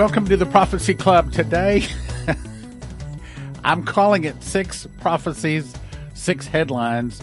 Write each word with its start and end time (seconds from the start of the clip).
Welcome 0.00 0.24
to 0.28 0.36
the 0.38 0.46
Prophecy 0.46 0.94
Club. 0.94 1.30
Today, 1.30 1.86
I'm 3.64 3.84
calling 3.84 4.24
it 4.24 4.42
Six 4.42 4.88
Prophecies, 4.98 5.74
Six 6.14 6.46
Headlines, 6.46 7.20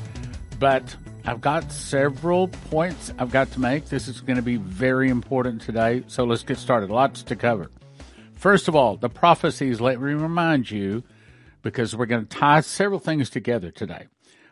but 0.60 0.96
I've 1.26 1.42
got 1.42 1.72
several 1.72 2.50
points 2.50 3.12
I've 3.18 3.32
got 3.32 3.50
to 3.54 3.60
make. 3.60 3.86
This 3.86 4.08
is 4.08 4.22
going 4.22 4.36
to 4.36 4.44
be 4.44 4.58
very 4.58 5.10
important 5.10 5.64
today, 5.64 6.04
so 6.06 6.24
let's 6.24 6.44
get 6.44 6.60
started. 6.60 6.92
Lots 6.92 7.24
to 7.24 7.36
cover. 7.36 7.72
First 8.36 8.68
of 8.68 8.76
all, 8.76 8.96
the 8.96 9.10
prophecies, 9.10 9.82
let 9.82 10.00
me 10.00 10.14
remind 10.14 10.70
you, 10.70 11.04
because 11.64 11.96
we're 11.96 12.06
going 12.06 12.28
to 12.28 12.38
tie 12.38 12.62
several 12.62 13.00
things 13.00 13.32
together 13.32 13.72
today. 13.72 14.06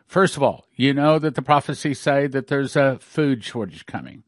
First 0.04 0.36
of 0.36 0.42
all, 0.42 0.66
you 0.74 0.92
know 0.92 1.20
that 1.20 1.36
the 1.36 1.42
prophecies 1.42 2.00
say 2.00 2.26
that 2.26 2.48
there's 2.48 2.74
a 2.74 2.98
food 2.98 3.44
shortage 3.44 3.86
coming. 3.86 4.24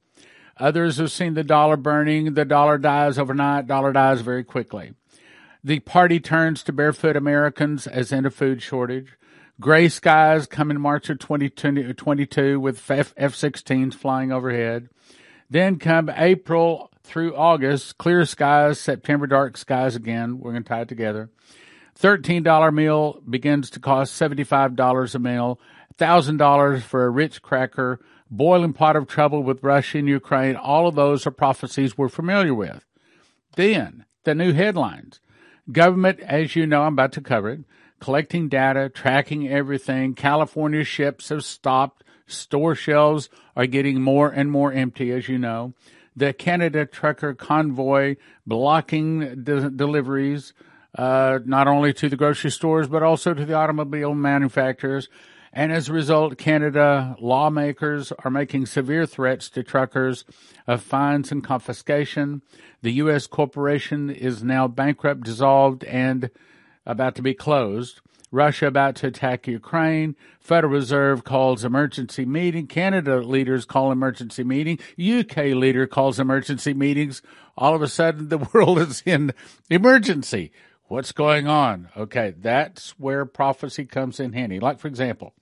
Others 0.58 0.96
have 0.96 1.12
seen 1.12 1.34
the 1.34 1.44
dollar 1.44 1.76
burning. 1.76 2.34
The 2.34 2.44
dollar 2.44 2.78
dies 2.78 3.18
overnight. 3.18 3.66
Dollar 3.66 3.92
dies 3.92 4.20
very 4.20 4.44
quickly. 4.44 4.94
The 5.62 5.80
party 5.80 6.20
turns 6.20 6.62
to 6.64 6.72
barefoot 6.72 7.16
Americans 7.16 7.86
as 7.86 8.12
in 8.12 8.26
a 8.26 8.30
food 8.30 8.62
shortage. 8.62 9.16
Gray 9.60 9.88
skies 9.88 10.46
come 10.46 10.70
in 10.70 10.80
March 10.80 11.10
of 11.10 11.18
2022 11.18 12.56
uh, 12.56 12.60
with 12.60 12.90
F-16s 12.90 13.94
flying 13.94 14.30
overhead. 14.30 14.88
Then 15.50 15.78
come 15.78 16.10
April 16.14 16.92
through 17.02 17.34
August, 17.34 17.98
clear 17.98 18.24
skies, 18.24 18.78
September 18.78 19.26
dark 19.26 19.56
skies 19.56 19.96
again. 19.96 20.38
We're 20.38 20.52
going 20.52 20.62
to 20.62 20.68
tie 20.68 20.82
it 20.82 20.88
together. 20.88 21.30
$13 22.00 22.72
meal 22.72 23.20
begins 23.28 23.70
to 23.70 23.80
cost 23.80 24.20
$75 24.20 25.14
a 25.14 25.18
meal. 25.18 25.60
$1,000 25.98 26.82
for 26.82 27.04
a 27.04 27.10
Ritz 27.10 27.40
cracker 27.40 27.98
boiling 28.30 28.72
pot 28.72 28.96
of 28.96 29.06
trouble 29.06 29.42
with 29.42 29.62
Russia 29.62 29.98
and 29.98 30.08
Ukraine, 30.08 30.56
all 30.56 30.86
of 30.86 30.94
those 30.94 31.26
are 31.26 31.30
prophecies 31.30 31.96
we're 31.96 32.08
familiar 32.08 32.54
with. 32.54 32.84
Then, 33.56 34.04
the 34.24 34.34
new 34.34 34.52
headlines. 34.52 35.20
Government, 35.70 36.20
as 36.20 36.56
you 36.56 36.66
know, 36.66 36.82
I'm 36.82 36.94
about 36.94 37.12
to 37.12 37.20
cover 37.20 37.50
it, 37.50 37.60
collecting 38.00 38.48
data, 38.48 38.88
tracking 38.88 39.48
everything. 39.48 40.14
California 40.14 40.84
ships 40.84 41.28
have 41.28 41.44
stopped. 41.44 42.04
Store 42.26 42.74
shelves 42.74 43.28
are 43.56 43.66
getting 43.66 44.02
more 44.02 44.30
and 44.30 44.50
more 44.50 44.72
empty, 44.72 45.10
as 45.12 45.28
you 45.28 45.38
know. 45.38 45.74
The 46.14 46.32
Canada 46.32 46.84
trucker 46.84 47.34
convoy 47.34 48.16
blocking 48.46 49.44
de- 49.44 49.70
deliveries, 49.70 50.52
uh, 50.96 51.38
not 51.44 51.68
only 51.68 51.92
to 51.94 52.08
the 52.08 52.16
grocery 52.16 52.50
stores, 52.50 52.88
but 52.88 53.02
also 53.02 53.34
to 53.34 53.44
the 53.44 53.54
automobile 53.54 54.14
manufacturers. 54.14 55.08
And 55.52 55.72
as 55.72 55.88
a 55.88 55.92
result, 55.92 56.38
Canada 56.38 57.16
lawmakers 57.20 58.12
are 58.24 58.30
making 58.30 58.66
severe 58.66 59.06
threats 59.06 59.48
to 59.50 59.62
truckers 59.62 60.24
of 60.66 60.82
fines 60.82 61.32
and 61.32 61.42
confiscation. 61.42 62.42
The 62.82 62.92
U.S. 62.92 63.26
corporation 63.26 64.10
is 64.10 64.44
now 64.44 64.68
bankrupt, 64.68 65.24
dissolved, 65.24 65.84
and 65.84 66.30
about 66.84 67.14
to 67.16 67.22
be 67.22 67.34
closed. 67.34 68.00
Russia 68.30 68.66
about 68.66 68.96
to 68.96 69.06
attack 69.06 69.46
Ukraine. 69.46 70.14
Federal 70.38 70.72
Reserve 70.72 71.24
calls 71.24 71.64
emergency 71.64 72.26
meeting. 72.26 72.66
Canada 72.66 73.20
leaders 73.20 73.64
call 73.64 73.90
emergency 73.90 74.44
meeting. 74.44 74.78
UK 74.98 75.36
leader 75.54 75.86
calls 75.86 76.20
emergency 76.20 76.74
meetings. 76.74 77.22
All 77.56 77.74
of 77.74 77.82
a 77.82 77.88
sudden, 77.88 78.28
the 78.28 78.38
world 78.52 78.78
is 78.78 79.02
in 79.06 79.32
emergency. 79.70 80.52
What's 80.88 81.12
going 81.12 81.46
on? 81.46 81.90
Okay, 81.94 82.32
that's 82.38 82.98
where 82.98 83.26
prophecy 83.26 83.84
comes 83.84 84.20
in 84.20 84.32
handy. 84.32 84.58
Like, 84.58 84.78
for 84.78 84.88
example, 84.88 85.34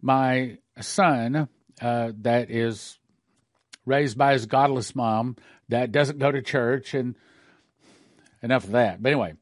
my 0.00 0.58
son 0.80 1.48
uh, 1.82 2.12
that 2.20 2.48
is 2.48 3.00
raised 3.84 4.16
by 4.16 4.34
his 4.34 4.46
godless 4.46 4.94
mom 4.94 5.34
that 5.68 5.90
doesn't 5.90 6.20
go 6.20 6.30
to 6.30 6.40
church 6.40 6.94
and 6.94 7.16
enough 8.40 8.62
of 8.62 8.70
that. 8.70 9.02
But 9.02 9.10
anyway, 9.10 9.34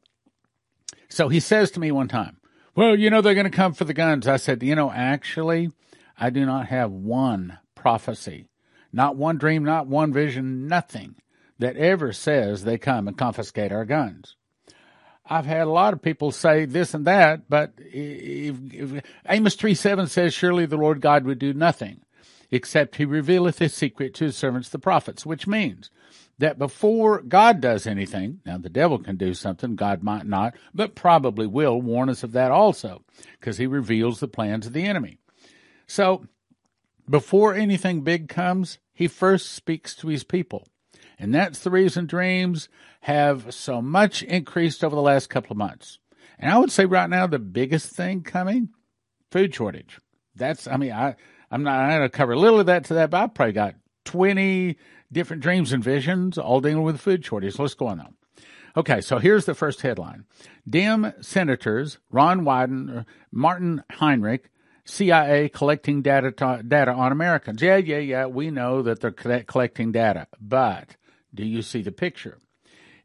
so 1.07 1.29
he 1.29 1.39
says 1.39 1.69
to 1.71 1.79
me 1.79 1.91
one 1.91 2.07
time, 2.07 2.37
well, 2.73 2.97
you 2.97 3.11
know, 3.11 3.21
they're 3.21 3.35
going 3.35 3.43
to 3.43 3.51
come 3.51 3.75
for 3.75 3.85
the 3.85 3.93
guns. 3.93 4.27
I 4.27 4.37
said, 4.37 4.63
you 4.63 4.73
know, 4.73 4.91
actually, 4.91 5.69
I 6.17 6.31
do 6.31 6.47
not 6.47 6.65
have 6.69 6.89
one 6.89 7.59
prophecy, 7.75 8.47
not 8.91 9.15
one 9.15 9.37
dream, 9.37 9.63
not 9.63 9.85
one 9.85 10.11
vision, 10.11 10.67
nothing 10.67 11.13
that 11.59 11.77
ever 11.77 12.11
says 12.11 12.63
they 12.63 12.79
come 12.79 13.07
and 13.07 13.15
confiscate 13.15 13.71
our 13.71 13.85
guns. 13.85 14.35
I've 15.29 15.45
had 15.45 15.67
a 15.67 15.71
lot 15.71 15.93
of 15.93 16.01
people 16.01 16.31
say 16.31 16.65
this 16.65 16.93
and 16.93 17.05
that, 17.05 17.49
but 17.49 17.73
if, 17.77 18.55
if, 18.71 19.03
Amos 19.27 19.55
3 19.55 19.73
7 19.73 20.07
says, 20.07 20.33
Surely 20.33 20.65
the 20.65 20.77
Lord 20.77 21.01
God 21.01 21.25
would 21.25 21.39
do 21.39 21.53
nothing 21.53 22.01
except 22.51 22.95
he 22.95 23.05
revealeth 23.05 23.59
his 23.59 23.73
secret 23.73 24.13
to 24.15 24.25
his 24.25 24.37
servants 24.37 24.69
the 24.69 24.79
prophets, 24.79 25.25
which 25.25 25.47
means 25.47 25.89
that 26.39 26.59
before 26.59 27.21
God 27.21 27.61
does 27.61 27.87
anything, 27.87 28.41
now 28.45 28.57
the 28.57 28.69
devil 28.69 28.99
can 28.99 29.17
do 29.17 29.33
something, 29.33 29.75
God 29.75 30.03
might 30.03 30.25
not, 30.25 30.55
but 30.73 30.95
probably 30.95 31.47
will 31.47 31.81
warn 31.81 32.09
us 32.09 32.23
of 32.23 32.31
that 32.33 32.51
also, 32.51 33.03
because 33.39 33.57
he 33.57 33.67
reveals 33.67 34.19
the 34.19 34.27
plans 34.27 34.67
of 34.67 34.73
the 34.73 34.85
enemy. 34.85 35.17
So, 35.87 36.25
before 37.09 37.53
anything 37.53 38.01
big 38.01 38.27
comes, 38.27 38.79
he 38.93 39.07
first 39.07 39.51
speaks 39.51 39.95
to 39.95 40.07
his 40.07 40.23
people. 40.23 40.67
And 41.19 41.33
that's 41.33 41.59
the 41.59 41.71
reason 41.71 42.05
dreams 42.05 42.69
have 43.01 43.53
so 43.53 43.81
much 43.81 44.23
increased 44.23 44.83
over 44.83 44.95
the 44.95 45.01
last 45.01 45.29
couple 45.29 45.51
of 45.51 45.57
months. 45.57 45.99
And 46.39 46.51
I 46.51 46.57
would 46.57 46.71
say 46.71 46.85
right 46.85 47.09
now, 47.09 47.25
the 47.25 47.39
biggest 47.39 47.89
thing 47.89 48.21
coming, 48.21 48.69
food 49.31 49.53
shortage. 49.53 49.99
That's, 50.35 50.67
I 50.67 50.77
mean, 50.77 50.91
I, 50.91 51.15
I'm 51.49 51.63
not, 51.63 51.79
I'm 51.79 52.01
to 52.01 52.09
cover 52.09 52.33
a 52.33 52.39
little 52.39 52.59
of 52.59 52.67
that 52.67 52.85
to 52.85 52.95
that, 52.95 53.09
but 53.09 53.21
I've 53.21 53.33
probably 53.33 53.53
got 53.53 53.75
20 54.05 54.77
different 55.11 55.41
dreams 55.41 55.73
and 55.73 55.83
visions 55.83 56.37
all 56.37 56.61
dealing 56.61 56.83
with 56.83 56.99
food 56.99 57.25
shortage. 57.25 57.57
Let's 57.57 57.73
go 57.73 57.87
on 57.87 57.97
though. 57.97 58.13
Okay, 58.75 59.01
so 59.01 59.17
here's 59.17 59.45
the 59.45 59.55
first 59.55 59.81
headline. 59.81 60.25
Dem 60.69 61.13
senators 61.19 61.97
Ron 62.11 62.41
Wyden, 62.41 63.05
Martin 63.31 63.83
Heinrich, 63.91 64.51
CIA 64.85 65.49
collecting 65.49 66.01
data 66.03 66.31
data 66.65 66.91
on 66.91 67.11
Americans. 67.11 67.61
Yeah, 67.61 67.77
yeah, 67.77 67.97
yeah. 67.97 68.25
We 68.27 68.51
know 68.51 68.83
that 68.83 68.99
they're 68.99 69.43
collecting 69.43 69.91
data, 69.91 70.27
but 70.39 70.95
do 71.37 71.45
you 71.45 71.61
see 71.61 71.81
the 71.81 71.91
picture? 71.91 72.39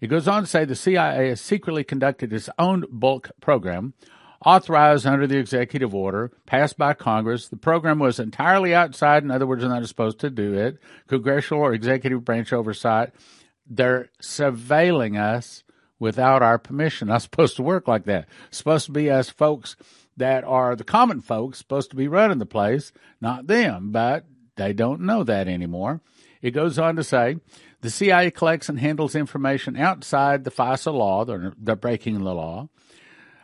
It 0.01 0.09
goes 0.09 0.27
on 0.27 0.43
to 0.43 0.49
say 0.49 0.65
the 0.65 0.75
CIA 0.75 1.29
has 1.29 1.41
secretly 1.41 1.85
conducted 1.85 2.33
its 2.33 2.51
own 2.59 2.85
bulk 2.91 3.31
program, 3.41 3.95
authorized 4.45 5.07
under 5.07 5.29
the 5.29 5.39
executive 5.39 5.95
order 5.95 6.33
passed 6.45 6.77
by 6.77 6.95
Congress. 6.95 7.47
The 7.47 7.57
program 7.57 8.01
was 8.01 8.19
entirely 8.19 8.75
outside, 8.75 9.23
in 9.23 9.31
other 9.31 9.47
words, 9.47 9.63
they're 9.63 9.71
not 9.71 9.87
supposed 9.87 10.19
to 10.21 10.31
do 10.31 10.55
it, 10.55 10.79
congressional 11.07 11.63
or 11.63 11.73
executive 11.73 12.25
branch 12.25 12.53
oversight. 12.53 13.11
They're 13.65 14.09
surveilling 14.21 15.21
us 15.21 15.63
without 16.01 16.43
our 16.43 16.59
permission. 16.59 17.09
Not 17.09 17.23
supposed 17.23 17.55
to 17.57 17.63
work 17.63 17.87
like 17.87 18.05
that. 18.07 18.29
Supposed 18.51 18.87
to 18.87 18.93
be 18.93 19.09
us 19.09 19.31
folks 19.31 19.77
that 20.17 20.43
are 20.43 20.75
the 20.75 20.85
common 20.85 21.21
folks 21.21 21.59
supposed 21.59 21.91
to 21.91 21.97
be 21.97 22.09
running 22.09 22.39
the 22.39 22.47
place, 22.47 22.93
not 23.21 23.47
them, 23.47 23.93
but 23.93 24.27
they 24.57 24.73
don't 24.73 25.03
know 25.03 25.23
that 25.23 25.47
anymore. 25.47 26.01
It 26.43 26.51
goes 26.51 26.79
on 26.79 26.97
to 26.97 27.05
say 27.05 27.37
the 27.83 27.91
CIA 27.91 28.31
collects 28.31 28.69
and 28.69 28.79
handles 28.79 29.15
information 29.15 29.77
outside 29.77 30.45
the 30.45 30.51
FISA 30.51 30.93
law. 30.95 31.25
They're, 31.25 31.53
they're 31.59 31.77
breaking 31.77 32.23
the 32.23 32.35
law. 32.35 32.69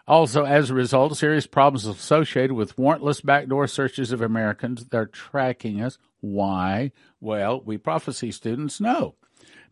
Also, 0.07 0.45
as 0.45 0.71
a 0.71 0.75
result, 0.75 1.19
serious 1.19 1.47
problems 1.47 1.85
associated 1.85 2.53
with 2.53 2.77
warrantless 2.77 3.23
backdoor 3.23 3.67
searches 3.67 4.11
of 4.11 4.23
Americans. 4.23 4.87
They're 4.87 5.07
tracking 5.07 5.83
us. 5.83 5.99
Why? 6.21 6.93
Well, 7.21 7.61
we 7.61 7.77
prophecy 7.77 8.31
students 8.31 8.81
know. 8.81 9.17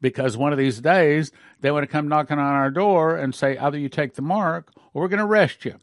Because 0.00 0.36
one 0.36 0.52
of 0.52 0.58
these 0.58 0.80
days, 0.80 1.32
they 1.60 1.70
want 1.70 1.84
to 1.84 1.90
come 1.90 2.08
knocking 2.08 2.38
on 2.38 2.44
our 2.44 2.70
door 2.70 3.16
and 3.16 3.34
say, 3.34 3.56
either 3.56 3.78
you 3.78 3.88
take 3.88 4.14
the 4.14 4.20
mark 4.20 4.72
or 4.92 5.02
we're 5.02 5.08
going 5.08 5.20
to 5.20 5.24
arrest 5.24 5.64
you. 5.64 5.76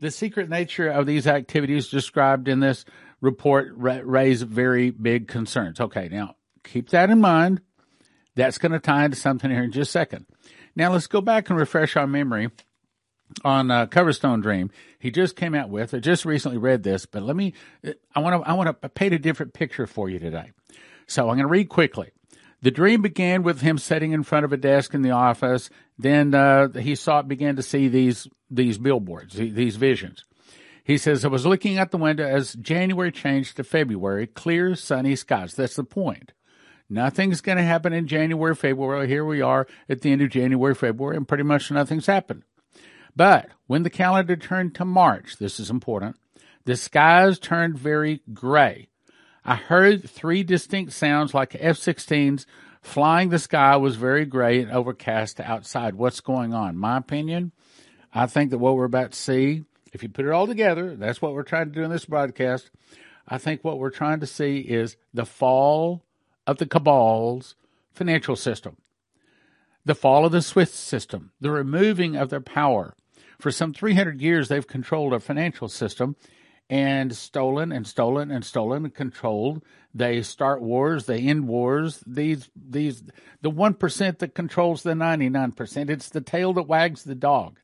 The 0.00 0.10
secret 0.12 0.48
nature 0.48 0.88
of 0.88 1.06
these 1.06 1.26
activities 1.26 1.88
described 1.88 2.46
in 2.46 2.60
this 2.60 2.84
report 3.20 3.72
raise 3.74 4.42
very 4.42 4.90
big 4.90 5.26
concerns. 5.26 5.80
Okay, 5.80 6.08
now 6.08 6.36
keep 6.62 6.90
that 6.90 7.10
in 7.10 7.20
mind. 7.20 7.62
That's 8.38 8.58
going 8.58 8.70
to 8.70 8.78
tie 8.78 9.04
into 9.04 9.16
something 9.16 9.50
here 9.50 9.64
in 9.64 9.72
just 9.72 9.88
a 9.88 9.92
second. 9.92 10.24
Now 10.76 10.92
let's 10.92 11.08
go 11.08 11.20
back 11.20 11.50
and 11.50 11.58
refresh 11.58 11.96
our 11.96 12.06
memory 12.06 12.50
on 13.44 13.68
uh, 13.68 13.86
Coverstone 13.86 14.42
Dream. 14.42 14.70
He 15.00 15.10
just 15.10 15.34
came 15.34 15.56
out 15.56 15.70
with. 15.70 15.92
I 15.92 15.98
just 15.98 16.24
recently 16.24 16.56
read 16.56 16.84
this, 16.84 17.04
but 17.04 17.24
let 17.24 17.34
me. 17.34 17.54
I 18.14 18.20
want 18.20 18.40
to. 18.40 18.48
I 18.48 18.52
want 18.52 18.80
to 18.80 18.88
paint 18.90 19.12
a 19.12 19.18
different 19.18 19.54
picture 19.54 19.88
for 19.88 20.08
you 20.08 20.20
today. 20.20 20.52
So 21.08 21.22
I'm 21.22 21.34
going 21.34 21.40
to 21.40 21.46
read 21.48 21.68
quickly. 21.68 22.12
The 22.62 22.70
dream 22.70 23.02
began 23.02 23.42
with 23.42 23.60
him 23.60 23.76
sitting 23.76 24.12
in 24.12 24.22
front 24.22 24.44
of 24.44 24.52
a 24.52 24.56
desk 24.56 24.94
in 24.94 25.02
the 25.02 25.10
office. 25.10 25.68
Then 25.98 26.32
uh, 26.32 26.68
he 26.68 26.94
saw 26.94 27.22
began 27.22 27.56
to 27.56 27.62
see 27.62 27.88
these 27.88 28.28
these 28.48 28.78
billboards, 28.78 29.34
these 29.34 29.74
visions. 29.74 30.24
He 30.84 30.96
says, 30.96 31.24
I 31.24 31.28
was 31.28 31.44
looking 31.44 31.76
out 31.76 31.90
the 31.90 31.98
window 31.98 32.24
as 32.24 32.54
January 32.54 33.10
changed 33.10 33.56
to 33.56 33.64
February, 33.64 34.28
clear, 34.28 34.76
sunny 34.76 35.16
skies. 35.16 35.54
That's 35.54 35.74
the 35.74 35.82
point. 35.82 36.32
Nothing's 36.90 37.40
going 37.40 37.58
to 37.58 37.64
happen 37.64 37.92
in 37.92 38.06
January, 38.06 38.54
February. 38.54 39.08
Here 39.08 39.24
we 39.24 39.42
are 39.42 39.66
at 39.88 40.00
the 40.00 40.10
end 40.10 40.22
of 40.22 40.30
January, 40.30 40.74
February, 40.74 41.16
and 41.16 41.28
pretty 41.28 41.44
much 41.44 41.70
nothing's 41.70 42.06
happened. 42.06 42.44
But 43.14 43.50
when 43.66 43.82
the 43.82 43.90
calendar 43.90 44.36
turned 44.36 44.74
to 44.76 44.84
March, 44.84 45.36
this 45.38 45.60
is 45.60 45.70
important, 45.70 46.16
the 46.64 46.76
skies 46.76 47.38
turned 47.38 47.78
very 47.78 48.22
gray. 48.32 48.88
I 49.44 49.56
heard 49.56 50.08
three 50.08 50.42
distinct 50.42 50.92
sounds 50.92 51.34
like 51.34 51.56
F 51.58 51.76
16s 51.76 52.46
Flying 52.82 53.28
the 53.28 53.38
sky 53.38 53.76
was 53.76 53.96
very 53.96 54.24
gray 54.24 54.60
and 54.60 54.70
overcast 54.70 55.40
outside. 55.40 55.94
What's 55.94 56.20
going 56.20 56.54
on? 56.54 56.76
My 56.76 56.96
opinion, 56.96 57.52
I 58.14 58.26
think 58.26 58.50
that 58.50 58.58
what 58.58 58.76
we're 58.76 58.84
about 58.84 59.12
to 59.12 59.18
see, 59.18 59.64
if 59.92 60.02
you 60.02 60.08
put 60.08 60.24
it 60.24 60.30
all 60.30 60.46
together, 60.46 60.96
that's 60.96 61.20
what 61.20 61.34
we're 61.34 61.42
trying 61.42 61.66
to 61.66 61.74
do 61.74 61.82
in 61.82 61.90
this 61.90 62.06
broadcast. 62.06 62.70
I 63.26 63.38
think 63.38 63.62
what 63.62 63.78
we're 63.78 63.90
trying 63.90 64.20
to 64.20 64.26
see 64.26 64.60
is 64.60 64.96
the 65.12 65.26
fall 65.26 66.04
of 66.48 66.56
the 66.56 66.66
cabal's 66.66 67.54
financial 67.92 68.34
system, 68.34 68.78
the 69.84 69.94
fall 69.94 70.24
of 70.24 70.32
the 70.32 70.42
SWIFT 70.42 70.72
system, 70.72 71.30
the 71.40 71.50
removing 71.50 72.16
of 72.16 72.30
their 72.30 72.40
power. 72.40 72.96
For 73.38 73.52
some 73.52 73.74
300 73.74 74.20
years, 74.20 74.48
they've 74.48 74.66
controlled 74.66 75.12
our 75.12 75.20
financial 75.20 75.68
system 75.68 76.16
and 76.70 77.14
stolen 77.14 77.70
and 77.70 77.86
stolen 77.86 78.30
and 78.30 78.44
stolen 78.44 78.86
and 78.86 78.94
controlled. 78.94 79.62
They 79.94 80.22
start 80.22 80.62
wars, 80.62 81.04
they 81.04 81.20
end 81.20 81.48
wars. 81.48 82.02
These 82.06 82.50
these 82.56 83.02
the 83.42 83.50
one 83.50 83.74
percent 83.74 84.18
that 84.18 84.34
controls 84.34 84.82
the 84.82 84.94
ninety 84.94 85.28
nine 85.28 85.52
percent. 85.52 85.90
It's 85.90 86.08
the 86.08 86.20
tail 86.20 86.52
that 86.54 86.62
wags 86.62 87.04
the 87.04 87.14
dog. 87.14 87.58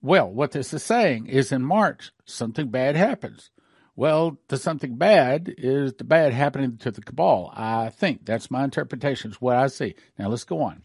Well, 0.00 0.28
what 0.28 0.52
this 0.52 0.74
is 0.74 0.82
saying 0.82 1.26
is 1.26 1.52
in 1.52 1.64
March 1.64 2.12
something 2.24 2.68
bad 2.68 2.96
happens. 2.96 3.50
Well, 3.94 4.38
the 4.48 4.56
something 4.56 4.96
bad 4.96 5.54
is 5.58 5.94
the 5.94 6.04
bad 6.04 6.32
happening 6.32 6.78
to 6.78 6.90
the 6.90 7.02
cabal. 7.02 7.52
I 7.54 7.90
think 7.90 8.24
that's 8.24 8.50
my 8.50 8.64
interpretation. 8.64 9.30
It's 9.30 9.40
what 9.40 9.56
I 9.56 9.66
see. 9.66 9.94
Now 10.18 10.28
let's 10.28 10.44
go 10.44 10.62
on. 10.62 10.82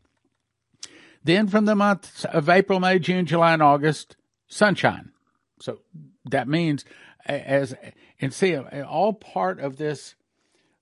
Then 1.23 1.47
from 1.47 1.65
the 1.65 1.75
months 1.75 2.25
of 2.25 2.49
April, 2.49 2.79
May, 2.79 2.99
June, 2.99 3.25
July, 3.25 3.53
and 3.53 3.63
August, 3.63 4.17
sunshine. 4.47 5.11
So 5.59 5.79
that 6.25 6.47
means 6.47 6.85
as 7.25 7.75
and 8.19 8.33
see 8.33 8.55
all 8.55 9.13
part 9.13 9.59
of 9.59 9.77
this 9.77 10.15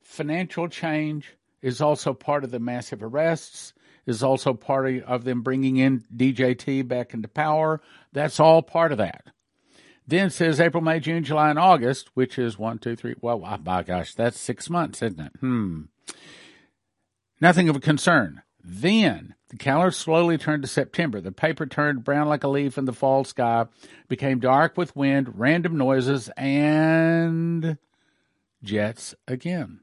financial 0.01 0.68
change 0.68 1.36
is 1.62 1.81
also 1.81 2.13
part 2.13 2.44
of 2.44 2.51
the 2.51 2.60
massive 2.60 3.01
arrests 3.01 3.74
is 4.06 4.21
also 4.21 4.54
part 4.54 5.01
of 5.04 5.24
them 5.24 5.42
bringing 5.42 5.78
in 5.78 6.04
DJT 6.16 6.88
back 6.88 7.13
into 7.13 7.28
power. 7.28 7.81
That's 8.13 8.39
all 8.39 8.62
part 8.62 8.92
of 8.92 9.00
that. 9.00 9.25
Then 10.07 10.30
says 10.30 10.60
April, 10.60 10.84
May, 10.84 11.00
June, 11.00 11.24
July, 11.24 11.50
and 11.50 11.57
August, 11.57 12.10
which 12.13 12.38
is 12.38 12.60
one, 12.60 12.78
two, 12.78 12.96
three. 12.96 13.16
Well, 13.22 13.42
oh 13.44 13.57
my 13.66 13.81
gosh, 13.84 14.13
that's 14.13 14.40
six 14.40 14.69
months, 14.69 15.02
isn't 15.02 15.19
it? 15.19 15.31
Hmm. 15.40 15.81
Nothing 17.42 17.69
of 17.69 17.75
a 17.75 17.80
concern. 17.80 18.44
Then 18.63 19.36
the 19.50 19.57
calendar 19.57 19.92
slowly 19.92 20.38
turned 20.38 20.63
to 20.63 20.68
September. 20.68 21.22
The 21.22 21.31
paper 21.31 21.66
turned 21.66 22.04
brown 22.04 22.28
like 22.28 22.44
a 22.44 22.48
leaf 22.48 22.78
in 22.78 22.86
the 22.86 22.94
fall 22.94 23.24
sky, 23.24 23.66
became 24.07 24.40
dark 24.40 24.78
with 24.78 24.96
wind, 24.96 25.40
random 25.40 25.78
noises, 25.78 26.30
and 26.38 27.78
jets 28.63 29.16
again. 29.28 29.81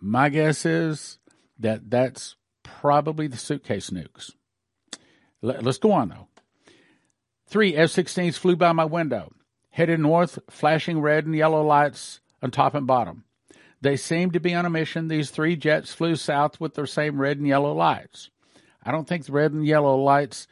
My 0.00 0.28
guess 0.28 0.66
is 0.66 1.18
that 1.58 1.90
that's 1.90 2.36
probably 2.62 3.26
the 3.26 3.36
suitcase 3.36 3.90
nukes. 3.90 4.32
Let's 5.40 5.78
go 5.78 5.92
on 5.92 6.08
though. 6.08 6.28
Three 7.46 7.76
F 7.76 7.90
16s 7.90 8.36
flew 8.36 8.56
by 8.56 8.72
my 8.72 8.84
window, 8.84 9.32
headed 9.70 10.00
north, 10.00 10.38
flashing 10.50 11.00
red 11.00 11.26
and 11.26 11.36
yellow 11.36 11.64
lights 11.64 12.20
on 12.42 12.50
top 12.50 12.74
and 12.74 12.86
bottom. 12.86 13.24
They 13.80 13.96
seemed 13.96 14.32
to 14.32 14.40
be 14.40 14.54
on 14.54 14.64
a 14.64 14.70
mission. 14.70 15.08
These 15.08 15.30
three 15.30 15.56
jets 15.56 15.92
flew 15.92 16.16
south 16.16 16.58
with 16.58 16.74
their 16.74 16.86
same 16.86 17.20
red 17.20 17.36
and 17.36 17.46
yellow 17.46 17.74
lights. 17.74 18.30
I 18.82 18.92
don't 18.92 19.06
think 19.06 19.26
the 19.26 19.32
red 19.32 19.52
and 19.52 19.66
yellow 19.66 19.96
lights 19.96 20.46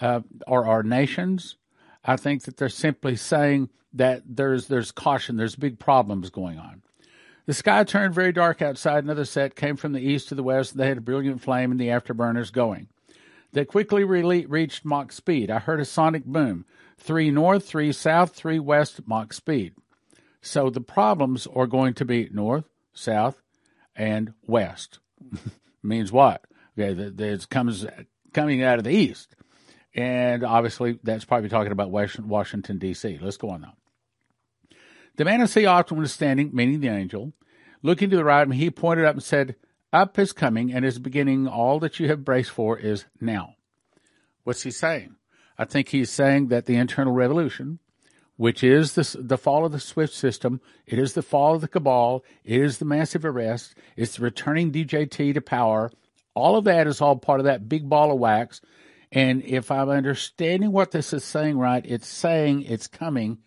uh, 0.00 0.20
are 0.46 0.66
our 0.66 0.82
nations. 0.82 1.56
I 2.04 2.16
think 2.16 2.44
that 2.44 2.56
they're 2.56 2.68
simply 2.68 3.16
saying 3.16 3.68
that 3.92 4.22
there's 4.26 4.68
there's 4.68 4.90
caution, 4.90 5.36
there's 5.36 5.56
big 5.56 5.78
problems 5.78 6.30
going 6.30 6.58
on. 6.58 6.82
The 7.46 7.54
sky 7.54 7.84
turned 7.84 8.14
very 8.14 8.32
dark 8.32 8.60
outside. 8.60 9.04
Another 9.04 9.24
set 9.24 9.54
came 9.54 9.76
from 9.76 9.92
the 9.92 10.00
east 10.00 10.28
to 10.28 10.34
the 10.34 10.42
west. 10.42 10.76
They 10.76 10.88
had 10.88 10.98
a 10.98 11.02
brilliant 11.02 11.40
flame 11.40 11.70
and 11.70 11.80
the 11.80 11.88
afterburners 11.88 12.52
going. 12.52 12.88
They 13.58 13.64
quickly 13.64 14.04
re- 14.04 14.46
reached 14.46 14.84
Mach 14.84 15.10
speed. 15.10 15.50
I 15.50 15.58
heard 15.58 15.80
a 15.80 15.84
sonic 15.84 16.24
boom. 16.24 16.64
Three 16.96 17.32
north, 17.32 17.66
three 17.66 17.90
south, 17.90 18.32
three 18.32 18.60
west, 18.60 19.00
Mach 19.04 19.32
speed. 19.32 19.74
So 20.40 20.70
the 20.70 20.80
problems 20.80 21.48
are 21.48 21.66
going 21.66 21.94
to 21.94 22.04
be 22.04 22.28
north, 22.32 22.68
south, 22.92 23.42
and 23.96 24.32
west. 24.46 25.00
Means 25.82 26.12
what? 26.12 26.44
Okay, 26.78 26.94
that 27.10 27.50
comes 27.50 27.84
coming 28.32 28.62
out 28.62 28.78
of 28.78 28.84
the 28.84 28.94
east, 28.94 29.34
and 29.92 30.44
obviously 30.44 31.00
that's 31.02 31.24
probably 31.24 31.48
talking 31.48 31.72
about 31.72 31.90
Washington 31.90 32.78
D.C. 32.78 33.18
Let's 33.20 33.38
go 33.38 33.50
on 33.50 33.62
now. 33.62 33.74
The 35.16 35.24
man 35.24 35.40
of 35.40 35.50
sea 35.50 35.66
often 35.66 35.98
was 35.98 36.12
standing, 36.12 36.50
meaning 36.52 36.78
the 36.78 36.90
angel, 36.90 37.32
looking 37.82 38.08
to 38.10 38.16
the 38.16 38.22
right, 38.22 38.42
and 38.46 38.54
he 38.54 38.70
pointed 38.70 39.04
up 39.04 39.16
and 39.16 39.22
said, 39.24 39.56
"Up 39.92 40.18
is 40.18 40.32
coming, 40.32 40.72
and 40.72 40.84
is 40.84 40.98
beginning. 40.98 41.46
All 41.46 41.78
that 41.80 41.98
you 41.98 42.08
have 42.08 42.24
braced 42.24 42.50
for 42.50 42.78
is 42.78 43.06
now." 43.20 43.54
What's 44.44 44.62
he 44.62 44.70
saying? 44.70 45.16
I 45.58 45.64
think 45.64 45.88
he's 45.88 46.10
saying 46.10 46.48
that 46.48 46.66
the 46.66 46.76
internal 46.76 47.12
revolution, 47.12 47.80
which 48.36 48.62
is 48.62 48.94
the, 48.94 49.16
the 49.20 49.36
fall 49.36 49.66
of 49.66 49.72
the 49.72 49.80
SWIFT 49.80 50.14
system. 50.14 50.60
It 50.86 50.98
is 50.98 51.12
the 51.12 51.22
fall 51.22 51.56
of 51.56 51.60
the 51.60 51.68
cabal. 51.68 52.24
It 52.44 52.60
is 52.60 52.78
the 52.78 52.84
massive 52.84 53.24
arrest. 53.24 53.74
It's 53.96 54.20
returning 54.20 54.70
DJT 54.70 55.34
to 55.34 55.40
power. 55.40 55.90
All 56.34 56.56
of 56.56 56.64
that 56.64 56.86
is 56.86 57.00
all 57.00 57.16
part 57.16 57.40
of 57.40 57.44
that 57.44 57.68
big 57.68 57.88
ball 57.88 58.12
of 58.12 58.18
wax. 58.18 58.60
And 59.10 59.42
if 59.44 59.70
I'm 59.70 59.88
understanding 59.88 60.70
what 60.70 60.92
this 60.92 61.12
is 61.12 61.24
saying 61.24 61.58
right, 61.58 61.84
it's 61.84 62.06
saying 62.06 62.62
it's 62.62 62.86
coming 62.86 63.38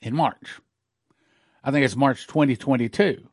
in 0.00 0.14
March. 0.14 0.60
I 1.64 1.72
think 1.72 1.84
it's 1.84 1.96
March 1.96 2.28
2022. 2.28 3.28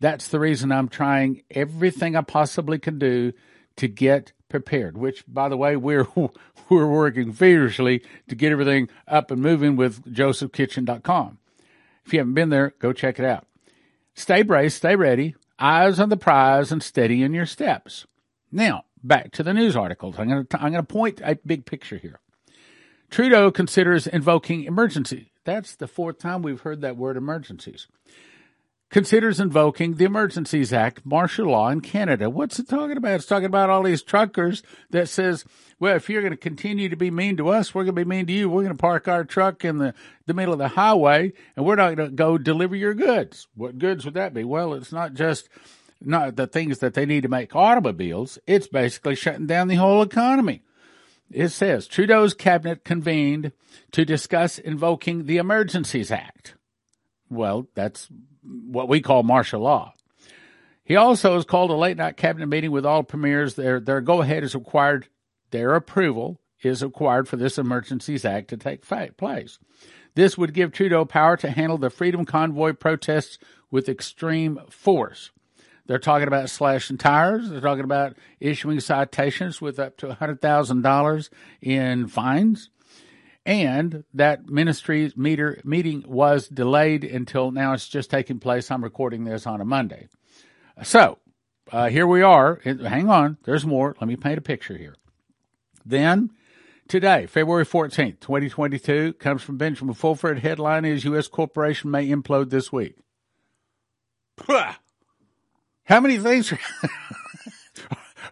That's 0.00 0.28
the 0.28 0.38
reason 0.38 0.70
I'm 0.70 0.88
trying 0.88 1.42
everything 1.50 2.14
I 2.14 2.20
possibly 2.20 2.78
can 2.78 2.98
do 2.98 3.32
to 3.76 3.88
get 3.88 4.32
prepared, 4.48 4.96
which 4.96 5.24
by 5.26 5.48
the 5.48 5.56
way, 5.56 5.76
we're, 5.76 6.06
we're 6.68 6.86
working 6.86 7.32
feverishly 7.32 8.02
to 8.28 8.34
get 8.34 8.52
everything 8.52 8.88
up 9.06 9.30
and 9.30 9.42
moving 9.42 9.76
with 9.76 10.04
josephskitchen.com. 10.04 11.38
If 12.04 12.12
you 12.12 12.20
haven't 12.20 12.34
been 12.34 12.48
there, 12.48 12.74
go 12.78 12.92
check 12.92 13.18
it 13.18 13.24
out. 13.24 13.46
Stay 14.14 14.42
braced, 14.42 14.78
stay 14.78 14.96
ready, 14.96 15.34
eyes 15.58 16.00
on 16.00 16.08
the 16.08 16.16
prize 16.16 16.72
and 16.72 16.82
steady 16.82 17.22
in 17.22 17.34
your 17.34 17.46
steps. 17.46 18.06
Now, 18.50 18.84
back 19.02 19.32
to 19.32 19.42
the 19.42 19.52
news 19.52 19.76
articles. 19.76 20.16
I'm 20.18 20.28
going 20.28 20.46
to, 20.46 20.56
I'm 20.56 20.72
going 20.72 20.84
to 20.84 20.92
point 20.92 21.20
a 21.22 21.38
big 21.44 21.66
picture 21.66 21.98
here. 21.98 22.20
Trudeau 23.10 23.50
considers 23.50 24.06
invoking 24.06 24.64
emergency. 24.64 25.32
That's 25.44 25.74
the 25.74 25.86
fourth 25.86 26.18
time 26.18 26.42
we've 26.42 26.60
heard 26.60 26.80
that 26.82 26.96
word 26.96 27.16
emergencies 27.16 27.88
considers 28.90 29.38
invoking 29.38 29.94
the 29.94 30.04
Emergencies 30.04 30.72
Act, 30.72 31.04
martial 31.04 31.46
law 31.50 31.68
in 31.68 31.80
Canada. 31.80 32.30
What's 32.30 32.58
it 32.58 32.68
talking 32.68 32.96
about? 32.96 33.14
It's 33.14 33.26
talking 33.26 33.46
about 33.46 33.70
all 33.70 33.82
these 33.82 34.02
truckers 34.02 34.62
that 34.90 35.08
says, 35.08 35.44
well, 35.78 35.96
if 35.96 36.08
you're 36.08 36.22
going 36.22 36.32
to 36.32 36.38
continue 36.38 36.88
to 36.88 36.96
be 36.96 37.10
mean 37.10 37.36
to 37.36 37.48
us, 37.48 37.74
we're 37.74 37.84
going 37.84 37.94
to 37.94 38.04
be 38.04 38.08
mean 38.08 38.26
to 38.26 38.32
you. 38.32 38.48
We're 38.48 38.62
going 38.62 38.76
to 38.76 38.80
park 38.80 39.06
our 39.06 39.24
truck 39.24 39.64
in 39.64 39.78
the, 39.78 39.94
the 40.26 40.34
middle 40.34 40.54
of 40.54 40.58
the 40.58 40.68
highway 40.68 41.32
and 41.56 41.66
we're 41.66 41.76
not 41.76 41.96
going 41.96 42.10
to 42.10 42.14
go 42.16 42.38
deliver 42.38 42.74
your 42.74 42.94
goods. 42.94 43.46
What 43.54 43.78
goods 43.78 44.04
would 44.04 44.14
that 44.14 44.34
be? 44.34 44.44
Well, 44.44 44.74
it's 44.74 44.92
not 44.92 45.14
just 45.14 45.48
not 46.00 46.36
the 46.36 46.46
things 46.46 46.78
that 46.78 46.94
they 46.94 47.06
need 47.06 47.22
to 47.22 47.28
make 47.28 47.54
automobiles. 47.54 48.38
It's 48.46 48.68
basically 48.68 49.16
shutting 49.16 49.46
down 49.46 49.68
the 49.68 49.74
whole 49.74 50.02
economy. 50.02 50.62
It 51.30 51.48
says 51.48 51.86
Trudeau's 51.86 52.32
cabinet 52.32 52.84
convened 52.84 53.52
to 53.92 54.04
discuss 54.04 54.58
invoking 54.58 55.26
the 55.26 55.36
Emergencies 55.36 56.10
Act. 56.10 56.54
Well, 57.28 57.68
that's 57.74 58.08
what 58.48 58.88
we 58.88 59.00
call 59.00 59.22
martial 59.22 59.60
law. 59.60 59.94
He 60.84 60.96
also 60.96 61.34
has 61.34 61.44
called 61.44 61.70
a 61.70 61.74
late 61.74 61.98
night 61.98 62.16
cabinet 62.16 62.46
meeting 62.46 62.70
with 62.70 62.86
all 62.86 63.02
premiers. 63.02 63.54
Their 63.54 63.78
their 63.78 64.00
go 64.00 64.22
ahead 64.22 64.42
is 64.42 64.54
required. 64.54 65.08
Their 65.50 65.74
approval 65.74 66.40
is 66.62 66.82
required 66.82 67.28
for 67.28 67.36
this 67.36 67.58
Emergencies 67.58 68.24
Act 68.24 68.48
to 68.48 68.56
take 68.56 68.86
place. 69.16 69.58
This 70.14 70.36
would 70.36 70.54
give 70.54 70.72
Trudeau 70.72 71.04
power 71.04 71.36
to 71.36 71.50
handle 71.50 71.78
the 71.78 71.90
Freedom 71.90 72.24
Convoy 72.24 72.72
protests 72.72 73.38
with 73.70 73.88
extreme 73.88 74.58
force. 74.70 75.30
They're 75.86 75.98
talking 75.98 76.28
about 76.28 76.50
slashing 76.50 76.98
tires. 76.98 77.48
They're 77.48 77.60
talking 77.60 77.84
about 77.84 78.16
issuing 78.40 78.80
citations 78.80 79.60
with 79.60 79.78
up 79.78 79.96
to 79.98 80.08
$100,000 80.08 81.28
in 81.62 82.06
fines 82.08 82.70
and 83.48 84.04
that 84.12 84.46
ministry's 84.46 85.16
meter 85.16 85.58
meeting 85.64 86.04
was 86.06 86.48
delayed 86.48 87.02
until 87.02 87.50
now. 87.50 87.72
It's 87.72 87.88
just 87.88 88.10
taking 88.10 88.38
place. 88.38 88.70
I'm 88.70 88.84
recording 88.84 89.24
this 89.24 89.46
on 89.46 89.62
a 89.62 89.64
Monday, 89.64 90.08
so 90.82 91.18
uh, 91.72 91.88
here 91.88 92.06
we 92.06 92.20
are. 92.20 92.60
Hang 92.62 93.08
on, 93.08 93.38
there's 93.44 93.64
more. 93.64 93.96
Let 93.98 94.06
me 94.06 94.16
paint 94.16 94.36
a 94.36 94.42
picture 94.42 94.76
here. 94.76 94.96
Then 95.84 96.30
today, 96.88 97.24
February 97.24 97.64
14th, 97.64 98.20
2022, 98.20 99.14
comes 99.14 99.42
from 99.42 99.56
Benjamin 99.56 99.94
Fulford. 99.94 100.40
Headline 100.40 100.84
is 100.84 101.04
U.S. 101.04 101.26
corporation 101.26 101.90
may 101.90 102.06
implode 102.08 102.50
this 102.50 102.70
week. 102.70 102.96
How 105.84 106.00
many 106.00 106.18
things? 106.18 106.52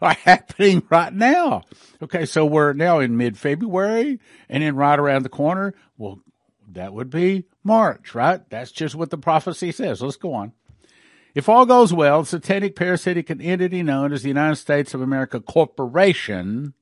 are 0.01 0.13
happening 0.25 0.83
right 0.91 1.13
now. 1.13 1.63
Okay, 2.03 2.27
so 2.27 2.45
we're 2.45 2.73
now 2.73 2.99
in 3.01 3.17
mid 3.17 3.39
February 3.39 4.21
and 4.49 4.63
then 4.63 4.77
right 4.77 4.99
around 4.99 5.23
the 5.23 5.29
corner, 5.29 5.75
well, 5.97 6.21
that 6.73 6.93
would 6.93 7.11
be 7.11 7.45
March, 7.65 8.15
right? 8.15 8.49
That's 8.51 8.71
just 8.71 8.95
what 8.95 9.11
the 9.11 9.19
prophecy 9.19 9.73
says. 9.73 10.03
Let's 10.03 10.17
go 10.17 10.35
on. 10.35 10.53
If 11.35 11.49
all 11.49 11.67
goes 11.67 11.93
well, 11.93 12.23
the 12.23 12.29
satanic 12.29 12.77
parasitic 12.77 13.31
entity 13.31 13.83
known 13.83 14.13
as 14.13 14.23
the 14.23 14.29
United 14.29 14.57
States 14.57 14.95
of 14.95 15.03
America 15.03 15.39
Corporation, 15.39 16.73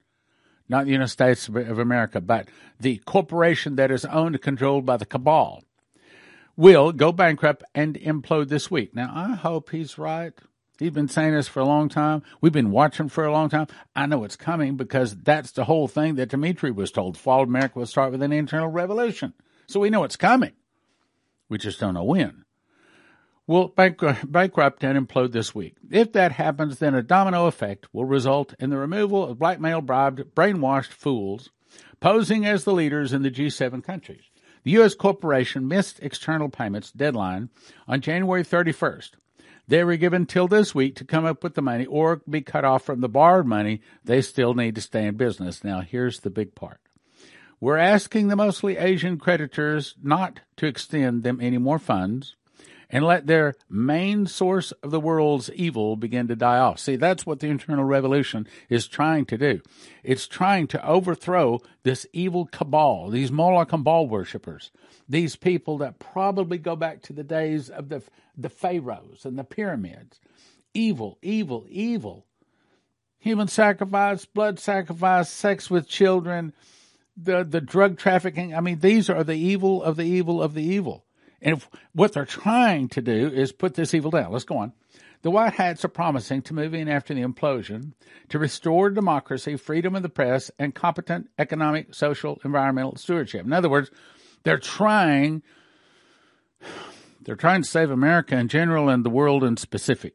not 0.69 0.85
the 0.85 0.93
United 0.93 1.09
States 1.09 1.49
of 1.49 1.79
America, 1.79 2.21
but 2.21 2.49
the 2.79 2.99
corporation 2.99 3.77
that 3.77 3.91
is 3.91 4.05
owned 4.05 4.37
and 4.37 4.43
controlled 4.43 4.87
by 4.87 4.97
the 4.97 5.07
cabal, 5.07 5.65
will 6.57 6.93
go 6.93 7.11
bankrupt 7.11 7.65
and 7.75 7.97
implode 7.97 8.49
this 8.49 8.71
week. 8.71 8.95
Now, 8.95 9.11
I 9.15 9.35
hope 9.35 9.71
he's 9.71 9.99
right. 9.99 10.33
He's 10.79 10.91
been 10.91 11.09
saying 11.09 11.35
this 11.35 11.47
for 11.47 11.61
a 11.61 11.65
long 11.65 11.89
time. 11.89 12.23
We've 12.41 12.53
been 12.53 12.73
watching 12.73 13.09
for 13.09 13.25
a 13.25 13.33
long 13.33 13.49
time. 13.49 13.69
I 13.95 14.07
know 14.07 14.25
it's 14.25 14.37
coming 14.37 14.77
because 14.77 15.15
that's 15.17 15.53
the 15.53 15.65
whole 15.65 15.87
thing 15.87 16.17
that 16.17 16.31
Dimitri 16.31 16.73
was 16.73 16.91
told. 16.91 17.17
Fall 17.17 17.43
of 17.43 17.49
America 17.49 17.79
will 17.79 17.87
start 17.87 18.11
with 18.11 18.23
an 18.23 18.33
internal 18.33 18.69
revolution. 18.69 19.35
So 19.67 19.81
we 19.81 19.91
know 19.91 20.05
it's 20.05 20.17
coming. 20.17 20.53
We 21.49 21.59
just 21.59 21.79
don't 21.79 21.95
know 21.95 22.05
when. 22.05 22.45
Will 23.47 23.73
uh, 23.77 24.15
bankrupt 24.25 24.83
and 24.83 25.09
implode 25.09 25.33
this 25.33 25.55
week. 25.55 25.77
If 25.91 26.13
that 26.13 26.33
happens, 26.33 26.79
then 26.79 26.95
a 26.95 27.03
domino 27.03 27.47
effect 27.47 27.87
will 27.93 28.07
result 28.07 28.55
in 28.59 28.71
the 28.71 28.79
removal 28.79 29.25
of 29.25 29.39
blackmail, 29.39 29.83
bribed, 29.83 30.35
brainwashed 30.35 30.93
fools 30.93 31.51
posing 32.01 32.47
as 32.47 32.65
the 32.65 32.73
leaders 32.73 33.13
in 33.13 33.23
the 33.23 33.31
G7 33.31 33.85
countries. 33.85 34.25
The 34.65 34.73
U.S. 34.73 34.95
corporation 34.95 35.69
missed 35.69 36.01
external 36.01 36.49
payments 36.49 36.91
deadline 36.91 37.51
on 37.87 38.01
January 38.01 38.43
31st. 38.43 39.11
They 39.67 39.83
were 39.85 39.97
given 39.97 40.27
till 40.27 40.47
this 40.47 40.75
week 40.75 40.97
to 40.97 41.05
come 41.05 41.25
up 41.25 41.43
with 41.43 41.55
the 41.55 41.63
money 41.63 41.87
or 41.87 42.23
be 42.29 42.43
cut 42.43 42.65
off 42.65 42.85
from 42.85 43.01
the 43.01 43.09
borrowed 43.09 43.47
money. 43.47 43.81
They 44.05 44.21
still 44.21 44.55
need 44.55 44.75
to 44.75 44.81
stay 44.81 45.07
in 45.07 45.17
business. 45.17 45.65
Now, 45.65 45.81
here's 45.81 46.21
the 46.21 46.31
big 46.31 46.55
part. 46.55 46.81
We're 47.61 47.79
asking 47.79 48.29
the 48.29 48.37
mostly 48.37 48.77
Asian 48.77 49.19
creditors 49.19 49.95
not 50.03 50.41
to 50.57 50.67
extend 50.67 51.23
them 51.23 51.39
any 51.41 51.57
more 51.57 51.79
funds 51.79 52.37
and 52.95 53.05
let 53.05 53.27
their 53.27 53.57
main 53.69 54.25
source 54.25 54.71
of 54.71 54.93
the 54.93 55.01
world's 55.01 55.51
evil 55.51 55.97
begin 55.97 56.29
to 56.29 56.37
die 56.37 56.59
off. 56.59 56.79
See, 56.79 56.95
that's 56.95 57.27
what 57.27 57.41
the 57.41 57.49
internal 57.49 57.85
revolution 57.85 58.47
is 58.69 58.87
trying 58.87 59.25
to 59.27 59.37
do. 59.37 59.61
It's 60.05 60.29
trying 60.29 60.69
to 60.69 60.87
overthrow 60.87 61.61
this 61.83 62.07
evil 62.13 62.47
cabal, 62.47 63.11
these 63.11 63.33
Moloch 63.33 63.73
and 63.73 63.83
Baal 63.83 64.07
worshippers, 64.07 64.71
these 65.09 65.35
people 65.35 65.79
that 65.79 65.99
probably 65.99 66.57
go 66.57 66.77
back 66.77 67.03
to 67.03 67.13
the 67.13 67.25
days 67.25 67.69
of 67.69 67.89
the, 67.89 68.01
the 68.37 68.49
pharaohs 68.49 69.25
and 69.25 69.37
the 69.37 69.43
pyramids. 69.43 70.21
Evil, 70.73 71.19
evil, 71.21 71.67
evil. 71.69 72.27
Human 73.19 73.49
sacrifice, 73.49 74.25
blood 74.25 74.61
sacrifice, 74.61 75.29
sex 75.31 75.69
with 75.69 75.89
children, 75.89 76.53
the, 77.17 77.43
the 77.43 77.61
drug 77.61 77.99
trafficking. 77.99 78.55
I 78.55 78.61
mean, 78.61 78.79
these 78.79 79.11
are 79.11 79.25
the 79.25 79.35
evil 79.35 79.83
of 79.83 79.97
the 79.97 80.05
evil 80.05 80.41
of 80.41 80.55
the 80.55 80.63
evil. 80.63 81.04
And 81.45 81.59
if, 81.59 81.69
what 81.93 82.15
they're 82.15 82.25
trying 82.25 82.89
to 82.89 83.03
do 83.03 83.29
is 83.29 83.53
put 83.53 83.75
this 83.75 83.93
evil 83.93 84.11
down. 84.11 84.33
Let's 84.33 84.45
go 84.45 84.57
on. 84.57 84.73
The 85.23 85.31
White 85.31 85.55
Hats 85.55 85.85
are 85.85 85.89
promising 85.89 86.43
to 86.43 86.55
move 86.55 86.75
in 86.75 86.89
after 86.89 87.15
the 87.15 87.23
implosion 87.23 87.93
to 88.31 88.39
restore 88.39 88.91
democracy, 88.91 89.57
freedom 89.57 89.95
of 89.95 90.03
the 90.03 90.09
press, 90.09 90.51
and 90.59 90.75
competent 90.75 91.29
economic, 91.39 91.95
social, 91.95 92.41
environmental 92.45 92.97
stewardship. 92.97 93.45
In 93.45 93.53
other 93.53 93.71
words, 93.71 93.91
they're 94.43 94.59
trying 94.59 95.43
they're 97.23 97.37
trying 97.37 97.63
to 97.63 97.69
save 97.69 97.91
America 97.91 98.37
in 98.37 98.49
general 98.49 98.91
and 98.91 99.05
the 99.05 99.11
world 99.11 99.45
in 99.45 99.57
specific. 99.57 100.15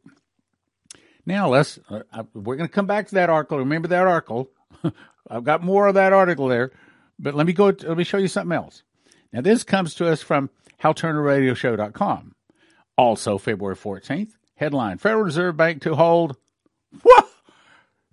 Now 1.25 1.49
let's 1.49 1.79
uh, 1.89 2.23
we're 2.33 2.55
going 2.55 2.69
to 2.69 2.73
come 2.73 2.87
back 2.87 3.07
to 3.07 3.15
that 3.15 3.29
article. 3.29 3.57
Remember 3.59 3.87
that 3.87 4.07
article. 4.07 4.51
I've 5.29 5.43
got 5.43 5.63
more 5.63 5.87
of 5.87 5.95
that 5.95 6.13
article 6.13 6.47
there, 6.47 6.71
but 7.17 7.33
let 7.33 7.47
me 7.47 7.53
go. 7.53 7.65
Let 7.65 7.97
me 7.97 8.03
show 8.03 8.17
you 8.17 8.27
something 8.27 8.55
else. 8.55 8.83
Now 9.33 9.41
this 9.41 9.63
comes 9.63 9.95
to 9.95 10.07
us 10.07 10.21
from 10.21 10.49
HalTurnerRadioShow.com. 10.81 12.35
Also, 12.97 13.37
February 13.37 13.75
14th, 13.75 14.31
headline 14.55 14.97
Federal 14.97 15.23
Reserve 15.23 15.55
Bank 15.55 15.81
to 15.83 15.95
hold. 15.95 16.37
Whoa! 17.03 17.27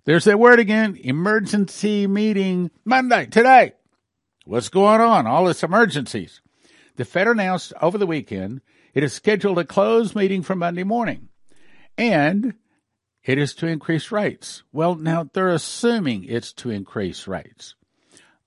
There's 0.05 0.25
that 0.25 0.39
word 0.39 0.59
again. 0.59 0.97
Emergency 1.01 2.07
meeting 2.07 2.71
Monday, 2.85 3.25
today. 3.25 3.73
What's 4.45 4.69
going 4.69 5.01
on? 5.01 5.27
All 5.27 5.45
this 5.45 5.63
emergencies. 5.63 6.41
The 6.95 7.03
Fed 7.03 7.27
announced 7.27 7.73
over 7.81 7.97
the 7.97 8.07
weekend 8.07 8.61
it 8.93 9.03
has 9.03 9.13
scheduled 9.13 9.59
a 9.59 9.65
closed 9.65 10.15
meeting 10.15 10.41
for 10.41 10.55
Monday 10.55 10.83
morning. 10.83 11.29
And 11.97 12.55
it 13.23 13.37
is 13.37 13.53
to 13.55 13.67
increase 13.67 14.11
rates. 14.11 14.63
Well, 14.71 14.95
now 14.95 15.29
they're 15.33 15.49
assuming 15.49 16.23
it's 16.23 16.53
to 16.53 16.69
increase 16.69 17.27
rates. 17.27 17.75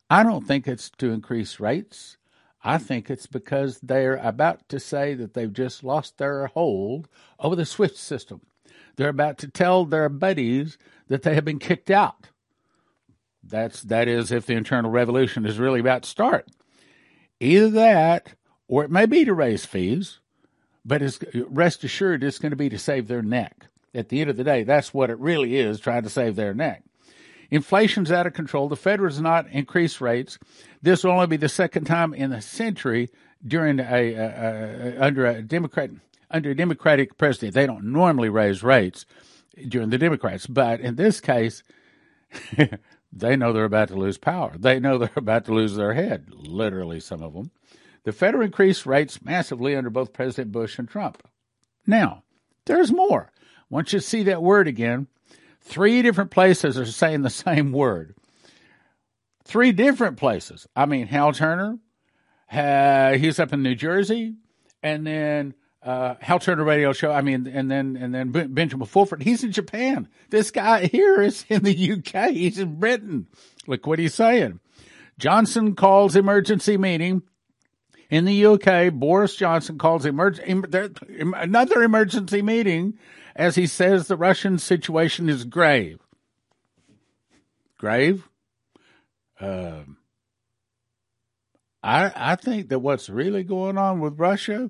I 0.08 0.22
don't 0.22 0.46
think 0.46 0.66
it's 0.66 0.90
to 0.98 1.10
increase 1.10 1.60
rates. 1.60 2.16
I 2.62 2.78
think 2.78 3.08
it's 3.08 3.26
because 3.26 3.80
they're 3.80 4.16
about 4.16 4.68
to 4.68 4.78
say 4.78 5.14
that 5.14 5.34
they've 5.34 5.52
just 5.52 5.82
lost 5.82 6.18
their 6.18 6.46
hold 6.48 7.08
over 7.38 7.56
the 7.56 7.64
SWIFT 7.64 7.96
system. 7.96 8.42
They're 8.96 9.08
about 9.08 9.38
to 9.38 9.48
tell 9.48 9.84
their 9.84 10.08
buddies 10.08 10.76
that 11.08 11.22
they 11.22 11.34
have 11.34 11.44
been 11.44 11.58
kicked 11.58 11.90
out. 11.90 12.28
That's 13.42 13.82
that 13.82 14.08
is 14.08 14.30
if 14.30 14.44
the 14.44 14.54
internal 14.54 14.90
revolution 14.90 15.46
is 15.46 15.58
really 15.58 15.80
about 15.80 16.02
to 16.02 16.10
start. 16.10 16.48
Either 17.40 17.70
that, 17.70 18.34
or 18.68 18.84
it 18.84 18.90
may 18.90 19.06
be 19.06 19.24
to 19.24 19.32
raise 19.32 19.64
fees, 19.64 20.18
but 20.84 21.02
rest 21.48 21.82
assured 21.82 22.22
it's 22.22 22.38
going 22.38 22.50
to 22.50 22.56
be 22.56 22.68
to 22.68 22.78
save 22.78 23.08
their 23.08 23.22
neck. 23.22 23.66
At 23.94 24.10
the 24.10 24.20
end 24.20 24.30
of 24.30 24.36
the 24.36 24.44
day, 24.44 24.62
that's 24.62 24.94
what 24.94 25.10
it 25.10 25.18
really 25.18 25.56
is, 25.56 25.80
trying 25.80 26.02
to 26.02 26.10
save 26.10 26.36
their 26.36 26.54
neck. 26.54 26.84
Inflation's 27.50 28.12
out 28.12 28.26
of 28.26 28.32
control. 28.32 28.68
The 28.68 28.76
Fed 28.76 29.00
has 29.00 29.20
not 29.20 29.48
increased 29.48 30.00
rates. 30.00 30.38
This 30.82 31.02
will 31.02 31.12
only 31.12 31.26
be 31.26 31.36
the 31.36 31.48
second 31.48 31.84
time 31.84 32.14
in 32.14 32.32
a 32.32 32.40
century 32.40 33.10
during 33.46 33.80
a, 33.80 33.84
a, 33.84 34.96
a 34.96 35.00
under 35.00 35.26
a 35.26 35.42
Democrat 35.42 35.90
under 36.30 36.50
a 36.50 36.56
Democratic 36.56 37.18
president. 37.18 37.54
They 37.54 37.66
don't 37.66 37.92
normally 37.92 38.28
raise 38.28 38.62
rates 38.62 39.04
during 39.68 39.90
the 39.90 39.98
Democrats, 39.98 40.46
but 40.46 40.80
in 40.80 40.94
this 40.94 41.20
case, 41.20 41.62
they 43.12 43.36
know 43.36 43.52
they're 43.52 43.64
about 43.64 43.88
to 43.88 43.96
lose 43.96 44.18
power. 44.18 44.54
They 44.56 44.78
know 44.78 44.98
they're 44.98 45.10
about 45.16 45.46
to 45.46 45.54
lose 45.54 45.74
their 45.74 45.94
head. 45.94 46.28
Literally, 46.30 47.00
some 47.00 47.22
of 47.22 47.34
them. 47.34 47.50
The 48.04 48.12
Fed 48.12 48.34
increased 48.34 48.86
rates 48.86 49.22
massively 49.22 49.76
under 49.76 49.90
both 49.90 50.12
President 50.12 50.52
Bush 50.52 50.78
and 50.78 50.88
Trump. 50.88 51.22
Now, 51.86 52.22
there's 52.64 52.92
more. 52.92 53.32
Once 53.68 53.92
you 53.92 54.00
see 54.00 54.22
that 54.24 54.42
word 54.42 54.68
again, 54.68 55.08
Three 55.60 56.02
different 56.02 56.30
places 56.30 56.78
are 56.78 56.86
saying 56.86 57.22
the 57.22 57.30
same 57.30 57.72
word. 57.72 58.14
Three 59.44 59.72
different 59.72 60.16
places. 60.16 60.66
I 60.76 60.86
mean, 60.86 61.06
Hal 61.06 61.32
Turner, 61.32 61.78
uh, 62.52 63.12
he's 63.12 63.38
up 63.38 63.52
in 63.52 63.62
New 63.62 63.74
Jersey, 63.74 64.34
and 64.82 65.06
then 65.06 65.54
uh, 65.82 66.14
Hal 66.20 66.38
Turner 66.38 66.64
Radio 66.64 66.92
Show. 66.92 67.10
I 67.10 67.22
mean, 67.22 67.46
and 67.46 67.70
then 67.70 67.96
and 67.96 68.14
then 68.14 68.30
Benjamin 68.30 68.86
Fulford. 68.86 69.22
He's 69.22 69.42
in 69.42 69.52
Japan. 69.52 70.08
This 70.30 70.50
guy 70.50 70.86
here 70.86 71.20
is 71.20 71.44
in 71.48 71.62
the 71.62 71.92
UK. 71.92 72.30
He's 72.30 72.58
in 72.58 72.78
Britain. 72.78 73.26
Look 73.66 73.86
what 73.86 73.98
he's 73.98 74.14
saying. 74.14 74.60
Johnson 75.18 75.74
calls 75.74 76.16
emergency 76.16 76.76
meeting. 76.76 77.22
In 78.08 78.24
the 78.24 78.44
UK, 78.46 78.92
Boris 78.92 79.36
Johnson 79.36 79.78
calls 79.78 80.04
emerg- 80.04 80.40
em- 80.44 81.34
another 81.34 81.82
emergency 81.84 82.42
meeting 82.42 82.98
as 83.40 83.54
he 83.54 83.66
says 83.66 84.06
the 84.06 84.18
Russian 84.18 84.58
situation 84.58 85.30
is 85.30 85.44
grave. 85.44 85.98
Grave? 87.78 88.28
Uh, 89.40 89.84
I 91.82 92.12
I 92.14 92.36
think 92.36 92.68
that 92.68 92.80
what's 92.80 93.08
really 93.08 93.42
going 93.42 93.78
on 93.78 94.00
with 94.00 94.20
Russia, 94.20 94.68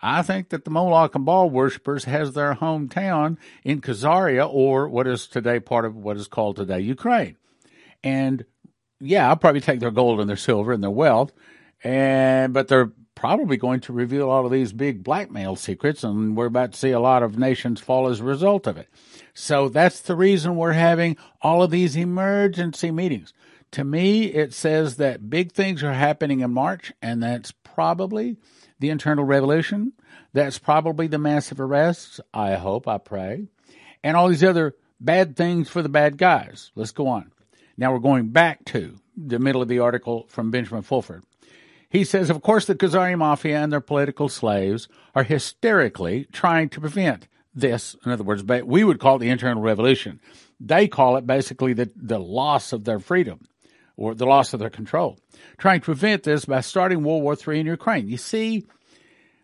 I 0.00 0.22
think 0.22 0.48
that 0.48 0.64
the 0.64 0.70
Moloch 0.70 1.14
and 1.14 1.26
Baal 1.26 1.50
worshippers 1.50 2.04
has 2.04 2.32
their 2.32 2.54
hometown 2.54 3.36
in 3.62 3.82
Khazaria, 3.82 4.48
or 4.50 4.88
what 4.88 5.06
is 5.06 5.26
today 5.26 5.60
part 5.60 5.84
of 5.84 5.94
what 5.94 6.16
is 6.16 6.28
called 6.28 6.56
today 6.56 6.80
Ukraine. 6.80 7.36
And 8.02 8.46
yeah, 9.00 9.28
I'll 9.28 9.36
probably 9.36 9.60
take 9.60 9.80
their 9.80 9.90
gold 9.90 10.18
and 10.18 10.30
their 10.30 10.36
silver 10.36 10.72
and 10.72 10.82
their 10.82 10.90
wealth, 10.90 11.34
and 11.84 12.54
but 12.54 12.68
they're 12.68 12.90
probably 13.18 13.56
going 13.56 13.80
to 13.80 13.92
reveal 13.92 14.30
all 14.30 14.46
of 14.46 14.52
these 14.52 14.72
big 14.72 15.02
blackmail 15.02 15.56
secrets, 15.56 16.04
and 16.04 16.36
we're 16.36 16.46
about 16.46 16.70
to 16.70 16.78
see 16.78 16.92
a 16.92 17.00
lot 17.00 17.24
of 17.24 17.36
nations 17.36 17.80
fall 17.80 18.06
as 18.06 18.20
a 18.20 18.24
result 18.24 18.68
of 18.68 18.76
it. 18.76 18.88
So 19.34 19.68
that's 19.68 19.98
the 19.98 20.14
reason 20.14 20.54
we're 20.54 20.70
having 20.70 21.16
all 21.42 21.64
of 21.64 21.72
these 21.72 21.96
emergency 21.96 22.92
meetings. 22.92 23.32
To 23.72 23.82
me, 23.82 24.26
it 24.26 24.54
says 24.54 24.98
that 24.98 25.28
big 25.28 25.50
things 25.50 25.82
are 25.82 25.94
happening 25.94 26.42
in 26.42 26.52
March, 26.52 26.92
and 27.02 27.20
that's 27.20 27.50
probably 27.50 28.36
the 28.78 28.90
internal 28.90 29.24
revolution. 29.24 29.94
That's 30.32 30.58
probably 30.58 31.08
the 31.08 31.18
massive 31.18 31.58
arrests. 31.58 32.20
I 32.32 32.54
hope, 32.54 32.86
I 32.86 32.98
pray. 32.98 33.48
And 34.04 34.16
all 34.16 34.28
these 34.28 34.44
other 34.44 34.76
bad 35.00 35.34
things 35.34 35.68
for 35.68 35.82
the 35.82 35.88
bad 35.88 36.18
guys. 36.18 36.70
Let's 36.76 36.92
go 36.92 37.08
on. 37.08 37.32
Now 37.76 37.92
we're 37.92 37.98
going 37.98 38.28
back 38.28 38.64
to 38.66 38.94
the 39.16 39.40
middle 39.40 39.60
of 39.60 39.66
the 39.66 39.80
article 39.80 40.26
from 40.28 40.52
Benjamin 40.52 40.82
Fulford. 40.82 41.24
He 41.90 42.04
says, 42.04 42.28
of 42.28 42.42
course, 42.42 42.66
the 42.66 42.74
Khazari 42.74 43.16
Mafia 43.16 43.58
and 43.58 43.72
their 43.72 43.80
political 43.80 44.28
slaves 44.28 44.88
are 45.14 45.22
hysterically 45.22 46.26
trying 46.32 46.68
to 46.70 46.80
prevent 46.80 47.28
this. 47.54 47.96
In 48.04 48.12
other 48.12 48.24
words, 48.24 48.44
we 48.44 48.84
would 48.84 49.00
call 49.00 49.16
it 49.16 49.20
the 49.20 49.30
internal 49.30 49.62
revolution. 49.62 50.20
They 50.60 50.86
call 50.88 51.16
it 51.16 51.26
basically 51.26 51.72
the, 51.72 51.90
the 51.96 52.18
loss 52.18 52.72
of 52.72 52.84
their 52.84 52.98
freedom 52.98 53.46
or 53.96 54.14
the 54.14 54.26
loss 54.26 54.52
of 54.52 54.60
their 54.60 54.70
control. 54.70 55.18
Trying 55.56 55.80
to 55.80 55.84
prevent 55.84 56.22
this 56.22 56.44
by 56.44 56.60
starting 56.60 57.02
World 57.02 57.22
War 57.22 57.36
III 57.36 57.60
in 57.60 57.66
Ukraine. 57.66 58.08
You 58.08 58.16
see, 58.16 58.66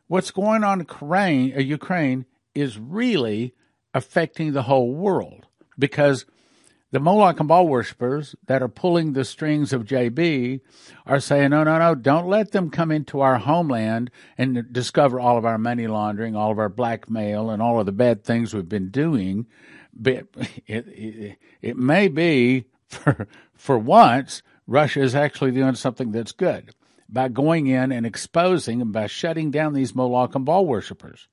what's 0.06 0.30
going 0.30 0.64
on 0.64 0.80
in 0.80 0.86
Ukraine, 0.86 1.56
uh, 1.56 1.60
Ukraine 1.60 2.26
is 2.54 2.78
really 2.78 3.54
affecting 3.94 4.52
the 4.52 4.62
whole 4.62 4.92
world 4.92 5.46
because 5.78 6.26
the 6.94 7.00
Moloch 7.00 7.40
and 7.40 7.48
Baal 7.48 7.66
worshippers 7.66 8.36
that 8.46 8.62
are 8.62 8.68
pulling 8.68 9.14
the 9.14 9.24
strings 9.24 9.72
of 9.72 9.84
JB 9.84 10.60
are 11.04 11.18
saying, 11.18 11.50
no, 11.50 11.64
no, 11.64 11.76
no, 11.76 11.96
don't 11.96 12.28
let 12.28 12.52
them 12.52 12.70
come 12.70 12.92
into 12.92 13.20
our 13.20 13.36
homeland 13.36 14.12
and 14.38 14.72
discover 14.72 15.18
all 15.18 15.36
of 15.36 15.44
our 15.44 15.58
money 15.58 15.88
laundering, 15.88 16.36
all 16.36 16.52
of 16.52 16.60
our 16.60 16.68
blackmail, 16.68 17.50
and 17.50 17.60
all 17.60 17.80
of 17.80 17.86
the 17.86 17.90
bad 17.90 18.22
things 18.22 18.54
we've 18.54 18.68
been 18.68 18.90
doing. 18.90 19.46
But 19.92 20.28
it, 20.68 20.86
it, 20.86 21.38
it 21.62 21.76
may 21.76 22.06
be 22.06 22.66
for, 22.88 23.26
for 23.54 23.76
once, 23.76 24.44
Russia 24.68 25.02
is 25.02 25.16
actually 25.16 25.50
doing 25.50 25.74
something 25.74 26.12
that's 26.12 26.30
good 26.30 26.76
by 27.08 27.26
going 27.26 27.66
in 27.66 27.90
and 27.90 28.06
exposing 28.06 28.80
and 28.80 28.92
by 28.92 29.08
shutting 29.08 29.50
down 29.50 29.72
these 29.72 29.96
Moloch 29.96 30.36
and 30.36 30.44
Baal 30.44 30.64
worshippers. 30.64 31.26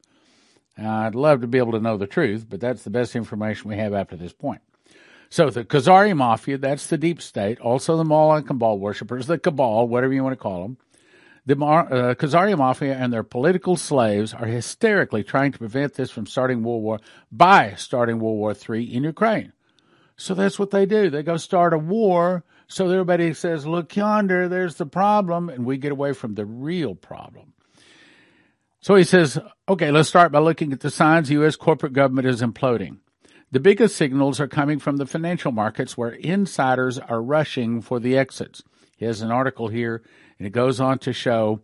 I'd 0.75 1.13
love 1.13 1.41
to 1.41 1.47
be 1.47 1.59
able 1.59 1.73
to 1.73 1.79
know 1.79 1.97
the 1.97 2.07
truth, 2.07 2.47
but 2.49 2.59
that's 2.59 2.81
the 2.81 2.89
best 2.89 3.15
information 3.15 3.69
we 3.69 3.77
have 3.77 3.93
after 3.93 4.15
this 4.15 4.33
point. 4.33 4.61
So 5.31 5.49
the 5.49 5.63
Khazari 5.63 6.15
Mafia, 6.15 6.59
that's 6.59 6.85
the 6.87 6.97
deep 6.97 7.21
state, 7.21 7.59
also 7.59 7.95
the 7.95 8.03
and 8.03 8.59
Baal 8.59 8.77
worshippers, 8.77 9.25
the 9.25 9.39
cabal, 9.39 9.87
whatever 9.87 10.13
you 10.13 10.23
want 10.23 10.33
to 10.33 10.43
call 10.43 10.61
them. 10.61 10.77
The 11.47 11.55
uh, 11.55 12.13
Khazari 12.13 12.55
Mafia 12.55 12.93
and 12.93 13.11
their 13.11 13.23
political 13.23 13.75
slaves 13.75 14.33
are 14.33 14.45
hysterically 14.45 15.23
trying 15.23 15.53
to 15.53 15.57
prevent 15.57 15.95
this 15.95 16.11
from 16.11 16.27
starting 16.27 16.61
World 16.61 16.83
War 16.83 16.99
by 17.31 17.73
starting 17.77 18.19
World 18.19 18.37
War 18.37 18.53
III 18.53 18.93
in 18.93 19.03
Ukraine. 19.03 19.53
So 20.17 20.35
that's 20.35 20.59
what 20.59 20.69
they 20.69 20.85
do. 20.85 21.09
They 21.09 21.23
go 21.23 21.37
start 21.37 21.73
a 21.73 21.79
war 21.79 22.43
so 22.71 22.89
everybody 22.89 23.33
says, 23.33 23.65
look 23.65 23.93
yonder, 23.97 24.47
there's 24.47 24.75
the 24.75 24.85
problem, 24.85 25.49
and 25.49 25.65
we 25.65 25.77
get 25.77 25.91
away 25.91 26.13
from 26.13 26.35
the 26.35 26.45
real 26.45 26.95
problem. 26.95 27.51
So 28.79 28.95
he 28.95 29.03
says, 29.03 29.37
okay, 29.67 29.91
let's 29.91 30.07
start 30.07 30.31
by 30.31 30.39
looking 30.39 30.71
at 30.71 30.79
the 30.79 30.89
signs 30.89 31.27
the 31.27 31.33
U.S. 31.33 31.57
corporate 31.57 31.91
government 31.91 32.29
is 32.29 32.41
imploding. 32.41 32.99
The 33.51 33.59
biggest 33.59 33.97
signals 33.97 34.39
are 34.39 34.47
coming 34.47 34.79
from 34.79 34.97
the 34.97 35.05
financial 35.05 35.51
markets 35.51 35.97
where 35.97 36.11
insiders 36.11 36.97
are 36.97 37.21
rushing 37.21 37.81
for 37.81 37.99
the 37.99 38.17
exits. 38.17 38.63
He 38.95 39.05
has 39.05 39.21
an 39.21 39.31
article 39.31 39.67
here 39.67 40.01
and 40.37 40.47
it 40.47 40.51
goes 40.51 40.79
on 40.79 40.99
to 40.99 41.11
show 41.11 41.61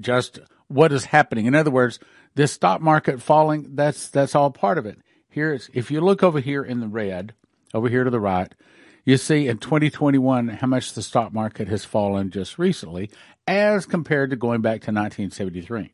just 0.00 0.40
what 0.68 0.92
is 0.92 1.06
happening. 1.06 1.46
In 1.46 1.54
other 1.54 1.70
words, 1.70 1.98
this 2.34 2.52
stock 2.52 2.80
market 2.80 3.20
falling, 3.20 3.76
that's, 3.76 4.08
that's 4.08 4.34
all 4.34 4.50
part 4.50 4.78
of 4.78 4.86
it. 4.86 4.98
Here's, 5.28 5.68
if 5.74 5.90
you 5.90 6.00
look 6.00 6.22
over 6.22 6.40
here 6.40 6.62
in 6.62 6.80
the 6.80 6.88
red, 6.88 7.34
over 7.74 7.88
here 7.88 8.04
to 8.04 8.10
the 8.10 8.20
right, 8.20 8.54
you 9.04 9.16
see 9.18 9.48
in 9.48 9.58
2021 9.58 10.48
how 10.48 10.66
much 10.66 10.94
the 10.94 11.02
stock 11.02 11.32
market 11.32 11.68
has 11.68 11.84
fallen 11.84 12.30
just 12.30 12.58
recently 12.58 13.10
as 13.46 13.84
compared 13.84 14.30
to 14.30 14.36
going 14.36 14.62
back 14.62 14.80
to 14.80 14.90
1973. 14.90 15.93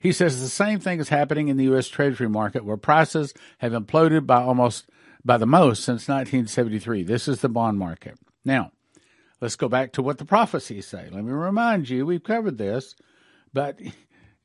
He 0.00 0.12
says 0.12 0.40
the 0.40 0.48
same 0.48 0.80
thing 0.80 0.98
is 0.98 1.10
happening 1.10 1.48
in 1.48 1.58
the 1.58 1.64
U.S. 1.64 1.86
Treasury 1.86 2.28
market, 2.28 2.64
where 2.64 2.78
prices 2.78 3.34
have 3.58 3.72
imploded 3.72 4.26
by 4.26 4.40
almost 4.40 4.88
by 5.22 5.36
the 5.36 5.46
most 5.46 5.84
since 5.84 6.08
1973. 6.08 7.02
This 7.02 7.28
is 7.28 7.42
the 7.42 7.50
bond 7.50 7.78
market. 7.78 8.18
Now, 8.42 8.72
let's 9.42 9.56
go 9.56 9.68
back 9.68 9.92
to 9.92 10.02
what 10.02 10.16
the 10.16 10.24
prophecies 10.24 10.86
say. 10.86 11.08
Let 11.12 11.22
me 11.22 11.32
remind 11.32 11.90
you, 11.90 12.06
we've 12.06 12.24
covered 12.24 12.56
this, 12.56 12.96
but 13.52 13.78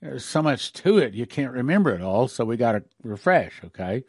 there's 0.01 0.25
so 0.25 0.41
much 0.41 0.73
to 0.73 0.97
it 0.97 1.13
you 1.13 1.25
can't 1.25 1.53
remember 1.53 1.95
it 1.95 2.01
all, 2.01 2.27
so 2.27 2.43
we 2.43 2.57
got 2.57 2.73
to 2.73 2.83
refresh. 3.01 3.61
Okay, 3.63 4.03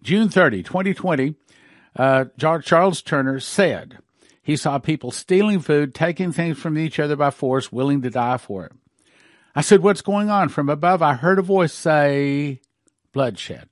June 0.00 0.28
30, 0.28 0.62
2020, 0.62 1.34
uh, 1.96 2.26
Charles 2.38 3.02
Turner 3.02 3.40
said 3.40 3.98
he 4.40 4.56
saw 4.56 4.78
people 4.78 5.10
stealing 5.10 5.58
food, 5.58 5.92
taking 5.92 6.30
things 6.30 6.56
from 6.56 6.78
each 6.78 7.00
other 7.00 7.16
by 7.16 7.30
force, 7.30 7.72
willing 7.72 8.02
to 8.02 8.10
die 8.10 8.36
for 8.36 8.66
it. 8.66 8.72
I 9.54 9.60
said, 9.60 9.82
What's 9.82 10.02
going 10.02 10.30
on? 10.30 10.48
From 10.48 10.68
above, 10.68 11.02
I 11.02 11.14
heard 11.14 11.38
a 11.38 11.42
voice 11.42 11.72
say, 11.72 12.60
Bloodshed. 13.12 13.68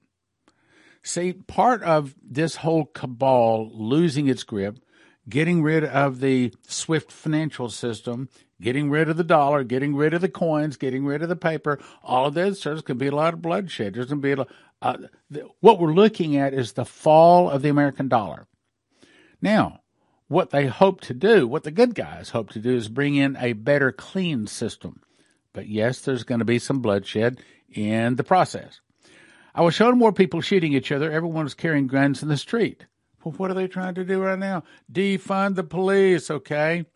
See, 1.03 1.33
part 1.33 1.83
of 1.83 2.15
this 2.23 2.57
whole 2.57 2.85
cabal 2.85 3.71
losing 3.75 4.29
its 4.29 4.45
grip, 4.45 4.79
getting 5.29 5.63
rid 5.63 5.85
of 5.85 6.21
the 6.21 6.55
SWIFT 6.69 7.11
financial 7.11 7.69
system, 7.69 8.29
getting 8.61 8.89
rid 8.89 9.09
of 9.09 9.17
the 9.17 9.25
dollar, 9.25 9.65
getting 9.65 9.97
rid 9.97 10.15
of 10.15 10.21
the 10.21 10.29
coins, 10.29 10.77
getting 10.77 11.05
rid 11.05 11.23
of 11.23 11.29
the 11.29 11.35
paper, 11.35 11.81
all 12.05 12.27
of 12.27 12.35
this, 12.35 12.63
there's 12.63 12.83
going 12.83 12.99
to 12.99 13.05
be 13.05 13.09
a 13.09 13.15
lot 13.17 13.35
of 13.35 13.43
bloodshed. 13.43 13.95
There's 13.95 14.07
going 14.07 14.23
to 14.23 14.27
be 14.27 14.33
a 14.33 14.37
lot, 14.37 14.49
uh, 14.81 14.97
what 15.61 15.81
we're 15.81 15.93
looking 15.93 16.37
at 16.37 16.55
is 16.55 16.73
the 16.73 16.85
fall 16.85 17.51
of 17.51 17.63
the 17.63 17.69
American 17.69 18.07
dollar. 18.07 18.47
Now, 19.41 19.81
what 20.29 20.51
they 20.51 20.67
hope 20.67 21.01
to 21.03 21.15
do, 21.15 21.49
what 21.49 21.65
the 21.65 21.73
good 21.73 21.97
guys 21.97 22.31
hope 22.31 22.51
to 22.51 22.61
do, 22.61 22.77
is 22.77 22.89
bring 22.89 23.17
in 23.17 23.37
a 23.37 23.55
better, 23.55 23.91
clean 23.91 24.47
system. 24.47 25.03
But 25.53 25.69
yes, 25.69 26.01
there's 26.01 26.25
going 26.25 26.39
to 26.39 26.45
be 26.45 26.59
some 26.59 26.81
bloodshed 26.81 27.41
in 27.71 28.17
the 28.17 28.25
process. 28.25 28.81
I 29.55 29.63
was 29.63 29.75
showing 29.75 29.99
more 29.99 30.13
people 30.13 30.41
shooting 30.41 30.73
each 30.73 30.93
other. 30.93 31.11
Everyone 31.11 31.45
was 31.45 31.55
carrying 31.55 31.87
guns 31.87 32.23
in 32.23 32.29
the 32.29 32.37
street. 32.37 32.87
Well, 33.23 33.35
what 33.37 33.51
are 33.51 33.55
they 33.55 33.69
trying 33.69 33.95
to 33.97 34.05
do 34.05 34.21
right 34.21 34.39
now? 34.39 34.65
Defund 34.91 35.55
the 35.55 35.63
police, 35.63 36.31
okay? 36.31 36.87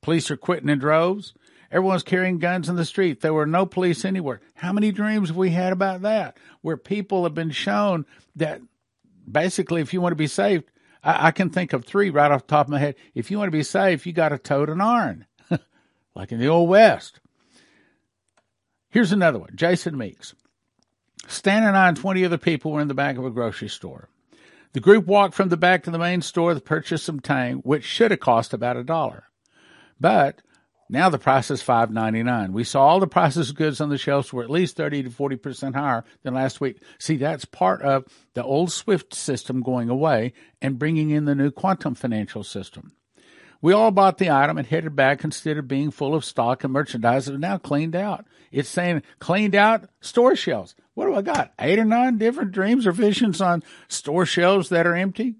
Police 0.00 0.30
are 0.30 0.36
quitting 0.36 0.68
in 0.68 0.78
droves. 0.78 1.32
Everyone's 1.70 2.02
carrying 2.02 2.38
guns 2.38 2.68
in 2.68 2.76
the 2.76 2.84
street. 2.84 3.20
There 3.20 3.32
were 3.32 3.46
no 3.46 3.64
police 3.64 4.04
anywhere. 4.04 4.40
How 4.54 4.72
many 4.72 4.92
dreams 4.92 5.28
have 5.28 5.36
we 5.36 5.50
had 5.50 5.72
about 5.72 6.02
that? 6.02 6.36
Where 6.60 6.76
people 6.76 7.22
have 7.22 7.34
been 7.34 7.50
shown 7.50 8.04
that 8.36 8.60
basically, 9.30 9.80
if 9.80 9.94
you 9.94 10.00
want 10.00 10.12
to 10.12 10.16
be 10.16 10.26
safe, 10.26 10.64
I, 11.02 11.28
I 11.28 11.30
can 11.30 11.48
think 11.48 11.72
of 11.72 11.84
three 11.84 12.10
right 12.10 12.30
off 12.30 12.42
the 12.42 12.48
top 12.48 12.66
of 12.66 12.70
my 12.70 12.78
head. 12.78 12.96
If 13.14 13.30
you 13.30 13.38
want 13.38 13.48
to 13.48 13.56
be 13.56 13.62
safe, 13.62 14.06
you 14.06 14.12
got 14.12 14.30
to 14.30 14.38
tote 14.38 14.68
an 14.68 14.82
iron, 14.82 15.24
like 16.14 16.30
in 16.30 16.40
the 16.40 16.48
old 16.48 16.68
West. 16.68 17.20
Here's 18.92 19.10
another 19.10 19.38
one 19.38 19.52
Jason 19.54 19.96
Meeks. 19.96 20.34
Stan 21.26 21.64
and 21.64 21.76
I 21.76 21.88
and 21.88 21.96
20 21.96 22.26
other 22.26 22.36
people 22.36 22.72
were 22.72 22.80
in 22.82 22.88
the 22.88 22.94
back 22.94 23.16
of 23.16 23.24
a 23.24 23.30
grocery 23.30 23.68
store. 23.68 24.10
The 24.74 24.80
group 24.80 25.06
walked 25.06 25.34
from 25.34 25.48
the 25.48 25.56
back 25.56 25.84
to 25.84 25.90
the 25.90 25.98
main 25.98 26.20
store 26.20 26.52
to 26.52 26.60
purchase 26.60 27.02
some 27.02 27.18
tang, 27.18 27.56
which 27.58 27.84
should 27.84 28.10
have 28.10 28.20
cost 28.20 28.52
about 28.52 28.76
a 28.76 28.84
dollar. 28.84 29.24
But 29.98 30.42
now 30.90 31.08
the 31.08 31.18
price 31.18 31.50
is 31.50 31.62
five 31.62 31.90
ninety 31.90 32.22
nine. 32.22 32.52
We 32.52 32.64
saw 32.64 32.86
all 32.86 33.00
the 33.00 33.06
prices 33.06 33.48
of 33.48 33.56
goods 33.56 33.80
on 33.80 33.88
the 33.88 33.96
shelves 33.96 34.30
were 34.30 34.44
at 34.44 34.50
least 34.50 34.76
thirty 34.76 35.02
to 35.02 35.10
forty 35.10 35.36
percent 35.36 35.74
higher 35.74 36.04
than 36.22 36.34
last 36.34 36.60
week. 36.60 36.82
See, 36.98 37.16
that's 37.16 37.46
part 37.46 37.80
of 37.80 38.04
the 38.34 38.44
old 38.44 38.70
SWIFT 38.72 39.14
system 39.14 39.62
going 39.62 39.88
away 39.88 40.34
and 40.60 40.78
bringing 40.78 41.08
in 41.08 41.24
the 41.24 41.34
new 41.34 41.50
quantum 41.50 41.94
financial 41.94 42.44
system. 42.44 42.92
We 43.62 43.72
all 43.72 43.92
bought 43.92 44.18
the 44.18 44.30
item 44.30 44.58
and 44.58 44.66
headed 44.66 44.96
back 44.96 45.22
instead 45.22 45.56
of 45.56 45.68
being 45.68 45.92
full 45.92 46.16
of 46.16 46.24
stock 46.24 46.64
and 46.64 46.72
merchandise 46.72 47.26
that 47.26 47.34
is 47.34 47.38
now 47.38 47.58
cleaned 47.58 47.94
out. 47.94 48.26
It's 48.50 48.68
saying 48.68 49.02
cleaned 49.20 49.54
out 49.54 49.88
store 50.00 50.34
shelves. 50.34 50.74
What 50.94 51.06
do 51.06 51.14
I 51.14 51.22
got? 51.22 51.54
Eight 51.60 51.78
or 51.78 51.84
nine 51.84 52.18
different 52.18 52.50
dreams 52.50 52.86
or 52.86 52.92
visions 52.92 53.40
on 53.40 53.62
store 53.88 54.26
shelves 54.26 54.68
that 54.70 54.86
are 54.86 54.96
empty? 54.96 55.36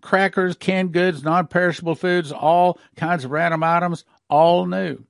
Crackers, 0.00 0.56
canned 0.56 0.92
goods, 0.92 1.22
non 1.22 1.46
perishable 1.46 1.94
foods, 1.94 2.32
all 2.32 2.80
kinds 2.96 3.24
of 3.24 3.30
random 3.30 3.62
items, 3.62 4.04
all 4.28 4.66
new. 4.66 5.04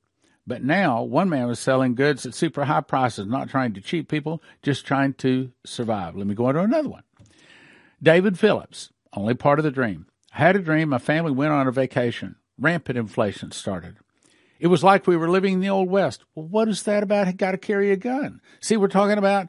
But 0.45 0.65
now, 0.65 1.05
one 1.05 1.31
man 1.31 1.47
was 1.47 1.61
selling 1.61 1.95
goods 1.95 2.27
at 2.27 2.35
super 2.35 2.65
high 2.65 2.81
prices, 2.81 3.27
not 3.27 3.49
trying 3.49 3.73
to 3.75 3.81
cheat 3.81 4.09
people, 4.09 4.43
just 4.63 4.85
trying 4.85 5.15
to 5.15 5.53
survive. 5.65 6.17
Let 6.17 6.27
me 6.27 6.35
go 6.35 6.47
on 6.47 6.55
to 6.55 6.61
another 6.61 6.89
one. 6.89 7.05
David 8.03 8.39
Phillips, 8.39 8.91
only 9.15 9.35
part 9.35 9.61
of 9.61 9.63
the 9.63 9.71
dream. 9.71 10.07
I 10.35 10.39
had 10.39 10.57
a 10.57 10.61
dream 10.61 10.89
my 10.89 10.99
family 10.99 11.33
went 11.33 11.53
on 11.53 11.67
a 11.67 11.73
vacation. 11.73 12.37
Rampant 12.59 12.99
inflation 12.99 13.53
started. 13.53 13.97
It 14.59 14.69
was 14.69 14.85
like 14.85 15.07
we 15.07 15.17
were 15.17 15.29
living 15.29 15.55
in 15.55 15.61
the 15.61 15.71
Old 15.71 15.91
West. 15.91 16.25
Well, 16.35 16.47
what 16.47 16.69
is 16.69 16.85
that 16.85 17.03
about? 17.03 17.37
Got 17.37 17.51
to 17.51 17.59
carry 17.59 17.91
a 17.91 17.97
gun. 17.97 18.41
See, 18.61 18.77
we're 18.77 18.89
talking 18.89 19.19
about 19.19 19.49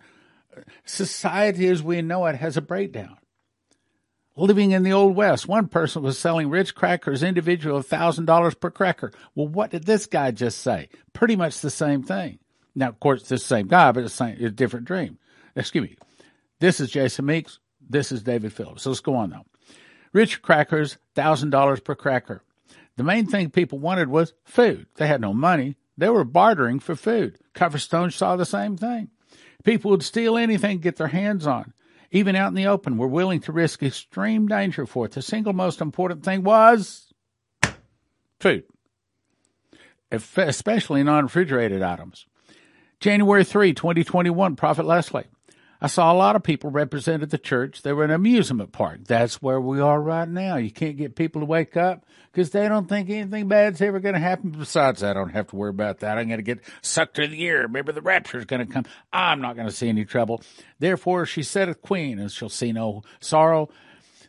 uh, 0.57 0.61
society 0.85 1.67
as 1.67 1.83
we 1.83 2.01
know 2.01 2.25
it 2.25 2.35
has 2.35 2.57
a 2.57 2.61
breakdown. 2.61 3.17
Living 4.35 4.71
in 4.71 4.81
the 4.81 4.93
Old 4.93 5.15
West, 5.15 5.47
one 5.47 5.67
person 5.67 6.01
was 6.01 6.17
selling 6.17 6.49
Ritz 6.49 6.71
crackers 6.71 7.21
individual 7.21 7.79
$1,000 7.81 8.59
per 8.59 8.71
cracker. 8.71 9.11
Well, 9.35 9.47
what 9.47 9.69
did 9.69 9.83
this 9.83 10.07
guy 10.07 10.31
just 10.31 10.57
say? 10.57 10.89
Pretty 11.13 11.35
much 11.35 11.59
the 11.59 11.69
same 11.69 12.01
thing. 12.01 12.39
Now, 12.73 12.89
of 12.89 12.99
course, 12.99 13.29
the 13.29 13.37
same 13.37 13.67
guy, 13.67 13.91
but 13.91 14.05
it's, 14.05 14.19
a 14.19 14.49
different 14.49 14.85
dream. 14.85 15.19
Excuse 15.55 15.89
me. 15.89 15.97
This 16.59 16.79
is 16.79 16.89
Jason 16.89 17.27
Meeks. 17.27 17.59
This 17.87 18.11
is 18.11 18.23
David 18.23 18.51
Phillips. 18.53 18.81
So 18.81 18.89
let's 18.89 19.01
go 19.01 19.15
on 19.15 19.29
now. 19.29 19.45
Ritz 20.13 20.35
crackers, 20.37 20.97
$1,000 21.15 21.83
per 21.83 21.95
cracker. 21.95 22.43
The 22.95 23.03
main 23.03 23.25
thing 23.25 23.49
people 23.49 23.79
wanted 23.79 24.09
was 24.09 24.33
food. 24.45 24.85
They 24.95 25.07
had 25.07 25.19
no 25.19 25.33
money. 25.33 25.75
They 25.97 26.09
were 26.09 26.23
bartering 26.23 26.79
for 26.79 26.95
food. 26.95 27.39
Coverstone 27.55 28.13
saw 28.13 28.35
the 28.35 28.45
same 28.45 28.77
thing. 28.77 29.09
People 29.63 29.91
would 29.91 30.03
steal 30.03 30.37
anything 30.37 30.79
get 30.79 30.97
their 30.97 31.07
hands 31.07 31.47
on. 31.47 31.73
Even 32.11 32.35
out 32.35 32.49
in 32.49 32.53
the 32.53 32.67
open, 32.67 32.97
were 32.97 33.07
willing 33.07 33.39
to 33.41 33.51
risk 33.51 33.81
extreme 33.81 34.47
danger 34.47 34.85
for 34.85 35.05
it. 35.05 35.13
The 35.13 35.21
single 35.23 35.53
most 35.53 35.81
important 35.81 36.23
thing 36.23 36.43
was 36.43 37.11
food, 38.39 38.65
especially 40.11 41.01
non 41.01 41.23
refrigerated 41.23 41.81
items. 41.81 42.27
January 42.99 43.43
3, 43.43 43.73
2021, 43.73 44.55
Prophet 44.55 44.85
Leslie. 44.85 45.25
I 45.83 45.87
saw 45.87 46.13
a 46.13 46.15
lot 46.15 46.37
of 46.37 46.43
people 46.43 46.71
represented 46.71 47.29
the 47.29 47.37
church. 47.37 47.81
They 47.81 47.91
were 47.91 48.05
an 48.05 48.11
amusement 48.11 48.71
park. 48.71 48.99
That's 49.03 49.41
where 49.41 49.59
we 49.59 49.81
are 49.81 50.01
right 50.01 50.29
now. 50.29 50.55
You 50.55 50.71
can't 50.71 50.95
get 50.95 51.17
people 51.17 51.41
to 51.41 51.45
wake 51.45 51.75
up 51.75 52.05
because 52.31 52.51
they 52.51 52.69
don't 52.69 52.87
think 52.87 53.09
anything 53.09 53.49
bad's 53.49 53.81
ever 53.81 53.99
going 53.99 54.13
to 54.13 54.21
happen. 54.21 54.51
Besides, 54.51 55.03
I 55.03 55.11
don't 55.11 55.31
have 55.31 55.47
to 55.47 55.57
worry 55.57 55.71
about 55.71 55.99
that. 55.99 56.17
I'm 56.17 56.29
going 56.29 56.37
to 56.37 56.41
get 56.41 56.61
sucked 56.81 57.17
to 57.17 57.27
the 57.27 57.45
air. 57.45 57.67
Maybe 57.67 57.91
the 57.91 58.01
rapture's 58.01 58.45
going 58.45 58.65
to 58.65 58.73
come. 58.73 58.85
I'm 59.11 59.41
not 59.41 59.57
going 59.57 59.67
to 59.67 59.73
see 59.73 59.89
any 59.89 60.05
trouble. 60.05 60.41
Therefore, 60.79 61.25
she 61.25 61.43
said 61.43 61.67
a 61.67 61.75
queen, 61.75 62.17
and 62.17 62.31
she'll 62.31 62.47
see 62.47 62.71
no 62.71 63.01
sorrow. 63.19 63.67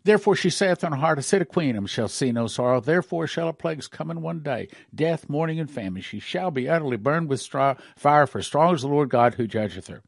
Therefore 0.02 0.34
she 0.34 0.50
saith 0.50 0.82
in 0.82 0.90
her 0.90 0.98
heart, 0.98 1.18
I 1.18 1.22
said 1.22 1.40
a 1.40 1.46
queen, 1.46 1.76
and 1.76 1.88
shall 1.88 2.08
see 2.08 2.32
no 2.32 2.48
sorrow. 2.48 2.80
Therefore 2.80 3.28
shall 3.28 3.46
her 3.46 3.52
plagues 3.52 3.86
come 3.86 4.10
in 4.10 4.22
one 4.22 4.40
day, 4.40 4.68
death, 4.92 5.30
mourning, 5.30 5.60
and 5.60 5.70
famine. 5.70 6.02
She 6.02 6.18
shall 6.18 6.50
be 6.50 6.68
utterly 6.68 6.96
burned 6.96 7.28
with 7.28 7.40
straw, 7.40 7.76
fire, 7.96 8.26
for 8.26 8.42
strong 8.42 8.74
is 8.74 8.82
the 8.82 8.88
Lord 8.88 9.08
God 9.08 9.34
who 9.34 9.46
judgeth 9.46 9.86
her. 9.86 10.02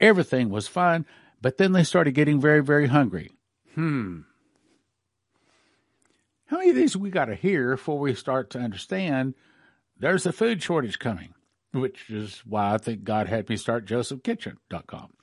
Everything 0.00 0.50
was 0.50 0.68
fine, 0.68 1.06
but 1.40 1.58
then 1.58 1.72
they 1.72 1.84
started 1.84 2.12
getting 2.12 2.40
very, 2.40 2.62
very 2.62 2.86
hungry. 2.86 3.30
Hmm. 3.74 4.20
How 6.46 6.58
many 6.58 6.70
of 6.70 6.76
these 6.76 6.96
we 6.96 7.10
got 7.10 7.26
to 7.26 7.34
hear 7.34 7.76
before 7.76 7.98
we 7.98 8.14
start 8.14 8.50
to 8.50 8.58
understand 8.58 9.34
there's 9.98 10.26
a 10.26 10.32
food 10.32 10.62
shortage 10.62 10.98
coming, 10.98 11.34
which 11.72 12.10
is 12.10 12.42
why 12.44 12.74
I 12.74 12.78
think 12.78 13.04
God 13.04 13.28
had 13.28 13.48
me 13.48 13.56
start 13.56 13.86
josephskitchen.com. 13.86 15.14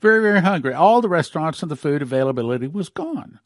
Very, 0.00 0.22
very 0.22 0.40
hungry. 0.40 0.74
All 0.74 1.00
the 1.00 1.08
restaurants 1.08 1.62
and 1.62 1.70
the 1.70 1.76
food 1.76 2.02
availability 2.02 2.68
was 2.68 2.88
gone. 2.88 3.40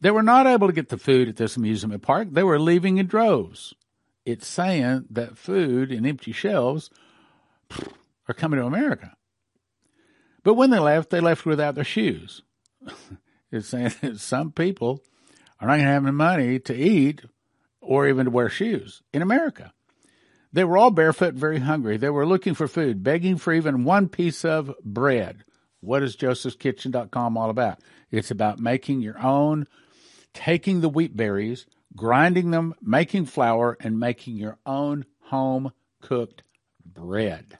They 0.00 0.10
were 0.10 0.22
not 0.22 0.46
able 0.46 0.66
to 0.66 0.72
get 0.72 0.88
the 0.88 0.98
food 0.98 1.28
at 1.28 1.36
this 1.36 1.56
amusement 1.56 2.02
park. 2.02 2.28
They 2.30 2.42
were 2.42 2.58
leaving 2.58 2.98
in 2.98 3.06
droves. 3.06 3.74
It's 4.24 4.46
saying 4.46 5.06
that 5.10 5.38
food 5.38 5.90
and 5.90 6.06
empty 6.06 6.32
shelves 6.32 6.90
are 8.28 8.34
coming 8.34 8.58
to 8.60 8.66
America. 8.66 9.15
But 10.46 10.54
when 10.54 10.70
they 10.70 10.78
left, 10.78 11.10
they 11.10 11.18
left 11.18 11.44
without 11.44 11.74
their 11.74 11.82
shoes. 11.82 12.42
it's 13.50 13.66
saying 13.66 13.94
that 14.00 14.20
some 14.20 14.52
people 14.52 15.02
are 15.58 15.66
not 15.66 15.78
going 15.78 15.86
to 15.86 15.90
have 15.90 16.04
any 16.04 16.12
money 16.12 16.60
to 16.60 16.72
eat 16.72 17.22
or 17.80 18.06
even 18.06 18.26
to 18.26 18.30
wear 18.30 18.48
shoes 18.48 19.02
in 19.12 19.22
America. 19.22 19.72
They 20.52 20.62
were 20.62 20.78
all 20.78 20.92
barefoot, 20.92 21.34
very 21.34 21.58
hungry. 21.58 21.96
They 21.96 22.10
were 22.10 22.24
looking 22.24 22.54
for 22.54 22.68
food, 22.68 23.02
begging 23.02 23.38
for 23.38 23.52
even 23.52 23.82
one 23.82 24.08
piece 24.08 24.44
of 24.44 24.72
bread. 24.84 25.42
What 25.80 26.04
is 26.04 26.16
josephskitchen.com 26.16 27.36
all 27.36 27.50
about? 27.50 27.80
It's 28.12 28.30
about 28.30 28.60
making 28.60 29.00
your 29.00 29.18
own, 29.18 29.66
taking 30.32 30.80
the 30.80 30.88
wheat 30.88 31.16
berries, 31.16 31.66
grinding 31.96 32.52
them, 32.52 32.72
making 32.80 33.26
flour, 33.26 33.76
and 33.80 33.98
making 33.98 34.36
your 34.36 34.58
own 34.64 35.06
home 35.22 35.72
cooked 36.00 36.44
bread. 36.84 37.58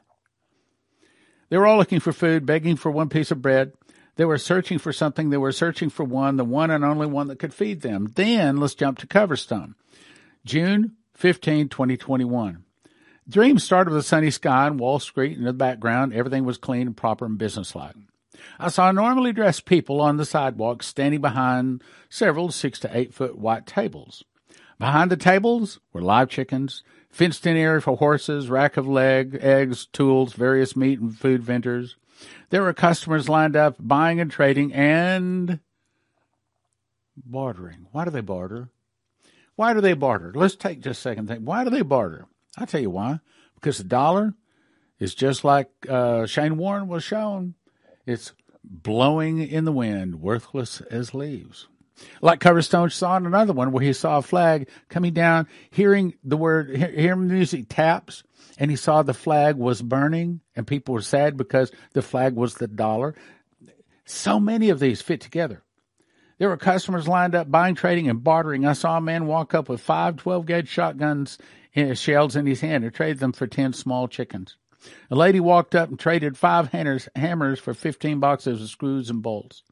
They 1.49 1.57
were 1.57 1.67
all 1.67 1.77
looking 1.77 1.99
for 1.99 2.13
food, 2.13 2.45
begging 2.45 2.75
for 2.75 2.91
one 2.91 3.09
piece 3.09 3.31
of 3.31 3.41
bread. 3.41 3.73
They 4.15 4.25
were 4.25 4.37
searching 4.37 4.79
for 4.79 4.91
something. 4.91 5.29
They 5.29 5.37
were 5.37 5.51
searching 5.51 5.89
for 5.89 6.03
one, 6.03 6.37
the 6.37 6.43
one 6.43 6.71
and 6.71 6.83
only 6.83 7.07
one 7.07 7.27
that 7.27 7.39
could 7.39 7.53
feed 7.53 7.81
them. 7.81 8.11
Then 8.15 8.57
let's 8.57 8.75
jump 8.75 8.97
to 8.99 9.07
Coverstone. 9.07 9.75
June 10.43 10.93
15, 11.13 11.69
2021. 11.69 12.63
Dream 13.29 13.59
started 13.59 13.91
with 13.91 13.99
a 13.99 14.03
sunny 14.03 14.31
sky 14.31 14.67
and 14.67 14.79
Wall 14.79 14.99
Street 14.99 15.37
in 15.37 15.43
the 15.43 15.53
background. 15.53 16.13
Everything 16.13 16.45
was 16.45 16.57
clean 16.57 16.87
and 16.87 16.97
proper 16.97 17.25
and 17.25 17.37
businesslike. 17.37 17.95
I 18.59 18.69
saw 18.69 18.91
normally 18.91 19.33
dressed 19.33 19.65
people 19.65 20.01
on 20.01 20.17
the 20.17 20.25
sidewalk 20.25 20.81
standing 20.81 21.21
behind 21.21 21.83
several 22.09 22.51
six 22.51 22.79
to 22.79 22.97
eight 22.97 23.13
foot 23.13 23.37
white 23.37 23.65
tables. 23.65 24.23
Behind 24.79 25.11
the 25.11 25.17
tables 25.17 25.79
were 25.91 26.01
live 26.01 26.29
chickens, 26.29 26.83
fenced 27.17 27.47
in 27.47 27.57
area 27.57 27.81
for 27.81 27.97
horses, 27.97 28.47
rack 28.47 28.77
of 28.77 28.87
leg, 28.87 29.39
eggs, 29.41 29.87
tools, 29.87 30.33
various 30.33 30.75
meat 30.75 30.99
and 30.99 31.17
food 31.17 31.43
vendors. 31.43 31.95
There 32.51 32.61
were 32.61 32.73
customers 32.73 33.27
lined 33.27 33.55
up 33.55 33.75
buying 33.79 34.19
and 34.19 34.29
trading 34.29 34.71
and 34.71 35.59
bartering. 37.17 37.87
Why 37.91 38.05
do 38.05 38.11
they 38.11 38.21
barter? 38.21 38.69
Why 39.55 39.73
do 39.73 39.81
they 39.81 39.93
barter? 39.93 40.31
Let's 40.35 40.55
take 40.55 40.81
just 40.81 40.99
a 40.99 41.01
second. 41.01 41.27
Think. 41.27 41.41
Why 41.41 41.63
do 41.63 41.71
they 41.71 41.81
barter? 41.81 42.27
I'll 42.55 42.67
tell 42.67 42.81
you 42.81 42.91
why. 42.91 43.19
Because 43.55 43.79
the 43.79 43.83
dollar 43.83 44.35
is 44.99 45.15
just 45.15 45.43
like 45.43 45.71
uh, 45.89 46.27
Shane 46.27 46.57
Warren 46.57 46.87
was 46.87 47.03
shown. 47.03 47.55
It's 48.05 48.33
blowing 48.63 49.39
in 49.39 49.65
the 49.65 49.71
wind, 49.71 50.21
worthless 50.21 50.81
as 50.81 51.15
leaves. 51.15 51.67
Like 52.21 52.39
Coverstone 52.39 52.91
saw 52.91 53.17
in 53.17 53.25
another 53.25 53.53
one 53.53 53.71
where 53.71 53.83
he 53.83 53.93
saw 53.93 54.17
a 54.17 54.21
flag 54.21 54.69
coming 54.89 55.13
down, 55.13 55.47
hearing 55.71 56.13
the 56.23 56.37
word, 56.37 56.75
hearing 56.75 57.27
music 57.27 57.65
taps, 57.69 58.23
and 58.57 58.69
he 58.71 58.77
saw 58.77 59.03
the 59.03 59.13
flag 59.13 59.55
was 59.55 59.81
burning, 59.81 60.41
and 60.55 60.67
people 60.67 60.93
were 60.93 61.01
sad 61.01 61.37
because 61.37 61.71
the 61.93 62.01
flag 62.01 62.35
was 62.35 62.55
the 62.55 62.67
dollar. 62.67 63.15
So 64.05 64.39
many 64.39 64.69
of 64.69 64.79
these 64.79 65.01
fit 65.01 65.21
together. 65.21 65.63
There 66.37 66.49
were 66.49 66.57
customers 66.57 67.07
lined 67.07 67.33
up 67.33 67.49
buying, 67.49 67.75
trading, 67.75 68.09
and 68.09 68.23
bartering. 68.23 68.65
I 68.65 68.73
saw 68.73 68.97
a 68.97 69.01
man 69.01 69.25
walk 69.25 69.53
up 69.53 69.69
with 69.69 69.81
five 69.81 70.17
12 70.17 70.45
gauge 70.45 70.69
shotguns 70.69 71.37
shells 71.93 72.35
in 72.35 72.45
his 72.45 72.61
hand 72.61 72.83
and 72.83 72.93
trade 72.93 73.19
them 73.19 73.33
for 73.33 73.47
10 73.47 73.73
small 73.73 74.07
chickens. 74.07 74.57
A 75.11 75.15
lady 75.15 75.39
walked 75.39 75.75
up 75.75 75.89
and 75.89 75.99
traded 75.99 76.37
five 76.37 76.71
hammers, 76.71 77.09
hammers 77.15 77.59
for 77.59 77.73
15 77.73 78.19
boxes 78.19 78.61
of 78.61 78.69
screws 78.69 79.09
and 79.09 79.21
bolts. 79.21 79.63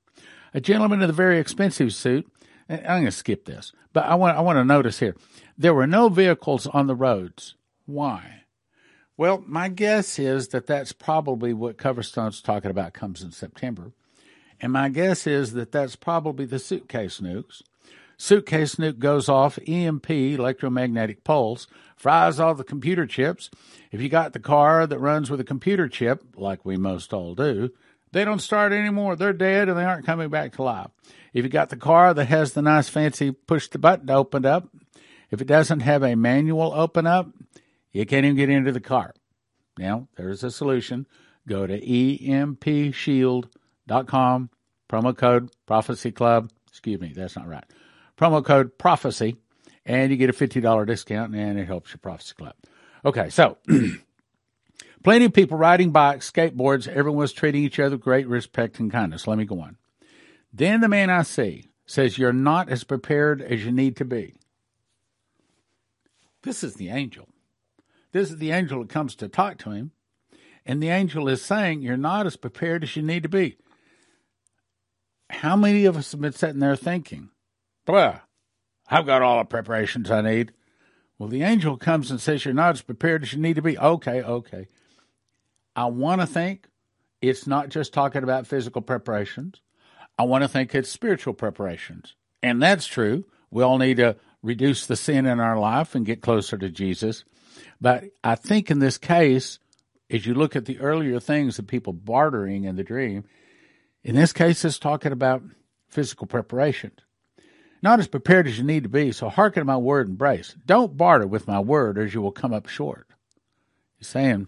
A 0.56 0.62
gentleman 0.62 1.02
in 1.02 1.10
a 1.10 1.14
very 1.14 1.38
expensive 1.38 1.94
suit, 1.94 2.26
I'm 2.70 2.82
going 2.82 3.06
to 3.06 3.12
skip 3.12 3.44
this, 3.44 3.74
but 3.92 4.06
I 4.06 4.16
want, 4.16 4.38
I 4.38 4.40
want 4.40 4.56
to 4.56 4.64
notice 4.64 5.00
here. 5.00 5.14
There 5.58 5.74
were 5.74 5.86
no 5.86 6.08
vehicles 6.08 6.66
on 6.66 6.88
the 6.88 6.96
roads. 6.96 7.56
Why? 7.86 8.44
Well, 9.18 9.44
my 9.46 9.68
guess 9.68 10.18
is 10.18 10.48
that 10.50 10.66
that's 10.66 10.94
probably 10.94 11.52
what 11.52 11.78
Coverstone's 11.78 12.42
talking 12.42 12.72
about 12.72 12.94
comes 12.94 13.22
in 13.22 13.34
September. 13.34 13.92
And 14.62 14.72
my 14.72 14.88
guess 14.88 15.28
is 15.28 15.52
that 15.56 15.74
that's 15.74 15.98
probably 15.98 16.46
the 16.46 16.58
suitcase 16.58 17.20
nukes. 17.20 17.62
Suitcase 18.16 18.76
nuke 18.76 18.98
goes 18.98 19.28
off, 19.28 19.60
EMP, 19.68 20.10
electromagnetic 20.10 21.26
pulse, 21.26 21.68
fries 21.98 22.40
all 22.40 22.56
the 22.56 22.64
computer 22.64 23.06
chips. 23.06 23.50
If 23.92 24.00
you 24.00 24.08
got 24.08 24.32
the 24.32 24.40
car 24.40 24.88
that 24.88 25.00
runs 25.00 25.30
with 25.30 25.42
a 25.42 25.46
computer 25.46 25.90
chip, 25.90 26.24
like 26.38 26.64
we 26.64 26.78
most 26.78 27.12
all 27.12 27.36
do, 27.36 27.72
they 28.16 28.26
don't 28.26 28.40
start 28.40 28.74
anymore. 28.74 29.16
They're 29.16 29.34
dead 29.34 29.70
and 29.70 29.78
they 29.78 29.84
aren't 29.84 30.06
coming 30.06 30.30
back 30.30 30.54
to 30.54 30.64
life. 30.64 30.90
If 31.34 31.44
you 31.44 31.50
got 31.50 31.70
the 31.70 31.76
car 31.76 32.14
that 32.14 32.26
has 32.26 32.54
the 32.54 32.62
nice 32.62 32.88
fancy 32.90 33.32
push 33.32 33.68
the 33.68 33.78
button 33.78 34.10
opened 34.10 34.46
up, 34.46 34.70
if 35.30 35.42
it 35.42 35.48
doesn't 35.48 35.82
have 35.82 36.02
a 36.02 36.16
manual 36.16 36.72
open 36.74 37.06
up, 37.06 37.30
you 37.92 38.06
can't 38.06 38.26
even 38.26 38.38
get 38.38 38.50
into 38.50 38.72
the 38.72 38.80
car. 38.80 39.14
Now, 39.78 40.08
there's 40.16 40.44
a 40.44 40.52
solution. 40.52 41.06
Go 41.48 41.68
to 41.68 41.80
empshield.com, 41.80 44.50
promo 44.90 45.18
code 45.18 45.52
prophecy 45.66 46.12
club. 46.12 46.52
Excuse 46.70 47.02
me, 47.02 47.12
that's 47.14 47.36
not 47.36 47.48
right 47.48 47.66
promo 48.18 48.44
code 48.44 48.78
prophecy, 48.78 49.38
and 49.86 50.12
you 50.12 50.18
get 50.18 50.30
a 50.30 50.34
$50 50.34 50.88
discount, 50.88 51.36
and 51.36 51.60
it 51.60 51.66
helps 51.66 51.92
your 51.92 52.00
prophecy 52.00 52.34
club. 52.36 52.56
Okay, 53.04 53.30
so 53.30 53.58
plenty 55.06 55.26
of 55.26 55.34
people 55.34 55.56
riding 55.56 55.92
bikes, 55.92 56.32
skateboards, 56.32 56.88
everyone 56.88 57.20
was 57.20 57.32
treating 57.32 57.64
each 57.64 57.80
other 57.80 57.96
with 57.96 58.04
great 58.04 58.28
respect 58.28 58.80
and 58.80 58.92
kindness. 58.92 59.28
Let 59.28 59.38
me 59.38 59.46
go 59.46 59.62
on. 59.62 59.78
Then 60.52 60.82
the 60.82 60.90
man 60.90 61.12
I 61.12 61.22
see 61.22 61.70
says, 61.86 62.18
You're 62.18 62.34
not 62.34 62.70
as 62.70 62.84
prepared 62.84 63.40
as 63.40 63.64
you 63.64 63.72
need 63.72 63.96
to 63.98 64.06
be. 64.06 64.34
This 66.42 66.64
is 66.64 66.74
the 66.74 66.90
angel. 66.90 67.30
This 68.14 68.32
is 68.32 68.38
the 68.38 68.50
angel 68.50 68.80
that 68.80 68.90
comes 68.90 69.16
to 69.18 69.28
talk 69.28 69.60
to 69.60 69.72
him. 69.72 69.92
And 70.66 70.82
the 70.82 70.90
angel 70.90 71.28
is 71.28 71.44
saying, 71.44 71.84
You're 71.84 71.98
not 71.98 72.26
as 72.26 72.36
prepared 72.36 72.82
as 72.82 72.96
you 72.96 73.04
need 73.04 73.22
to 73.24 73.30
be. 73.30 73.58
How 75.30 75.56
many 75.56 75.86
of 75.86 75.98
us 75.98 76.14
have 76.14 76.22
been 76.22 76.34
sitting 76.34 76.60
there 76.60 76.76
thinking, 76.76 77.30
Blah. 77.86 78.22
I've 78.90 79.06
got 79.06 79.22
all 79.22 79.38
the 79.38 79.46
preparations 79.46 80.10
I 80.10 80.22
need. 80.22 80.52
Well, 81.20 81.30
the 81.30 81.44
angel 81.44 81.78
comes 81.78 82.10
and 82.10 82.20
says, 82.20 82.44
You're 82.44 82.56
not 82.56 82.74
as 82.74 82.82
prepared 82.82 83.22
as 83.22 83.34
you 83.34 83.40
need 83.40 83.58
to 83.58 83.62
be. 83.62 83.78
Okay, 83.78 84.24
okay. 84.24 84.68
I 85.76 85.86
want 85.86 86.22
to 86.22 86.28
think 86.28 86.68
it's 87.22 87.48
not 87.48 87.70
just 87.70 87.94
talking 87.94 88.24
about 88.24 88.48
physical 88.48 88.82
preparations. 88.82 89.62
I 90.18 90.24
want 90.24 90.44
to 90.44 90.48
think 90.48 90.74
it's 90.74 90.90
spiritual 90.90 91.34
preparations. 91.34 92.16
And 92.42 92.62
that's 92.62 92.88
true. 92.88 93.26
We 93.52 93.64
all 93.64 93.78
need 93.78 93.98
to 93.98 94.16
reduce 94.42 94.86
the 94.86 94.96
sin 94.96 95.26
in 95.26 95.40
our 95.40 95.60
life 95.60 95.96
and 95.96 96.06
get 96.06 96.22
closer 96.22 96.58
to 96.58 96.70
Jesus. 96.70 97.24
But 97.82 98.06
I 98.24 98.36
think 98.36 98.70
in 98.70 98.80
this 98.80 98.98
case, 98.98 99.60
as 100.10 100.26
you 100.26 100.34
look 100.34 100.56
at 100.56 100.66
the 100.66 100.80
earlier 100.80 101.20
things 101.20 101.58
of 101.60 101.68
people 101.68 101.94
bartering 101.94 102.64
in 102.64 102.76
the 102.76 102.84
dream, 102.84 103.26
in 104.04 104.16
this 104.16 104.34
case, 104.34 104.64
it's 104.64 104.78
talking 104.78 105.12
about 105.12 105.42
physical 105.90 106.28
preparations 106.28 107.00
not 107.86 108.00
as 108.00 108.08
prepared 108.08 108.48
as 108.48 108.58
you 108.58 108.64
need 108.64 108.82
to 108.82 108.90
be, 108.90 109.12
so 109.12 109.30
hearken 109.30 109.62
to 109.62 109.66
my 109.66 109.78
word 109.78 110.08
and 110.08 110.18
brace. 110.18 110.56
Don't 110.66 110.98
barter 110.98 111.28
with 111.28 111.48
my 111.48 111.60
word, 111.60 112.00
or 112.00 112.06
you 112.08 112.20
will 112.20 112.32
come 112.32 112.52
up 112.52 112.68
short. 112.68 113.08
He's 113.98 114.08
saying, 114.08 114.48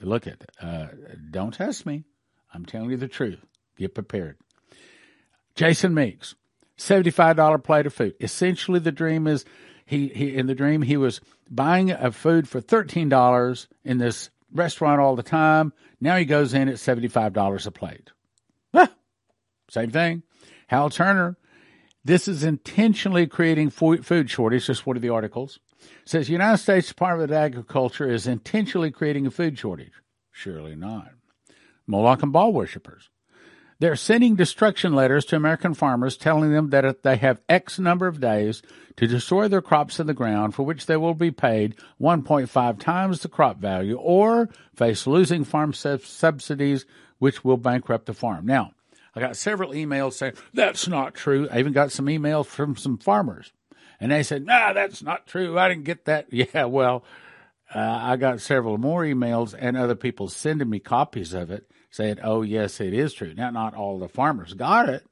look 0.00 0.26
at, 0.26 0.44
uh, 0.60 0.86
don't 1.30 1.54
test 1.54 1.86
me. 1.86 2.04
I'm 2.52 2.64
telling 2.64 2.90
you 2.90 2.96
the 2.96 3.08
truth. 3.08 3.44
Get 3.76 3.94
prepared. 3.94 4.36
Jason 5.54 5.94
Meeks, 5.94 6.34
$75 6.78 7.62
plate 7.62 7.86
of 7.86 7.94
food. 7.94 8.14
Essentially, 8.20 8.80
the 8.80 8.92
dream 8.92 9.26
is 9.26 9.44
he, 9.86 10.08
he 10.08 10.34
in 10.34 10.46
the 10.46 10.54
dream 10.54 10.82
he 10.82 10.96
was 10.96 11.20
buying 11.50 11.90
a 11.90 12.10
food 12.10 12.48
for 12.48 12.60
$13 12.60 13.66
in 13.84 13.98
this 13.98 14.30
restaurant 14.52 15.00
all 15.00 15.16
the 15.16 15.22
time. 15.22 15.72
Now 16.00 16.16
he 16.16 16.24
goes 16.24 16.54
in 16.54 16.68
at 16.68 16.76
$75 16.76 17.66
a 17.66 17.70
plate. 17.70 18.10
Ah, 18.72 18.90
same 19.68 19.90
thing. 19.90 20.22
Hal 20.68 20.90
Turner, 20.90 21.36
this 22.04 22.28
is 22.28 22.44
intentionally 22.44 23.26
creating 23.26 23.70
food 23.70 24.30
shortage. 24.30 24.66
Just 24.66 24.86
one 24.86 24.96
of 24.96 25.02
the 25.02 25.10
articles 25.10 25.58
says 26.04 26.28
United 26.28 26.58
States 26.58 26.88
Department 26.88 27.30
of 27.30 27.36
Agriculture 27.36 28.10
is 28.10 28.26
intentionally 28.26 28.90
creating 28.90 29.26
a 29.26 29.30
food 29.30 29.58
shortage. 29.58 29.92
Surely 30.30 30.74
not. 30.74 31.10
Moloch 31.86 32.22
and 32.22 32.32
Baal 32.32 32.52
worshippers. 32.52 33.10
They're 33.80 33.96
sending 33.96 34.36
destruction 34.36 34.94
letters 34.94 35.24
to 35.26 35.36
American 35.36 35.74
farmers 35.74 36.16
telling 36.16 36.52
them 36.52 36.70
that 36.70 37.02
they 37.02 37.16
have 37.16 37.42
X 37.48 37.78
number 37.78 38.06
of 38.06 38.20
days 38.20 38.62
to 38.96 39.06
destroy 39.06 39.48
their 39.48 39.60
crops 39.60 39.98
in 39.98 40.06
the 40.06 40.14
ground 40.14 40.54
for 40.54 40.62
which 40.62 40.86
they 40.86 40.96
will 40.96 41.14
be 41.14 41.30
paid 41.30 41.74
1.5 42.00 42.78
times 42.78 43.20
the 43.20 43.28
crop 43.28 43.58
value 43.58 43.96
or 43.96 44.48
face 44.74 45.06
losing 45.06 45.44
farm 45.44 45.72
subsidies 45.72 46.86
which 47.18 47.44
will 47.44 47.56
bankrupt 47.56 48.06
the 48.06 48.14
farm. 48.14 48.46
Now, 48.46 48.72
I 49.14 49.20
got 49.20 49.36
several 49.36 49.72
emails 49.72 50.14
saying 50.14 50.34
that's 50.52 50.88
not 50.88 51.14
true. 51.14 51.48
I 51.50 51.58
even 51.58 51.72
got 51.72 51.92
some 51.92 52.06
emails 52.06 52.46
from 52.46 52.76
some 52.76 52.98
farmers 52.98 53.52
and 54.04 54.12
they 54.12 54.22
said, 54.22 54.44
"Nah, 54.44 54.74
that's 54.74 55.02
not 55.02 55.26
true. 55.26 55.58
I 55.58 55.70
didn't 55.70 55.84
get 55.84 56.04
that." 56.04 56.26
Yeah, 56.30 56.66
well, 56.66 57.04
uh, 57.74 57.78
I 57.78 58.16
got 58.16 58.42
several 58.42 58.76
more 58.76 59.02
emails 59.02 59.54
and 59.58 59.78
other 59.78 59.94
people 59.94 60.28
sending 60.28 60.68
me 60.68 60.78
copies 60.78 61.32
of 61.32 61.50
it 61.50 61.70
saying, 61.90 62.18
"Oh, 62.22 62.42
yes, 62.42 62.82
it 62.82 62.92
is 62.92 63.14
true." 63.14 63.32
Now, 63.32 63.48
not 63.48 63.74
all 63.74 63.98
the 63.98 64.06
farmers 64.06 64.52
got 64.52 64.90
it, 64.90 65.06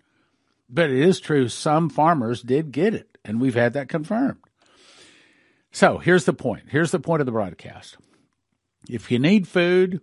but 0.68 0.90
it 0.90 0.98
is 0.98 1.20
true. 1.20 1.48
Some 1.48 1.88
farmers 1.88 2.42
did 2.42 2.70
get 2.70 2.92
it, 2.92 3.16
and 3.24 3.40
we've 3.40 3.55
had 3.55 3.72
that 3.72 3.88
confirmed. 3.88 4.40
So 5.70 5.96
here's 5.96 6.26
the 6.26 6.35
point. 6.35 6.64
Here's 6.68 6.90
the 6.90 7.00
point 7.00 7.22
of 7.22 7.26
the 7.26 7.33
broadcast. 7.33 7.96
If 8.90 9.11
you 9.11 9.18
need 9.18 9.48
food, 9.48 10.02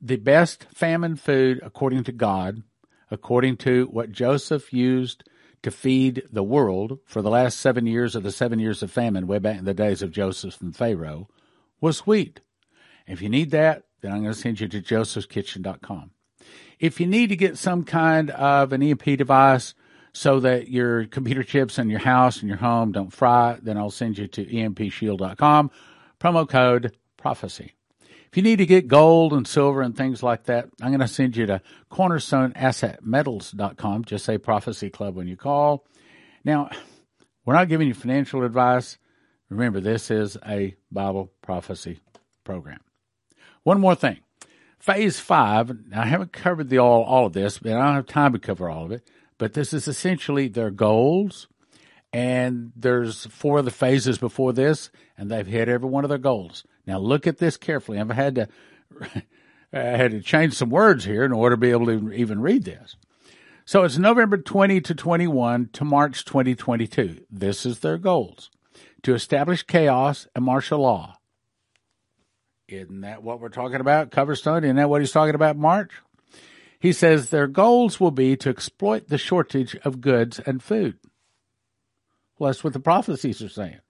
the 0.00 0.16
best 0.16 0.66
famine 0.74 1.14
food, 1.14 1.60
according 1.62 2.02
to 2.04 2.12
God, 2.12 2.64
according 3.08 3.58
to 3.58 3.86
what 3.92 4.10
Joseph 4.10 4.72
used 4.72 5.22
to 5.62 5.70
feed 5.70 6.22
the 6.32 6.42
world 6.42 6.98
for 7.04 7.22
the 7.22 7.30
last 7.30 7.58
seven 7.58 7.86
years 7.86 8.14
of 8.14 8.22
the 8.22 8.32
seven 8.32 8.58
years 8.58 8.82
of 8.82 8.90
famine, 8.90 9.26
way 9.26 9.38
back 9.38 9.58
in 9.58 9.64
the 9.64 9.74
days 9.74 10.02
of 10.02 10.10
Joseph 10.10 10.60
and 10.60 10.74
Pharaoh, 10.74 11.28
was 11.80 12.06
wheat. 12.06 12.40
If 13.06 13.20
you 13.20 13.28
need 13.28 13.50
that, 13.50 13.84
then 14.00 14.12
I'm 14.12 14.22
going 14.22 14.32
to 14.32 14.38
send 14.38 14.60
you 14.60 14.68
to 14.68 14.80
josephskitchen.com. 14.80 16.12
If 16.78 17.00
you 17.00 17.06
need 17.06 17.28
to 17.28 17.36
get 17.36 17.58
some 17.58 17.84
kind 17.84 18.30
of 18.30 18.72
an 18.72 18.82
EMP 18.82 19.04
device 19.18 19.74
so 20.12 20.40
that 20.40 20.68
your 20.68 21.04
computer 21.04 21.42
chips 21.42 21.78
in 21.78 21.90
your 21.90 22.00
house 22.00 22.40
and 22.40 22.48
your 22.48 22.58
home 22.58 22.92
don't 22.92 23.12
fry, 23.12 23.58
then 23.62 23.76
I'll 23.76 23.90
send 23.90 24.18
you 24.18 24.26
to 24.28 24.44
empshield.com. 24.44 25.70
Promo 26.18 26.48
code 26.48 26.96
prophecy. 27.16 27.74
If 28.30 28.36
you 28.36 28.44
need 28.44 28.56
to 28.56 28.66
get 28.66 28.86
gold 28.86 29.32
and 29.32 29.44
silver 29.44 29.82
and 29.82 29.96
things 29.96 30.22
like 30.22 30.44
that, 30.44 30.68
I'm 30.80 30.90
going 30.90 31.00
to 31.00 31.08
send 31.08 31.36
you 31.36 31.46
to 31.46 31.60
cornerstoneassetmetals.com. 31.90 34.04
Just 34.04 34.24
say 34.24 34.38
Prophecy 34.38 34.88
Club 34.88 35.16
when 35.16 35.26
you 35.26 35.36
call. 35.36 35.84
Now, 36.44 36.70
we're 37.44 37.54
not 37.54 37.68
giving 37.68 37.88
you 37.88 37.94
financial 37.94 38.44
advice. 38.44 38.98
Remember, 39.48 39.80
this 39.80 40.12
is 40.12 40.36
a 40.46 40.76
Bible 40.92 41.32
prophecy 41.42 41.98
program. 42.44 42.78
One 43.64 43.80
more 43.80 43.96
thing. 43.96 44.20
Phase 44.78 45.18
five, 45.18 45.72
I 45.94 46.06
haven't 46.06 46.32
covered 46.32 46.68
the 46.68 46.78
all, 46.78 47.02
all 47.02 47.26
of 47.26 47.32
this, 47.32 47.58
but 47.58 47.72
I 47.72 47.84
don't 47.84 47.96
have 47.96 48.06
time 48.06 48.32
to 48.32 48.38
cover 48.38 48.70
all 48.70 48.84
of 48.84 48.92
it. 48.92 49.02
But 49.38 49.54
this 49.54 49.72
is 49.72 49.88
essentially 49.88 50.46
their 50.46 50.70
goals. 50.70 51.48
And 52.12 52.70
there's 52.76 53.26
four 53.26 53.58
of 53.58 53.64
the 53.64 53.72
phases 53.72 54.18
before 54.18 54.52
this, 54.52 54.90
and 55.18 55.28
they've 55.30 55.46
hit 55.46 55.68
every 55.68 55.88
one 55.88 56.04
of 56.04 56.10
their 56.10 56.18
goals. 56.18 56.64
Now 56.86 56.98
look 56.98 57.26
at 57.26 57.38
this 57.38 57.56
carefully. 57.56 57.98
I've 57.98 58.10
had 58.10 58.34
to 58.36 58.48
I 59.72 59.78
had 59.78 60.10
to 60.10 60.20
change 60.20 60.54
some 60.54 60.70
words 60.70 61.04
here 61.04 61.24
in 61.24 61.32
order 61.32 61.54
to 61.54 61.60
be 61.60 61.70
able 61.70 61.86
to 61.86 62.12
even 62.12 62.40
read 62.40 62.64
this. 62.64 62.96
So 63.64 63.84
it's 63.84 63.98
November 63.98 64.36
20 64.36 64.80
to 64.80 64.94
21 64.94 65.70
to 65.74 65.84
March 65.84 66.24
2022. 66.24 67.24
This 67.30 67.64
is 67.64 67.78
their 67.78 67.98
goals. 67.98 68.50
To 69.02 69.14
establish 69.14 69.62
chaos 69.62 70.26
and 70.34 70.44
martial 70.44 70.80
law. 70.80 71.18
Isn't 72.66 73.00
that 73.02 73.22
what 73.22 73.40
we're 73.40 73.48
talking 73.48 73.80
about, 73.80 74.10
Coverstone? 74.10 74.64
Isn't 74.64 74.76
that 74.76 74.90
what 74.90 75.00
he's 75.00 75.12
talking 75.12 75.34
about, 75.34 75.56
March? 75.56 75.92
He 76.80 76.92
says 76.92 77.30
their 77.30 77.46
goals 77.46 78.00
will 78.00 78.10
be 78.10 78.36
to 78.36 78.48
exploit 78.48 79.08
the 79.08 79.18
shortage 79.18 79.76
of 79.84 80.00
goods 80.00 80.40
and 80.40 80.62
food. 80.62 80.98
Well, 82.38 82.48
that's 82.48 82.64
what 82.64 82.72
the 82.72 82.80
prophecies 82.80 83.42
are 83.42 83.48
saying 83.48 83.80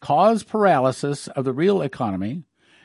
cause 0.00 0.42
paralysis 0.42 1.28
of 1.28 1.44
the 1.44 1.52
real 1.52 1.82
economy, 1.82 2.44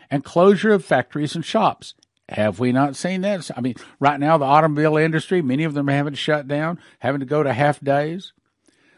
and 0.09 0.23
closure 0.23 0.71
of 0.71 0.85
factories 0.85 1.35
and 1.35 1.43
shops. 1.43 1.95
Have 2.29 2.59
we 2.59 2.71
not 2.71 2.95
seen 2.95 3.21
that? 3.21 3.49
I 3.55 3.61
mean, 3.61 3.75
right 3.99 4.19
now, 4.19 4.37
the 4.37 4.45
automobile 4.45 4.97
industry, 4.97 5.41
many 5.41 5.63
of 5.63 5.73
them 5.73 5.89
are 5.89 5.93
having 5.93 6.13
to 6.13 6.17
shut 6.17 6.47
down, 6.47 6.79
having 6.99 7.19
to 7.19 7.25
go 7.25 7.43
to 7.43 7.53
half 7.53 7.79
days. 7.79 8.33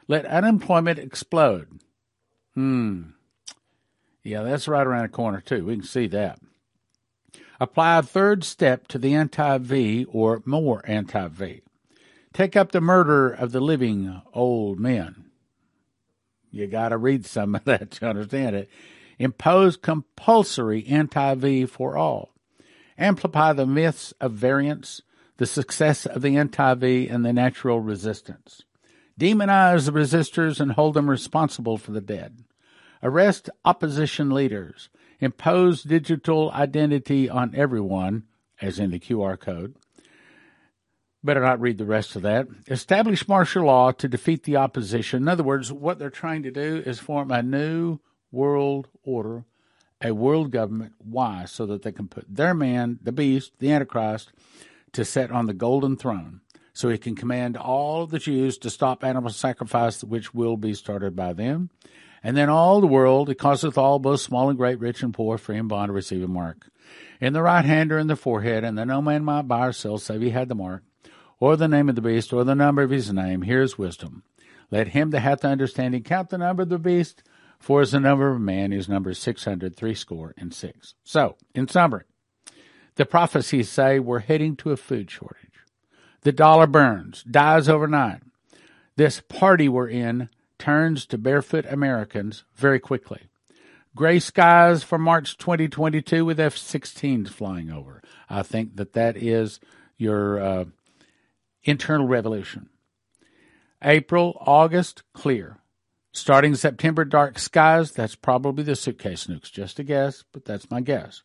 Let 0.07 0.25
unemployment 0.25 0.99
explode. 0.99 1.79
Hmm. 2.53 3.01
Yeah, 4.23 4.43
that's 4.43 4.67
right 4.67 4.85
around 4.85 5.03
the 5.03 5.09
corner, 5.09 5.41
too. 5.41 5.65
We 5.65 5.75
can 5.75 5.85
see 5.85 6.07
that. 6.07 6.39
Apply 7.59 7.99
a 7.99 8.03
third 8.03 8.43
step 8.43 8.87
to 8.89 8.97
the 8.97 9.13
anti 9.13 9.57
V 9.57 10.05
or 10.05 10.41
more 10.45 10.81
anti 10.85 11.27
V. 11.27 11.61
Take 12.33 12.55
up 12.55 12.71
the 12.71 12.81
murder 12.81 13.29
of 13.29 13.51
the 13.51 13.61
living 13.61 14.21
old 14.33 14.79
men. 14.79 15.24
You 16.55 16.67
got 16.67 16.89
to 16.89 16.97
read 16.97 17.25
some 17.25 17.53
of 17.55 17.65
that 17.65 17.91
to 17.91 18.07
understand 18.07 18.55
it. 18.55 18.69
Impose 19.19 19.75
compulsory 19.75 20.85
anti 20.87 21.35
V 21.35 21.65
for 21.65 21.97
all. 21.97 22.33
Amplify 22.97 23.51
the 23.51 23.65
myths 23.65 24.13
of 24.21 24.31
variance, 24.31 25.01
the 25.35 25.45
success 25.45 26.05
of 26.05 26.21
the 26.21 26.37
anti 26.37 26.73
V, 26.75 27.09
and 27.09 27.25
the 27.25 27.33
natural 27.33 27.81
resistance. 27.81 28.63
Demonize 29.19 29.85
the 29.85 29.91
resistors 29.91 30.61
and 30.61 30.71
hold 30.71 30.93
them 30.93 31.09
responsible 31.09 31.77
for 31.77 31.91
the 31.91 31.99
dead. 31.99 32.45
Arrest 33.03 33.49
opposition 33.65 34.29
leaders. 34.29 34.89
Impose 35.19 35.83
digital 35.83 36.51
identity 36.51 37.29
on 37.29 37.53
everyone, 37.53 38.23
as 38.61 38.79
in 38.79 38.91
the 38.91 38.99
QR 38.99 39.37
code. 39.37 39.75
Better 41.25 41.41
not 41.41 41.59
read 41.59 41.79
the 41.79 41.85
rest 41.85 42.15
of 42.15 42.21
that. 42.21 42.47
Establish 42.67 43.27
martial 43.27 43.65
law 43.65 43.91
to 43.93 44.07
defeat 44.07 44.43
the 44.43 44.57
opposition. 44.57 45.23
In 45.23 45.27
other 45.27 45.41
words, 45.41 45.73
what 45.73 45.97
they're 45.97 46.11
trying 46.11 46.43
to 46.43 46.51
do 46.51 46.83
is 46.85 46.99
form 46.99 47.31
a 47.31 47.41
new 47.41 47.97
world 48.31 48.87
order, 49.01 49.43
a 49.99 50.11
world 50.13 50.51
government. 50.51 50.93
Why? 50.99 51.45
So 51.45 51.65
that 51.65 51.81
they 51.81 51.91
can 51.91 52.07
put 52.07 52.25
their 52.29 52.53
man, 52.53 52.99
the 53.01 53.11
beast, 53.11 53.53
the 53.57 53.71
Antichrist, 53.71 54.33
to 54.91 55.03
sit 55.03 55.31
on 55.31 55.47
the 55.47 55.55
golden 55.55 55.97
throne. 55.97 56.41
So 56.73 56.89
he 56.89 56.99
can 56.99 57.15
command 57.15 57.57
all 57.57 58.05
the 58.05 58.19
Jews 58.19 58.59
to 58.59 58.69
stop 58.69 59.03
animal 59.03 59.31
sacrifice, 59.31 60.03
which 60.03 60.31
will 60.35 60.57
be 60.57 60.75
started 60.75 61.15
by 61.15 61.33
them. 61.33 61.71
And 62.21 62.37
then 62.37 62.49
all 62.49 62.81
the 62.81 62.87
world, 62.87 63.31
it 63.31 63.39
causeth 63.39 63.79
all, 63.79 63.97
both 63.97 64.21
small 64.21 64.49
and 64.49 64.59
great, 64.59 64.79
rich 64.79 65.01
and 65.01 65.11
poor, 65.11 65.39
free 65.39 65.57
and 65.57 65.69
bond, 65.69 65.89
to 65.89 65.93
receive 65.93 66.21
a 66.21 66.27
mark. 66.27 66.69
In 67.19 67.33
the 67.33 67.41
right 67.41 67.65
hand 67.65 67.91
or 67.91 67.97
in 67.97 68.05
the 68.05 68.15
forehead, 68.15 68.63
and 68.63 68.77
that 68.77 68.85
no 68.85 69.01
man 69.01 69.25
might 69.25 69.47
buy 69.47 69.65
or 69.65 69.71
sell, 69.71 69.97
save 69.97 70.21
he 70.21 70.29
had 70.29 70.49
the 70.49 70.55
mark 70.55 70.83
or 71.39 71.55
the 71.55 71.67
name 71.67 71.89
of 71.89 71.95
the 71.95 72.01
beast, 72.01 72.33
or 72.33 72.43
the 72.43 72.55
number 72.55 72.81
of 72.81 72.91
his 72.91 73.11
name. 73.11 73.43
Here 73.43 73.61
is 73.61 73.77
wisdom. 73.77 74.23
Let 74.71 74.89
him 74.89 75.11
that 75.11 75.19
hath 75.19 75.45
understanding 75.45 76.03
count 76.03 76.29
the 76.29 76.37
number 76.37 76.63
of 76.63 76.69
the 76.69 76.79
beast, 76.79 77.23
for 77.59 77.81
as 77.81 77.91
the 77.91 77.99
number 77.99 78.29
of 78.29 78.41
man 78.41 78.73
is 78.73 78.89
number 78.89 79.13
six 79.13 79.45
hundred 79.45 79.75
threescore 79.75 80.33
and 80.37 80.53
six. 80.53 80.95
So, 81.03 81.35
in 81.53 81.67
summary, 81.67 82.03
the 82.95 83.05
prophecies 83.05 83.69
say 83.69 83.99
we're 83.99 84.19
heading 84.19 84.55
to 84.57 84.71
a 84.71 84.77
food 84.77 85.11
shortage. 85.11 85.51
The 86.21 86.31
dollar 86.31 86.67
burns, 86.67 87.23
dies 87.23 87.69
overnight. 87.69 88.21
This 88.95 89.21
party 89.21 89.69
we're 89.69 89.89
in 89.89 90.29
turns 90.57 91.05
to 91.07 91.17
barefoot 91.17 91.65
Americans 91.69 92.45
very 92.55 92.79
quickly. 92.79 93.27
Gray 93.95 94.19
skies 94.19 94.83
for 94.83 94.97
March 94.97 95.37
2022 95.37 96.25
with 96.25 96.39
F 96.39 96.55
16s 96.55 97.29
flying 97.29 97.69
over. 97.69 98.01
I 98.29 98.43
think 98.43 98.75
that 98.75 98.93
that 98.93 99.15
is 99.15 99.59
your 99.97 100.39
uh, 100.39 100.65
internal 101.65 102.07
revolution. 102.07 102.69
April, 103.83 104.37
August, 104.39 105.03
clear. 105.13 105.57
Starting 106.11 106.55
September, 106.55 107.03
dark 107.03 107.37
skies. 107.37 107.91
That's 107.91 108.15
probably 108.15 108.63
the 108.63 108.75
suitcase 108.75 109.27
nukes. 109.27 109.51
Just 109.51 109.79
a 109.79 109.83
guess, 109.83 110.23
but 110.31 110.45
that's 110.45 110.71
my 110.71 110.79
guess. 110.79 111.23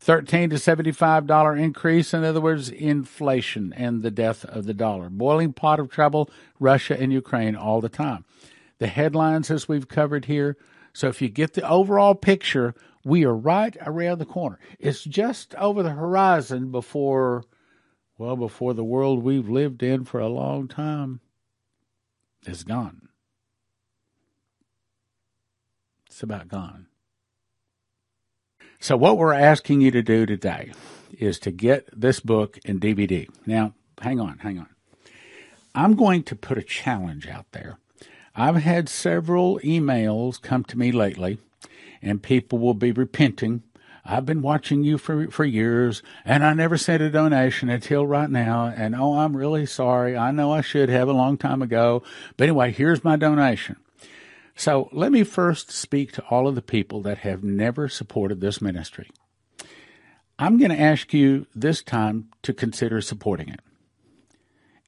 13 0.00 0.50
to 0.50 0.56
$75 0.56 1.60
increase. 1.60 2.14
In 2.14 2.24
other 2.24 2.40
words, 2.40 2.68
inflation 2.68 3.72
and 3.72 4.02
the 4.02 4.10
death 4.10 4.44
of 4.44 4.64
the 4.64 4.74
dollar. 4.74 5.08
Boiling 5.08 5.52
pot 5.52 5.80
of 5.80 5.90
trouble, 5.90 6.30
Russia 6.58 7.00
and 7.00 7.12
Ukraine 7.12 7.56
all 7.56 7.80
the 7.80 7.88
time. 7.88 8.24
The 8.78 8.86
headlines, 8.86 9.50
as 9.50 9.68
we've 9.68 9.88
covered 9.88 10.24
here. 10.24 10.56
So 10.92 11.08
if 11.08 11.20
you 11.20 11.28
get 11.28 11.54
the 11.54 11.68
overall 11.68 12.14
picture, 12.14 12.74
we 13.04 13.24
are 13.24 13.34
right 13.34 13.76
around 13.84 14.18
the 14.18 14.26
corner. 14.26 14.58
It's 14.78 15.04
just 15.04 15.54
over 15.56 15.82
the 15.82 15.90
horizon 15.90 16.70
before 16.70 17.44
well 18.18 18.36
before 18.36 18.74
the 18.74 18.84
world 18.84 19.22
we've 19.22 19.48
lived 19.48 19.82
in 19.82 20.04
for 20.04 20.20
a 20.20 20.28
long 20.28 20.68
time 20.68 21.20
is 22.44 22.64
gone. 22.64 23.08
It's 26.06 26.22
about 26.22 26.48
gone. 26.48 26.86
So, 28.80 28.96
what 28.96 29.18
we're 29.18 29.32
asking 29.32 29.80
you 29.80 29.90
to 29.92 30.02
do 30.02 30.26
today 30.26 30.72
is 31.12 31.38
to 31.40 31.50
get 31.50 31.88
this 31.92 32.20
book 32.20 32.58
in 32.64 32.80
DVD. 32.80 33.28
Now, 33.46 33.74
hang 34.00 34.20
on, 34.20 34.38
hang 34.38 34.58
on. 34.58 34.68
I'm 35.74 35.94
going 35.94 36.22
to 36.24 36.36
put 36.36 36.58
a 36.58 36.62
challenge 36.62 37.28
out 37.28 37.46
there. 37.52 37.78
I've 38.34 38.56
had 38.56 38.88
several 38.88 39.58
emails 39.60 40.40
come 40.40 40.64
to 40.64 40.78
me 40.78 40.92
lately, 40.92 41.38
and 42.00 42.22
people 42.22 42.58
will 42.58 42.74
be 42.74 42.92
repenting. 42.92 43.62
I've 44.10 44.24
been 44.24 44.40
watching 44.40 44.84
you 44.84 44.96
for, 44.96 45.30
for 45.30 45.44
years, 45.44 46.02
and 46.24 46.42
I 46.42 46.54
never 46.54 46.78
sent 46.78 47.02
a 47.02 47.10
donation 47.10 47.68
until 47.68 48.06
right 48.06 48.30
now. 48.30 48.72
And 48.74 48.94
oh, 48.94 49.18
I'm 49.18 49.36
really 49.36 49.66
sorry. 49.66 50.16
I 50.16 50.30
know 50.30 50.50
I 50.50 50.62
should 50.62 50.88
have 50.88 51.08
a 51.08 51.12
long 51.12 51.36
time 51.36 51.60
ago. 51.60 52.02
But 52.38 52.44
anyway, 52.44 52.72
here's 52.72 53.04
my 53.04 53.16
donation. 53.16 53.76
So 54.56 54.88
let 54.92 55.12
me 55.12 55.24
first 55.24 55.70
speak 55.70 56.12
to 56.12 56.24
all 56.30 56.48
of 56.48 56.54
the 56.54 56.62
people 56.62 57.02
that 57.02 57.18
have 57.18 57.44
never 57.44 57.86
supported 57.86 58.40
this 58.40 58.62
ministry. 58.62 59.10
I'm 60.38 60.56
going 60.56 60.70
to 60.70 60.80
ask 60.80 61.12
you 61.12 61.46
this 61.54 61.82
time 61.82 62.30
to 62.42 62.54
consider 62.54 63.02
supporting 63.02 63.50
it. 63.50 63.60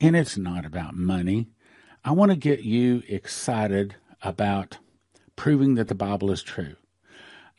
And 0.00 0.16
it's 0.16 0.38
not 0.38 0.64
about 0.64 0.96
money. 0.96 1.48
I 2.02 2.12
want 2.12 2.30
to 2.30 2.36
get 2.36 2.60
you 2.60 3.02
excited 3.06 3.96
about 4.22 4.78
proving 5.36 5.74
that 5.74 5.88
the 5.88 5.94
Bible 5.94 6.30
is 6.30 6.42
true. 6.42 6.76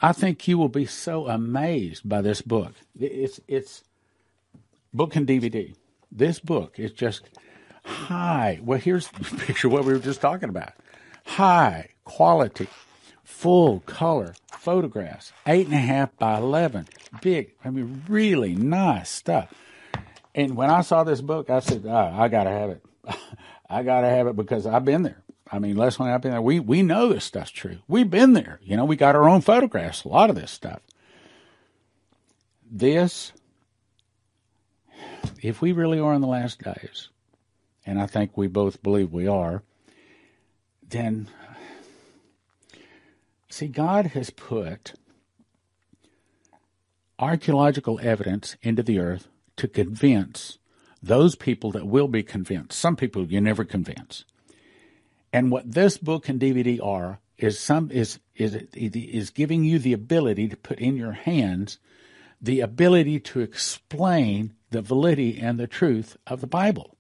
I 0.02 0.14
think 0.14 0.48
you 0.48 0.58
will 0.58 0.70
be 0.70 0.86
so 0.86 1.28
amazed 1.28 2.08
by 2.08 2.22
this 2.22 2.42
book. 2.42 2.74
It's 3.00 3.40
it's 3.48 3.84
book 4.94 5.16
and 5.16 5.28
DVD. 5.28 5.76
This 6.12 6.40
book 6.40 6.80
is 6.80 6.92
just 6.92 7.30
high. 7.86 8.60
Well, 8.64 8.80
here's 8.80 9.08
the 9.10 9.24
picture 9.46 9.70
what 9.70 9.86
we 9.86 9.94
were 9.94 10.00
just 10.00 10.22
talking 10.22 10.50
about. 10.50 10.74
High 11.26 11.90
quality, 12.04 12.68
full 13.24 13.82
color 13.82 14.34
photographs, 14.52 15.34
eight 15.46 15.68
and 15.68 15.76
a 15.76 15.80
half 15.80 16.18
by 16.18 16.38
eleven, 16.38 16.88
big. 17.22 17.54
I 17.64 17.70
mean, 17.70 18.04
really 18.08 18.56
nice 18.56 19.10
stuff. 19.10 19.54
And 20.34 20.56
when 20.56 20.70
I 20.70 20.82
saw 20.82 21.04
this 21.04 21.22
book, 21.22 21.50
I 21.50 21.60
said, 21.60 21.84
oh, 21.86 22.14
I 22.14 22.28
got 22.30 22.46
to 22.46 22.50
have 22.50 22.70
it. 22.70 22.86
I 23.70 23.84
got 23.84 24.02
to 24.02 24.10
have 24.10 24.28
it 24.28 24.36
because 24.36 24.66
I've 24.66 24.86
been 24.86 25.04
there. 25.04 25.22
I 25.52 25.60
mean, 25.60 25.76
Leslie 25.76 26.06
and 26.06 26.16
I've 26.16 26.22
been 26.22 26.32
there. 26.32 26.42
We, 26.42 26.60
we 26.60 26.82
know 26.82 27.10
this 27.10 27.26
stuff's 27.26 27.52
true. 27.52 27.80
We've 27.88 28.10
been 28.10 28.34
there. 28.34 28.60
You 28.64 28.78
know, 28.78 28.86
we 28.86 28.96
got 28.96 29.16
our 29.16 29.28
own 29.28 29.42
photographs, 29.42 30.06
a 30.06 30.08
lot 30.08 30.30
of 30.30 30.36
this 30.38 30.50
stuff. 30.50 30.80
This, 32.72 33.34
if 35.42 35.62
we 35.62 35.74
really 35.74 36.00
are 36.00 36.14
in 36.14 36.22
the 36.22 36.28
last 36.28 36.64
days, 36.64 37.10
and 37.86 38.00
I 38.00 38.06
think 38.06 38.38
we 38.38 38.48
both 38.48 38.82
believe 38.82 39.12
we 39.12 39.28
are, 39.28 39.64
then, 40.88 41.28
see, 43.50 43.68
God 43.68 44.08
has 44.08 44.30
put 44.30 44.94
archaeological 47.20 48.00
evidence 48.02 48.56
into 48.62 48.84
the 48.84 49.00
earth 49.00 49.28
to 49.58 49.68
convince 49.68 50.60
those 51.04 51.36
people 51.36 51.72
that 51.72 51.88
will 51.88 52.08
be 52.08 52.24
convinced. 52.24 52.80
Some 52.80 52.96
people 52.96 53.26
you 53.26 53.42
never 53.42 53.66
convince. 53.66 54.24
And 55.34 55.52
what 55.52 55.72
this 55.72 55.98
book 55.98 56.28
and 56.28 56.40
DVD 56.40 56.84
are 56.84 57.20
is 57.38 57.60
some 57.60 57.90
is 57.92 58.20
is 58.36 58.56
is 58.74 59.30
giving 59.30 59.64
you 59.64 59.80
the 59.80 59.94
ability 59.94 60.48
to 60.50 60.58
put 60.58 60.80
in 60.80 60.96
your 60.96 61.14
hands 61.14 61.80
the 62.42 62.60
ability 62.60 63.20
to 63.20 63.40
explain 63.40 64.54
the 64.72 64.82
validity 64.82 65.40
and 65.40 65.60
the 65.60 65.68
truth 65.68 66.18
of 66.26 66.42
the 66.42 66.48
Bible. 66.48 66.98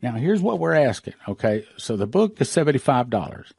Now 0.00 0.12
here's 0.12 0.40
what 0.40 0.58
we're 0.58 0.74
asking, 0.74 1.14
okay? 1.28 1.66
So 1.76 1.96
the 1.96 2.06
book 2.06 2.40
is 2.40 2.48
$75. 2.48 3.52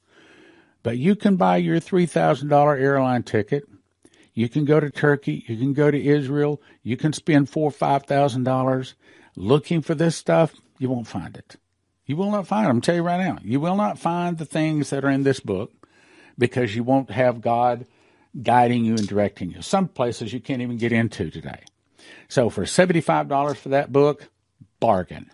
But 0.83 0.97
you 0.97 1.15
can 1.15 1.35
buy 1.35 1.57
your 1.57 1.79
$3,000 1.79 2.81
airline 2.81 3.21
ticket 3.21 3.65
you 4.33 4.47
can 4.47 4.65
go 4.65 4.79
to 4.79 4.89
Turkey, 4.89 5.43
you 5.47 5.57
can 5.57 5.73
go 5.73 5.91
to 5.91 6.01
Israel, 6.01 6.61
you 6.83 6.95
can 6.95 7.13
spend 7.13 7.49
four 7.49 7.67
or 7.67 7.71
five 7.71 8.03
thousand 8.03 8.43
dollars 8.43 8.95
looking 9.35 9.81
for 9.81 9.95
this 9.95 10.15
stuff. 10.15 10.55
You 10.77 10.89
won't 10.89 11.07
find 11.07 11.35
it. 11.35 11.57
You 12.05 12.15
will 12.15 12.31
not 12.31 12.47
find 12.47 12.67
it. 12.67 12.69
I'm 12.69 12.81
tell 12.81 12.95
you 12.95 13.03
right 13.03 13.23
now. 13.23 13.37
You 13.43 13.59
will 13.59 13.75
not 13.75 13.99
find 13.99 14.37
the 14.37 14.45
things 14.45 14.89
that 14.89 15.05
are 15.05 15.09
in 15.09 15.23
this 15.23 15.39
book 15.39 15.71
because 16.37 16.75
you 16.75 16.83
won't 16.83 17.11
have 17.11 17.41
God 17.41 17.85
guiding 18.41 18.85
you 18.85 18.93
and 18.95 19.07
directing 19.07 19.51
you. 19.51 19.61
Some 19.61 19.87
places 19.87 20.33
you 20.33 20.39
can't 20.39 20.61
even 20.61 20.77
get 20.77 20.91
into 20.91 21.29
today. 21.29 21.63
So 22.27 22.49
for 22.49 22.63
$75 22.63 23.57
for 23.57 23.69
that 23.69 23.91
book, 23.91 24.29
bargain. 24.79 25.29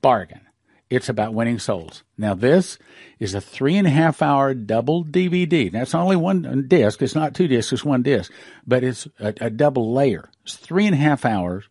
Bargain. 0.00 0.40
It's 0.88 1.08
about 1.08 1.32
winning 1.32 1.58
souls. 1.58 2.02
Now, 2.18 2.34
this 2.34 2.78
is 3.18 3.34
a 3.34 3.40
three 3.40 3.78
and 3.78 3.86
a 3.86 3.90
half 3.90 4.20
hour 4.20 4.52
double 4.52 5.04
DVD. 5.04 5.72
That's 5.72 5.94
only 5.94 6.16
one 6.16 6.66
disc. 6.68 7.00
It's 7.00 7.14
not 7.14 7.34
two 7.34 7.48
discs, 7.48 7.72
it's 7.72 7.84
one 7.84 8.02
disc, 8.02 8.30
but 8.66 8.84
it's 8.84 9.08
a, 9.18 9.32
a 9.40 9.48
double 9.48 9.94
layer. 9.94 10.28
It's 10.42 10.56
three 10.56 10.86
and 10.86 10.94
a 10.94 10.98
half 10.98 11.24
hours. 11.24 11.64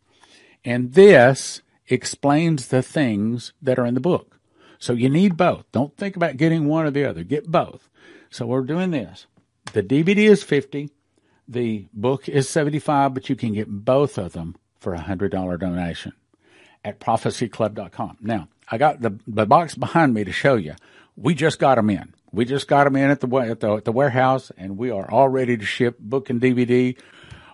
And 0.65 0.93
this 0.93 1.61
explains 1.91 2.67
the 2.67 2.81
things 2.81 3.53
that 3.61 3.79
are 3.79 3.85
in 3.85 3.93
the 3.93 3.99
book. 3.99 4.39
So 4.79 4.93
you 4.93 5.09
need 5.09 5.37
both. 5.37 5.71
Don't 5.71 5.95
think 5.95 6.15
about 6.15 6.37
getting 6.37 6.65
one 6.65 6.85
or 6.85 6.91
the 6.91 7.05
other. 7.05 7.23
Get 7.23 7.51
both. 7.51 7.89
So 8.29 8.47
we're 8.47 8.61
doing 8.61 8.91
this. 8.91 9.27
The 9.73 9.83
DVD 9.83 10.29
is 10.29 10.43
50. 10.43 10.89
The 11.47 11.87
book 11.93 12.27
is 12.27 12.49
75, 12.49 13.13
but 13.13 13.29
you 13.29 13.35
can 13.35 13.53
get 13.53 13.67
both 13.69 14.17
of 14.17 14.33
them 14.33 14.55
for 14.79 14.95
a 14.95 14.99
$100 14.99 15.59
donation 15.59 16.13
at 16.83 16.99
prophecyclub.com. 16.99 18.17
Now, 18.21 18.47
I 18.69 18.77
got 18.77 19.01
the, 19.01 19.19
the 19.27 19.45
box 19.45 19.75
behind 19.75 20.13
me 20.13 20.23
to 20.23 20.31
show 20.31 20.55
you. 20.55 20.75
We 21.15 21.35
just 21.35 21.59
got 21.59 21.75
them 21.75 21.89
in. 21.89 22.13
We 22.31 22.45
just 22.45 22.67
got 22.67 22.85
them 22.85 22.95
in 22.95 23.11
at 23.11 23.19
the, 23.19 23.27
at 23.37 23.59
the, 23.59 23.73
at 23.75 23.85
the 23.85 23.91
warehouse 23.91 24.51
and 24.57 24.77
we 24.77 24.89
are 24.89 25.09
all 25.11 25.29
ready 25.29 25.57
to 25.57 25.65
ship 25.65 25.99
book 25.99 26.29
and 26.29 26.41
DVD. 26.41 26.97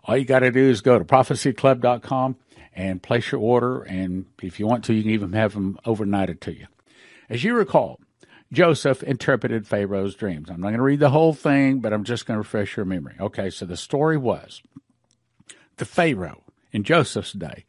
All 0.06 0.16
you 0.16 0.26
got 0.26 0.40
to 0.40 0.52
do 0.52 0.70
is 0.70 0.82
go 0.82 0.98
to 0.98 1.04
prophecyclub.com 1.04 2.38
and 2.78 3.04
place 3.04 3.32
your 3.32 3.42
order. 3.42 3.82
And 3.82 4.28
if 4.42 4.60
you 4.60 4.68
want 4.68 4.86
to, 4.86 4.94
you 4.94 5.02
can 5.02 5.12
even 5.12 5.34
have 5.34 5.54
them 5.54 5.78
overnighted 5.86 6.40
to 6.42 6.58
you. 6.58 6.68
As 7.30 7.44
you 7.44 7.54
recall, 7.54 8.00
Joseph 8.54 9.04
interpreted 9.04 9.68
Pharaoh's 9.68 10.16
dreams. 10.16 10.50
I'm 10.50 10.62
not 10.62 10.68
going 10.68 10.78
to 10.78 10.84
read 10.84 11.02
the 11.02 11.10
whole 11.10 11.34
thing, 11.34 11.80
but 11.80 11.92
I'm 11.92 12.06
just 12.06 12.26
going 12.26 12.36
to 12.36 12.40
refresh 12.40 12.78
your 12.78 12.86
memory. 12.86 13.16
Okay, 13.20 13.50
so 13.50 13.66
the 13.66 13.76
story 13.76 14.18
was 14.18 14.62
the 15.76 15.86
Pharaoh 15.86 16.44
in 16.72 16.84
Joseph's 16.84 17.34
day 17.34 17.66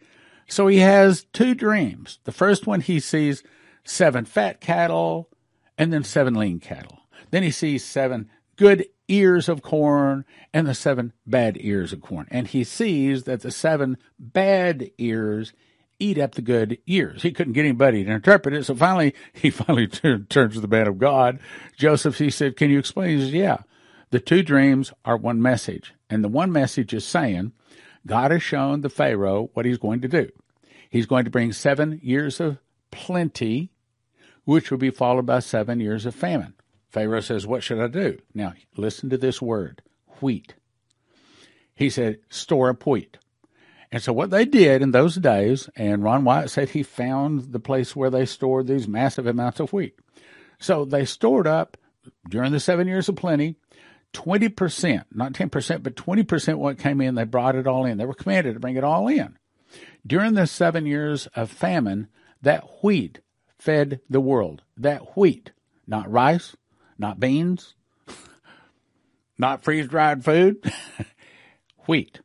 so 0.49 0.67
he 0.67 0.79
has 0.79 1.27
two 1.33 1.55
dreams. 1.55 2.19
The 2.25 2.33
first 2.33 2.67
one, 2.67 2.81
he 2.81 3.01
sees 3.01 3.43
seven 3.85 4.25
fat 4.25 4.61
cattle 4.61 5.29
and 5.77 5.93
then 5.93 6.03
seven 6.03 6.35
lean 6.35 6.59
cattle. 6.59 7.01
Then 7.31 7.43
he 7.43 7.51
sees 7.51 7.85
seven 7.85 8.31
good 8.57 8.87
ears 9.09 9.49
of 9.49 9.63
corn 9.63 10.25
and 10.53 10.67
the 10.67 10.75
seven 10.75 11.13
bad 11.27 11.57
ears 11.61 11.93
of 11.93 12.01
corn. 12.01 12.27
And 12.31 12.47
he 12.47 12.63
sees 12.65 13.25
that 13.25 13.41
the 13.41 13.51
seven 13.51 13.97
bad 14.19 14.91
ears 14.99 15.53
eat 15.99 16.19
up 16.19 16.35
the 16.35 16.43
good 16.43 16.79
ears. 16.87 17.23
He 17.23 17.33
couldn't 17.33 17.55
get 17.55 17.65
anybody 17.65 18.05
to 18.05 18.11
interpret 18.11 18.55
it. 18.55 18.65
So 18.65 18.75
finally, 18.75 19.15
he 19.33 19.51
finally 19.51 19.89
turned, 19.89 20.31
turns 20.31 20.55
to 20.55 20.61
the 20.61 20.69
man 20.69 20.87
of 20.87 20.99
God. 20.99 21.41
Joseph, 21.77 22.19
he 22.19 22.31
said, 22.31 22.57
can 22.57 22.71
you 22.71 22.79
explain? 22.79 23.19
He 23.19 23.25
says, 23.25 23.33
yeah. 23.33 23.59
The 24.11 24.21
two 24.21 24.43
dreams 24.43 24.93
are 25.05 25.17
one 25.17 25.43
message. 25.43 25.95
And 26.09 26.25
the 26.25 26.29
one 26.29 26.51
message 26.51 26.95
is 26.95 27.05
saying 27.05 27.53
God 28.07 28.31
has 28.31 28.43
shown 28.43 28.81
the 28.81 28.89
Pharaoh 28.89 29.51
what 29.53 29.67
he's 29.67 29.79
going 29.79 30.01
to 30.01 30.09
do. 30.09 30.29
He's 30.89 31.07
going 31.07 31.25
to 31.25 31.31
bring 31.31 31.53
seven 31.53 32.01
years 32.03 32.41
of 32.41 32.59
plenty, 32.91 33.71
which 34.45 34.71
will 34.71 34.79
be 34.79 34.91
followed 34.91 35.27
by 35.27 35.41
seven 35.41 35.81
years 35.81 36.07
of 36.07 36.15
famine. 36.15 36.55
Pharaoh 36.89 37.21
says, 37.21 37.47
What 37.47 37.63
should 37.63 37.81
I 37.81 37.87
do? 37.89 38.19
Now, 38.35 38.55
listen 38.77 39.11
to 39.11 39.19
this 39.19 39.43
word 39.43 39.83
wheat. 40.21 40.55
He 41.75 41.91
said, 41.91 42.19
Store 42.29 42.71
up 42.71 42.87
wheat. 42.87 43.19
And 43.91 44.03
so, 44.03 44.13
what 44.13 44.31
they 44.31 44.45
did 44.45 44.83
in 44.83 44.91
those 44.91 45.17
days, 45.17 45.71
and 45.77 46.03
Ron 46.03 46.25
Wyatt 46.25 46.51
said 46.51 46.71
he 46.71 46.83
found 46.83 47.53
the 47.53 47.61
place 47.61 47.97
where 47.97 48.11
they 48.11 48.27
stored 48.27 48.67
these 48.67 48.89
massive 48.89 49.27
amounts 49.27 49.61
of 49.61 49.73
wheat. 49.73 49.99
So, 50.59 50.85
they 50.85 51.05
stored 51.05 51.47
up 51.47 51.77
during 52.29 52.53
the 52.53 52.61
seven 52.61 52.87
years 52.89 53.09
of 53.09 53.17
plenty 53.17 53.57
20%, 54.13 55.05
not 55.13 55.33
10%, 55.33 55.83
but 55.83 55.95
20% 55.95 56.55
what 56.57 56.79
came 56.79 57.01
in, 57.01 57.15
they 57.15 57.25
brought 57.25 57.55
it 57.55 57.67
all 57.67 57.85
in. 57.85 57.99
They 57.99 58.07
were 58.07 58.15
commanded 58.15 58.55
to 58.55 58.61
bring 58.61 58.77
it 58.77 58.85
all 58.85 59.09
in. 59.09 59.37
During 60.07 60.35
the 60.35 60.47
seven 60.47 60.87
years 60.87 61.27
of 61.35 61.51
famine, 61.51 62.09
that 62.41 62.65
wheat 62.83 63.21
fed 63.59 64.01
the 64.09 64.21
world. 64.21 64.63
That 64.77 65.17
wheat, 65.17 65.53
not 65.87 66.11
rice, 66.11 66.57
not 66.99 67.21
beans, 67.21 67.75
not 69.39 69.63
freeze 69.63 69.89
dried 69.89 70.25
food, 70.25 70.73
wheat. 71.87 72.21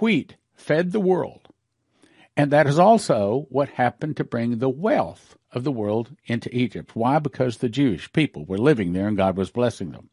Wheat 0.00 0.36
fed 0.54 0.92
the 0.92 1.00
world. 1.00 1.48
And 2.36 2.50
that 2.50 2.66
is 2.66 2.78
also 2.78 3.46
what 3.50 3.70
happened 3.70 4.16
to 4.16 4.24
bring 4.24 4.58
the 4.58 4.68
wealth 4.68 5.36
of 5.52 5.64
the 5.64 5.72
world 5.72 6.16
into 6.26 6.54
Egypt. 6.54 6.92
Why? 6.94 7.18
Because 7.18 7.58
the 7.58 7.68
Jewish 7.68 8.12
people 8.12 8.44
were 8.44 8.58
living 8.58 8.92
there 8.92 9.08
and 9.08 9.16
God 9.16 9.36
was 9.36 9.50
blessing 9.50 9.90
them. 9.90 10.10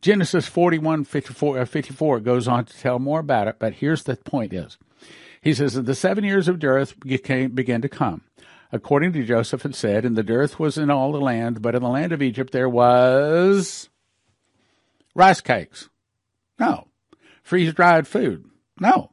Genesis 0.00 0.46
41, 0.46 1.04
54, 1.04 1.58
uh, 1.58 1.64
54 1.66 2.20
goes 2.20 2.48
on 2.48 2.64
to 2.64 2.78
tell 2.78 2.98
more 2.98 3.20
about 3.20 3.48
it, 3.48 3.56
but 3.58 3.74
here's 3.74 4.04
the 4.04 4.16
point 4.16 4.52
is. 4.52 4.78
He 5.42 5.52
says 5.52 5.74
that 5.74 5.86
the 5.86 5.94
seven 5.94 6.24
years 6.24 6.48
of 6.48 6.58
dearth 6.58 6.98
began 7.00 7.82
to 7.82 7.88
come. 7.88 8.22
According 8.72 9.12
to 9.14 9.24
Joseph 9.24 9.62
had 9.62 9.74
said, 9.74 10.04
and 10.04 10.16
the 10.16 10.22
dearth 10.22 10.58
was 10.60 10.78
in 10.78 10.90
all 10.90 11.12
the 11.12 11.20
land, 11.20 11.60
but 11.60 11.74
in 11.74 11.82
the 11.82 11.88
land 11.88 12.12
of 12.12 12.22
Egypt 12.22 12.52
there 12.52 12.68
was 12.68 13.88
rice 15.14 15.40
cakes. 15.40 15.88
No. 16.58 16.88
freeze 17.42 17.72
dried 17.72 18.06
food. 18.06 18.44
No. 18.78 19.10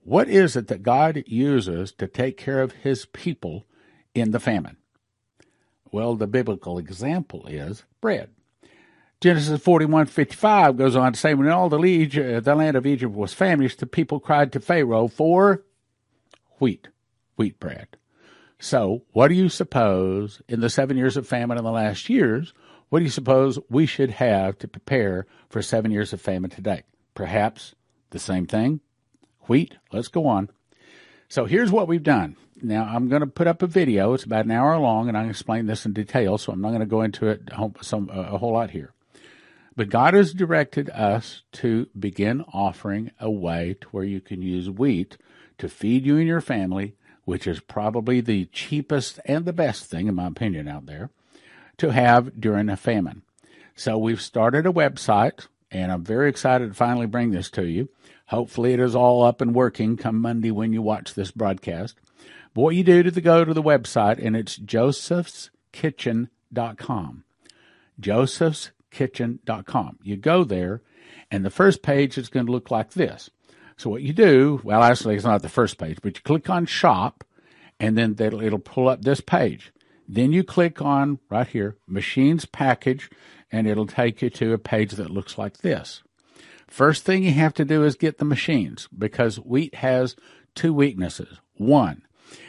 What 0.00 0.28
is 0.28 0.54
it 0.54 0.68
that 0.68 0.82
God 0.82 1.24
uses 1.26 1.92
to 1.92 2.06
take 2.06 2.36
care 2.36 2.60
of 2.60 2.72
his 2.72 3.06
people 3.06 3.66
in 4.14 4.30
the 4.30 4.40
famine? 4.40 4.76
Well, 5.90 6.14
the 6.14 6.26
biblical 6.26 6.78
example 6.78 7.46
is 7.46 7.84
bread. 8.00 8.30
Genesis 9.20 9.58
41:55 9.60 10.76
goes 10.76 10.94
on 10.94 11.14
to 11.14 11.18
say, 11.18 11.34
when 11.34 11.48
all 11.48 11.70
the, 11.70 12.40
the 12.44 12.54
land 12.54 12.76
of 12.76 12.86
Egypt 12.86 13.14
was 13.14 13.32
famished, 13.32 13.80
the 13.80 13.86
people 13.86 14.20
cried 14.20 14.52
to 14.52 14.60
Pharaoh 14.60 15.08
for 15.08 15.64
wheat, 16.58 16.88
wheat 17.36 17.58
bread. 17.58 17.96
So, 18.64 19.02
what 19.12 19.28
do 19.28 19.34
you 19.34 19.50
suppose 19.50 20.40
in 20.48 20.60
the 20.60 20.70
seven 20.70 20.96
years 20.96 21.18
of 21.18 21.28
famine 21.28 21.58
in 21.58 21.64
the 21.64 21.70
last 21.70 22.08
years? 22.08 22.54
What 22.88 23.00
do 23.00 23.04
you 23.04 23.10
suppose 23.10 23.58
we 23.68 23.84
should 23.84 24.12
have 24.12 24.56
to 24.60 24.66
prepare 24.66 25.26
for 25.50 25.60
seven 25.60 25.90
years 25.90 26.14
of 26.14 26.22
famine 26.22 26.48
today? 26.48 26.84
Perhaps 27.14 27.74
the 28.08 28.18
same 28.18 28.46
thing? 28.46 28.80
Wheat? 29.48 29.76
Let's 29.92 30.08
go 30.08 30.26
on. 30.26 30.48
So, 31.28 31.44
here's 31.44 31.70
what 31.70 31.88
we've 31.88 32.02
done. 32.02 32.36
Now, 32.62 32.84
I'm 32.84 33.10
going 33.10 33.20
to 33.20 33.26
put 33.26 33.46
up 33.46 33.60
a 33.60 33.66
video. 33.66 34.14
It's 34.14 34.24
about 34.24 34.46
an 34.46 34.50
hour 34.50 34.78
long, 34.78 35.08
and 35.08 35.18
I 35.18 35.28
explain 35.28 35.66
this 35.66 35.84
in 35.84 35.92
detail, 35.92 36.38
so 36.38 36.50
I'm 36.50 36.62
not 36.62 36.70
going 36.70 36.80
to 36.80 36.86
go 36.86 37.02
into 37.02 37.28
it 37.28 37.42
some, 37.82 38.08
a 38.10 38.38
whole 38.38 38.54
lot 38.54 38.70
here. 38.70 38.94
But 39.76 39.90
God 39.90 40.14
has 40.14 40.32
directed 40.32 40.88
us 40.88 41.42
to 41.52 41.88
begin 41.98 42.42
offering 42.54 43.10
a 43.20 43.30
way 43.30 43.76
to 43.82 43.88
where 43.88 44.04
you 44.04 44.22
can 44.22 44.40
use 44.40 44.70
wheat 44.70 45.18
to 45.58 45.68
feed 45.68 46.06
you 46.06 46.16
and 46.16 46.26
your 46.26 46.40
family, 46.40 46.96
which 47.24 47.46
is 47.46 47.60
probably 47.60 48.20
the 48.20 48.46
cheapest 48.46 49.20
and 49.24 49.44
the 49.44 49.52
best 49.52 49.84
thing, 49.84 50.06
in 50.06 50.14
my 50.14 50.26
opinion, 50.26 50.68
out 50.68 50.86
there 50.86 51.10
to 51.78 51.90
have 51.90 52.40
during 52.40 52.68
a 52.68 52.76
famine. 52.76 53.22
So 53.74 53.98
we've 53.98 54.20
started 54.20 54.66
a 54.66 54.72
website, 54.72 55.46
and 55.70 55.90
I'm 55.90 56.04
very 56.04 56.28
excited 56.28 56.68
to 56.68 56.74
finally 56.74 57.06
bring 57.06 57.30
this 57.30 57.50
to 57.50 57.64
you. 57.64 57.88
Hopefully, 58.26 58.72
it 58.72 58.80
is 58.80 58.94
all 58.94 59.22
up 59.22 59.40
and 59.40 59.54
working 59.54 59.96
come 59.96 60.20
Monday 60.20 60.50
when 60.50 60.72
you 60.72 60.82
watch 60.82 61.14
this 61.14 61.30
broadcast. 61.30 61.96
But 62.54 62.62
what 62.62 62.76
you 62.76 62.84
do 62.84 63.02
to 63.02 63.10
the, 63.10 63.20
go 63.20 63.44
to 63.44 63.52
the 63.52 63.62
website, 63.62 64.24
and 64.24 64.36
it's 64.36 64.58
josephskitchen.com. 64.58 67.24
Josephskitchen.com. 68.00 69.98
You 70.02 70.16
go 70.16 70.44
there, 70.44 70.80
and 71.30 71.44
the 71.44 71.50
first 71.50 71.82
page 71.82 72.16
is 72.16 72.28
going 72.28 72.46
to 72.46 72.52
look 72.52 72.70
like 72.70 72.92
this. 72.92 73.30
So 73.76 73.90
what 73.90 74.02
you 74.02 74.12
do, 74.12 74.60
well, 74.62 74.82
actually, 74.82 75.16
it's 75.16 75.24
not 75.24 75.42
the 75.42 75.48
first 75.48 75.78
page, 75.78 75.98
but 76.02 76.16
you 76.16 76.22
click 76.22 76.48
on 76.48 76.66
shop, 76.66 77.24
and 77.80 77.98
then 77.98 78.16
it'll, 78.18 78.58
pull 78.58 78.88
up 78.88 79.02
this 79.02 79.20
page. 79.20 79.72
Then 80.08 80.32
you 80.32 80.44
click 80.44 80.80
on 80.80 81.18
right 81.28 81.46
here, 81.46 81.76
machines 81.86 82.44
package, 82.44 83.10
and 83.50 83.66
it'll 83.66 83.86
take 83.86 84.22
you 84.22 84.30
to 84.30 84.52
a 84.52 84.58
page 84.58 84.92
that 84.92 85.10
looks 85.10 85.38
like 85.38 85.58
this. 85.58 86.02
First 86.68 87.04
thing 87.04 87.24
you 87.24 87.32
have 87.32 87.54
to 87.54 87.64
do 87.64 87.84
is 87.84 87.94
get 87.94 88.18
the 88.18 88.24
machines 88.24 88.88
because 88.96 89.36
wheat 89.36 89.76
has 89.76 90.16
two 90.54 90.72
weaknesses. 90.72 91.38
One 91.56 92.02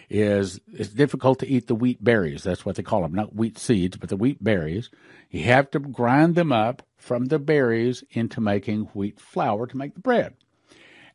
is 0.10 0.60
it's 0.72 0.90
difficult 0.90 1.40
to 1.40 1.48
eat 1.48 1.68
the 1.68 1.76
wheat 1.76 2.04
berries. 2.04 2.44
That's 2.44 2.66
what 2.66 2.76
they 2.76 2.84
call 2.84 3.02
them, 3.02 3.14
not 3.14 3.36
wheat 3.36 3.58
seeds, 3.58 3.98
but 3.98 4.10
the 4.10 4.18
wheat 4.18 4.44
berries. 4.44 4.90
You 5.30 5.44
have 5.44 5.70
to 5.72 5.80
grind 5.80 6.36
them 6.36 6.52
up 6.52 6.84
from 6.98 7.26
the 7.26 7.40
berries 7.40 8.04
into 8.12 8.42
making 8.42 8.86
wheat 8.94 9.20
flour 9.20 9.68
to 9.68 9.78
make 9.78 9.94
the 9.94 10.00
bread. 10.02 10.36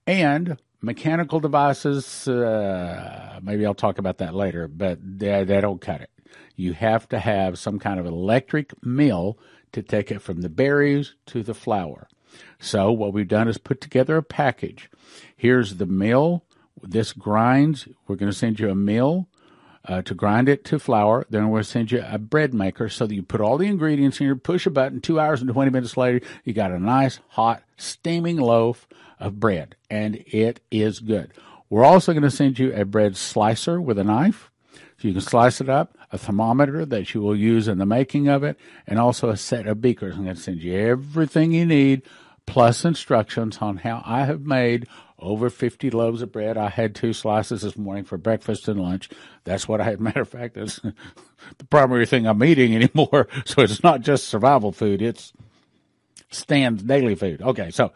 And 0.06 0.58
mechanical 0.80 1.40
devices, 1.40 2.26
uh, 2.28 3.38
maybe 3.42 3.64
I'll 3.66 3.74
talk 3.74 3.98
about 3.98 4.18
that 4.18 4.34
later, 4.34 4.68
but 4.68 4.98
they, 5.02 5.44
they 5.44 5.60
don't 5.60 5.80
cut 5.80 6.00
it. 6.00 6.10
You 6.56 6.72
have 6.72 7.08
to 7.10 7.18
have 7.18 7.58
some 7.58 7.78
kind 7.78 7.98
of 7.98 8.06
electric 8.06 8.72
mill 8.84 9.38
to 9.72 9.82
take 9.82 10.10
it 10.10 10.20
from 10.20 10.40
the 10.40 10.48
berries 10.48 11.14
to 11.26 11.42
the 11.42 11.54
flour. 11.54 12.08
So 12.58 12.92
what 12.92 13.12
we've 13.12 13.28
done 13.28 13.48
is 13.48 13.58
put 13.58 13.80
together 13.80 14.16
a 14.16 14.22
package. 14.22 14.90
Here's 15.36 15.76
the 15.76 15.86
mill. 15.86 16.44
This 16.82 17.12
grinds. 17.12 17.88
We're 18.06 18.16
going 18.16 18.30
to 18.30 18.36
send 18.36 18.60
you 18.60 18.70
a 18.70 18.74
mill 18.74 19.28
uh, 19.84 20.02
to 20.02 20.14
grind 20.14 20.48
it 20.48 20.64
to 20.66 20.78
flour. 20.78 21.26
Then 21.30 21.50
we'll 21.50 21.64
send 21.64 21.90
you 21.92 22.04
a 22.06 22.18
bread 22.18 22.54
maker 22.54 22.88
so 22.88 23.06
that 23.06 23.14
you 23.14 23.22
put 23.22 23.40
all 23.40 23.58
the 23.58 23.66
ingredients 23.66 24.20
in 24.20 24.26
here, 24.26 24.36
push 24.36 24.66
a 24.66 24.70
button, 24.70 25.00
two 25.00 25.18
hours 25.18 25.40
and 25.40 25.50
20 25.50 25.70
minutes 25.70 25.96
later, 25.96 26.24
you 26.44 26.52
got 26.52 26.70
a 26.70 26.78
nice, 26.78 27.20
hot, 27.28 27.62
steaming 27.76 28.36
loaf 28.36 28.86
of 29.20 29.38
bread. 29.38 29.76
And 29.88 30.16
it 30.26 30.60
is 30.70 30.98
good. 30.98 31.32
We're 31.68 31.84
also 31.84 32.12
going 32.12 32.24
to 32.24 32.30
send 32.30 32.58
you 32.58 32.72
a 32.74 32.84
bread 32.84 33.16
slicer 33.16 33.80
with 33.80 33.98
a 33.98 34.04
knife 34.04 34.50
so 35.00 35.08
you 35.08 35.14
can 35.14 35.22
slice 35.22 35.62
it 35.62 35.68
up, 35.70 35.96
a 36.12 36.18
thermometer 36.18 36.84
that 36.84 37.14
you 37.14 37.22
will 37.22 37.36
use 37.36 37.68
in 37.68 37.78
the 37.78 37.86
making 37.86 38.28
of 38.28 38.42
it, 38.42 38.58
and 38.86 38.98
also 38.98 39.30
a 39.30 39.36
set 39.36 39.66
of 39.66 39.80
beakers. 39.80 40.16
I'm 40.16 40.24
going 40.24 40.36
to 40.36 40.42
send 40.42 40.62
you 40.62 40.76
everything 40.76 41.52
you 41.52 41.64
need, 41.64 42.02
plus 42.44 42.84
instructions 42.84 43.58
on 43.62 43.78
how 43.78 44.02
I 44.04 44.24
have 44.24 44.42
made 44.42 44.86
over 45.18 45.48
50 45.48 45.90
loaves 45.90 46.20
of 46.20 46.32
bread. 46.32 46.58
I 46.58 46.68
had 46.68 46.94
two 46.94 47.14
slices 47.14 47.62
this 47.62 47.78
morning 47.78 48.04
for 48.04 48.18
breakfast 48.18 48.68
and 48.68 48.78
lunch. 48.78 49.08
That's 49.44 49.66
what 49.66 49.80
I 49.80 49.84
had. 49.84 50.00
Matter 50.02 50.20
of 50.22 50.28
fact, 50.28 50.54
that's 50.54 50.80
the 50.80 51.64
primary 51.70 52.04
thing 52.04 52.26
I'm 52.26 52.44
eating 52.44 52.74
anymore. 52.74 53.28
So 53.46 53.62
it's 53.62 53.82
not 53.82 54.02
just 54.02 54.28
survival 54.28 54.72
food. 54.72 55.00
It's 55.00 55.32
Stan's 56.30 56.82
daily 56.82 57.14
food. 57.14 57.40
Okay. 57.40 57.70
So 57.70 57.92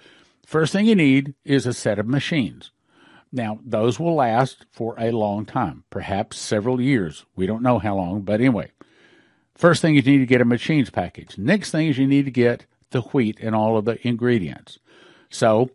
first 0.47 0.73
thing 0.73 0.87
you 0.87 0.95
need 0.95 1.35
is 1.45 1.67
a 1.67 1.73
set 1.73 1.99
of 1.99 2.07
machines. 2.07 2.71
Now, 3.33 3.59
those 3.65 3.99
will 3.99 4.15
last 4.15 4.67
for 4.71 4.95
a 4.99 5.11
long 5.11 5.45
time, 5.45 5.85
perhaps 5.91 6.39
several 6.39 6.81
years. 6.81 7.25
We 7.35 7.47
don't 7.47 7.63
know 7.63 7.79
how 7.79 7.97
long, 7.97 8.23
but 8.23 8.41
anyway. 8.41 8.71
First 9.57 9.83
thing 9.83 9.97
is 9.97 10.07
you 10.07 10.13
need 10.13 10.19
to 10.19 10.27
get 10.27 10.41
a 10.41 10.45
machines 10.45 10.91
package. 10.91 11.39
Next 11.39 11.71
thing 11.71 11.89
is 11.89 11.99
you 11.99 12.07
need 12.07 12.25
to 12.25 12.31
get 12.31 12.67
the 12.91 13.01
wheat 13.01 13.39
and 13.41 13.55
all 13.55 13.77
of 13.77 13.85
the 13.85 14.07
ingredients. 14.07 14.79
So 15.31 15.71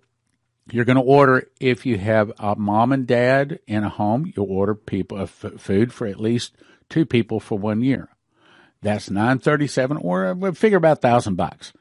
you're 0.71 0.85
going 0.85 0.97
to 0.97 1.01
order 1.01 1.47
if 1.59 1.85
you 1.85 1.97
have 1.97 2.31
a 2.39 2.55
mom 2.55 2.91
and 2.91 3.07
dad 3.07 3.59
in 3.67 3.83
a 3.83 3.89
home. 3.89 4.31
You'll 4.35 4.51
order 4.51 4.75
people 4.75 5.17
uh, 5.17 5.25
food 5.25 5.93
for 5.93 6.07
at 6.07 6.19
least 6.19 6.55
two 6.89 7.05
people 7.05 7.39
for 7.39 7.57
one 7.57 7.81
year. 7.81 8.09
That's 8.81 9.09
nine 9.09 9.39
thirty 9.39 9.67
seven, 9.67 9.97
or 9.97 10.27
uh, 10.27 10.51
figure 10.53 10.77
about 10.77 11.01
thousand 11.01 11.35
bucks. 11.35 11.73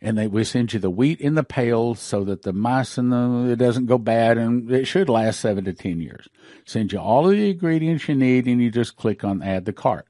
And 0.00 0.16
they 0.16 0.28
we 0.28 0.44
send 0.44 0.72
you 0.72 0.78
the 0.78 0.90
wheat 0.90 1.20
in 1.20 1.34
the 1.34 1.42
pails 1.42 1.98
so 1.98 2.22
that 2.24 2.42
the 2.42 2.52
mice 2.52 2.98
and 2.98 3.12
the 3.12 3.52
it 3.52 3.56
doesn't 3.56 3.86
go 3.86 3.98
bad, 3.98 4.38
and 4.38 4.70
it 4.70 4.86
should 4.86 5.08
last 5.08 5.40
seven 5.40 5.64
to 5.64 5.72
ten 5.72 6.00
years. 6.00 6.28
Send 6.64 6.92
you 6.92 7.00
all 7.00 7.28
of 7.28 7.32
the 7.32 7.50
ingredients 7.50 8.08
you 8.08 8.14
need, 8.14 8.46
and 8.46 8.62
you 8.62 8.70
just 8.70 8.96
click 8.96 9.24
on 9.24 9.42
add 9.42 9.64
the 9.64 9.72
cart. 9.72 10.06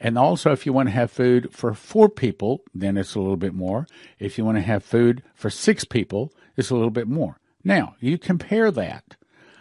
And 0.00 0.16
also, 0.16 0.52
if 0.52 0.64
you 0.64 0.72
want 0.72 0.88
to 0.88 0.94
have 0.94 1.10
food 1.10 1.52
for 1.52 1.74
four 1.74 2.08
people, 2.08 2.62
then 2.74 2.96
it's 2.96 3.14
a 3.14 3.20
little 3.20 3.36
bit 3.36 3.52
more. 3.52 3.86
If 4.18 4.38
you 4.38 4.46
want 4.46 4.56
to 4.56 4.62
have 4.62 4.82
food 4.82 5.22
for 5.34 5.50
six 5.50 5.84
people, 5.84 6.32
it's 6.56 6.70
a 6.70 6.74
little 6.74 6.90
bit 6.90 7.06
more. 7.06 7.38
Now, 7.62 7.96
you 8.00 8.16
compare 8.16 8.70
that. 8.70 9.16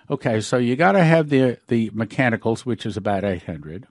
Okay, 0.10 0.40
so 0.40 0.58
you 0.58 0.78
got 0.78 0.94
to 0.94 1.04
have 1.04 1.30
the 1.30 1.60
the 1.68 1.92
mechanicals, 1.94 2.66
which 2.66 2.86
is 2.86 2.96
about 2.96 3.26
800. 3.26 3.88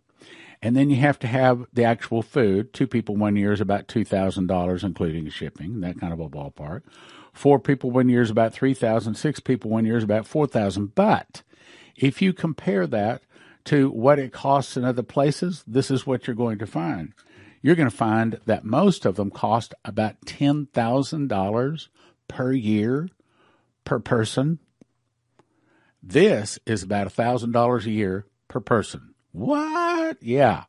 And 0.61 0.77
then 0.77 0.91
you 0.91 0.97
have 0.97 1.19
to 1.21 1.27
have 1.27 1.67
the 1.73 1.85
actual 1.85 2.23
food. 2.23 2.73
Two 2.73 2.87
people 2.87 3.17
one 3.17 3.37
year 3.37 3.53
is 3.53 3.61
about 3.61 3.87
$2,000, 3.87 4.85
including 4.85 5.29
shipping, 5.31 5.81
that 5.81 6.01
kind 6.01 6.13
of 6.13 6.21
a 6.21 6.29
ballpark. 6.29 6.83
Four 7.33 7.61
people 7.61 7.91
one 7.91 8.09
year 8.09 8.23
is 8.23 8.31
about 8.31 8.53
3000 8.53 9.15
Six 9.15 9.39
people 9.39 9.71
one 9.71 9.87
year 9.87 9.97
is 9.97 10.05
about 10.05 10.27
4000 10.27 10.95
But 10.95 11.43
if 11.95 12.21
you 12.21 12.33
compare 12.33 12.87
that 12.89 13.23
to 13.67 13.91
what 13.91 14.19
it 14.19 14.33
costs 14.33 14.77
in 14.77 14.85
other 14.85 15.03
places, 15.03 15.63
this 15.67 15.91
is 15.91 16.07
what 16.07 16.27
you're 16.27 16.35
going 16.35 16.59
to 16.59 16.67
find. 16.67 17.13
You're 17.63 17.77
going 17.77 17.91
to 17.91 17.97
find 17.97 18.41
that 18.47 18.65
most 18.65 19.05
of 19.05 19.17
them 19.17 19.31
cost 19.31 19.75
about 19.85 20.21
$10,000 20.23 21.89
per 22.29 22.53
year 22.53 23.09
per 23.85 23.99
person. 23.99 24.59
This 26.03 26.59
is 26.67 26.83
about 26.83 27.07
a 27.07 27.11
thousand 27.11 27.53
dollars 27.53 27.87
a 27.87 27.91
year 27.91 28.27
per 28.49 28.61
person. 28.61 29.08
What? 29.39 30.23
Yeah, 30.23 30.65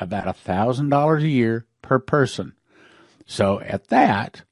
about 0.00 0.28
a 0.28 0.32
thousand 0.32 0.88
dollars 0.88 1.22
a 1.22 1.28
year 1.28 1.66
per 1.82 1.98
person. 1.98 2.54
So 3.26 3.60
at 3.60 3.88
that, 3.88 4.42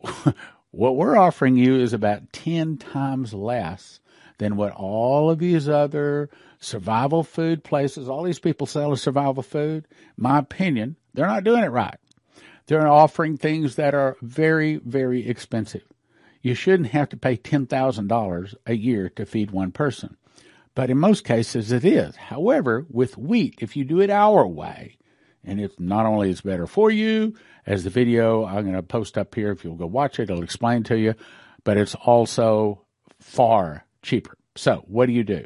what 0.70 0.96
we're 0.96 1.16
offering 1.16 1.56
you 1.56 1.76
is 1.76 1.92
about 1.92 2.32
10 2.32 2.78
times 2.78 3.32
less 3.34 4.00
than 4.38 4.56
what 4.56 4.72
all 4.72 5.30
of 5.30 5.38
these 5.38 5.68
other 5.68 6.30
survival 6.58 7.22
food 7.22 7.64
places, 7.64 8.08
all 8.08 8.22
these 8.22 8.38
people 8.38 8.66
sell 8.66 8.82
selling 8.82 8.96
survival 8.96 9.42
food, 9.42 9.86
my 10.16 10.38
opinion, 10.38 10.96
they're 11.12 11.26
not 11.26 11.44
doing 11.44 11.64
it 11.64 11.68
right. 11.68 11.98
They're 12.66 12.86
offering 12.86 13.36
things 13.36 13.76
that 13.76 13.94
are 13.94 14.16
very, 14.22 14.76
very 14.76 15.28
expensive 15.28 15.84
you 16.44 16.54
shouldn't 16.54 16.90
have 16.90 17.08
to 17.08 17.16
pay 17.16 17.38
$10,000 17.38 18.54
a 18.66 18.74
year 18.74 19.08
to 19.08 19.24
feed 19.24 19.50
one 19.50 19.72
person. 19.72 20.18
But 20.74 20.90
in 20.90 20.98
most 20.98 21.24
cases 21.24 21.70
it 21.70 21.84
is. 21.84 22.16
However, 22.16 22.86
with 22.90 23.16
wheat, 23.16 23.56
if 23.60 23.76
you 23.76 23.84
do 23.84 24.00
it 24.00 24.10
our 24.10 24.46
way, 24.46 24.98
and 25.44 25.60
it's 25.60 25.78
not 25.78 26.06
only 26.06 26.30
is 26.30 26.40
better 26.40 26.66
for 26.66 26.90
you, 26.90 27.34
as 27.66 27.84
the 27.84 27.90
video 27.90 28.44
I'm 28.44 28.64
going 28.64 28.74
to 28.74 28.82
post 28.82 29.16
up 29.16 29.34
here, 29.34 29.52
if 29.52 29.64
you'll 29.64 29.76
go 29.76 29.86
watch 29.86 30.18
it, 30.18 30.24
it'll 30.24 30.42
explain 30.42 30.82
to 30.84 30.98
you, 30.98 31.14
but 31.62 31.76
it's 31.76 31.94
also 31.94 32.84
far 33.20 33.86
cheaper. 34.02 34.36
So 34.56 34.84
what 34.86 35.06
do 35.06 35.12
you 35.12 35.24
do? 35.24 35.44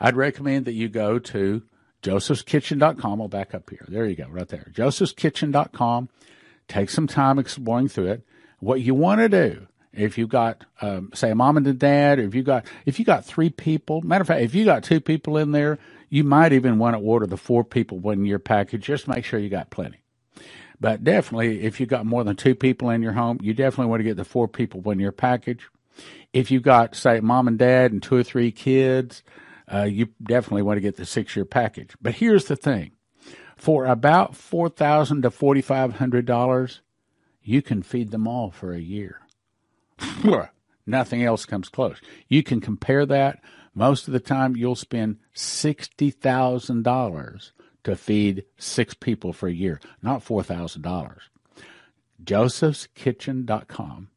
I'd 0.00 0.16
recommend 0.16 0.66
that 0.66 0.72
you 0.72 0.88
go 0.88 1.18
to 1.18 1.62
josephskitchen.com. 2.02 3.20
I'll 3.20 3.28
back 3.28 3.54
up 3.54 3.70
here. 3.70 3.84
There 3.88 4.06
you 4.06 4.16
go, 4.16 4.28
right 4.28 4.48
there. 4.48 4.70
josephskitchen.com. 4.72 6.08
Take 6.68 6.90
some 6.90 7.06
time 7.06 7.38
exploring 7.38 7.88
through 7.88 8.08
it. 8.08 8.26
What 8.58 8.80
you 8.80 8.94
want 8.94 9.20
to 9.20 9.28
do 9.28 9.66
if 9.96 10.18
you 10.18 10.26
got 10.28 10.64
um, 10.82 11.10
say 11.14 11.30
a 11.30 11.34
mom 11.36 11.56
and 11.58 11.66
a 11.66 11.74
dad, 11.74 12.20
or 12.20 12.24
if 12.24 12.34
you 12.34 12.44
got 12.44 12.66
if 12.86 12.98
you 12.98 13.04
got 13.04 13.24
three 13.24 13.50
people, 13.50 14.02
matter 14.02 14.22
of 14.22 14.28
fact, 14.28 14.42
if 14.42 14.54
you 14.54 14.64
got 14.64 14.84
two 14.84 15.00
people 15.00 15.38
in 15.38 15.52
there, 15.52 15.78
you 16.10 16.24
might 16.24 16.52
even 16.54 16.78
want 16.78 16.96
to 16.96 17.02
order 17.02 17.26
the 17.26 17.38
four 17.38 17.64
people 17.64 17.98
one 17.98 18.24
year 18.26 18.38
package. 18.40 18.82
Just 18.84 19.08
make 19.08 19.24
sure 19.24 19.40
you 19.40 19.50
got 19.50 19.70
plenty. 19.70 19.98
But 20.80 21.04
definitely, 21.04 21.62
if 21.64 21.80
you 21.80 21.86
got 21.86 22.06
more 22.06 22.24
than 22.24 22.36
two 22.36 22.54
people 22.54 22.90
in 22.90 23.02
your 23.02 23.12
home, 23.12 23.38
you 23.42 23.54
definitely 23.54 23.90
want 23.90 24.00
to 24.00 24.04
get 24.04 24.16
the 24.16 24.24
four 24.24 24.48
people 24.48 24.80
one 24.80 25.00
year 25.00 25.12
package. 25.12 25.68
If 26.32 26.50
you 26.50 26.60
got 26.60 26.94
say 26.96 27.20
mom 27.20 27.48
and 27.48 27.58
dad 27.58 27.92
and 27.92 28.02
two 28.02 28.16
or 28.16 28.22
three 28.24 28.52
kids, 28.52 29.22
uh, 29.72 29.84
you 29.84 30.08
definitely 30.22 30.62
want 30.62 30.76
to 30.78 30.82
get 30.82 30.96
the 30.96 31.06
six 31.06 31.36
year 31.36 31.46
package. 31.46 31.92
But 32.02 32.14
here's 32.16 32.46
the 32.46 32.56
thing: 32.56 32.92
for 33.56 33.86
about 33.86 34.36
four 34.36 34.68
thousand 34.68 35.22
to 35.22 35.30
forty 35.30 35.62
five 35.62 35.94
hundred 35.94 36.26
dollars, 36.26 36.82
you 37.42 37.62
can 37.62 37.82
feed 37.82 38.10
them 38.12 38.28
all 38.28 38.50
for 38.50 38.72
a 38.74 38.80
year. 38.80 39.20
Nothing 40.86 41.24
else 41.24 41.44
comes 41.44 41.68
close. 41.68 42.00
You 42.28 42.42
can 42.42 42.60
compare 42.60 43.04
that. 43.06 43.40
Most 43.74 44.06
of 44.06 44.12
the 44.12 44.20
time, 44.20 44.54
you'll 44.56 44.76
spend 44.76 45.18
$60,000 45.34 47.50
to 47.84 47.96
feed 47.96 48.44
six 48.56 48.94
people 48.94 49.32
for 49.32 49.48
a 49.48 49.52
year, 49.52 49.80
not 50.02 50.24
$4,000. 50.24 51.18
Joseph'sKitchen.com. 52.24 54.08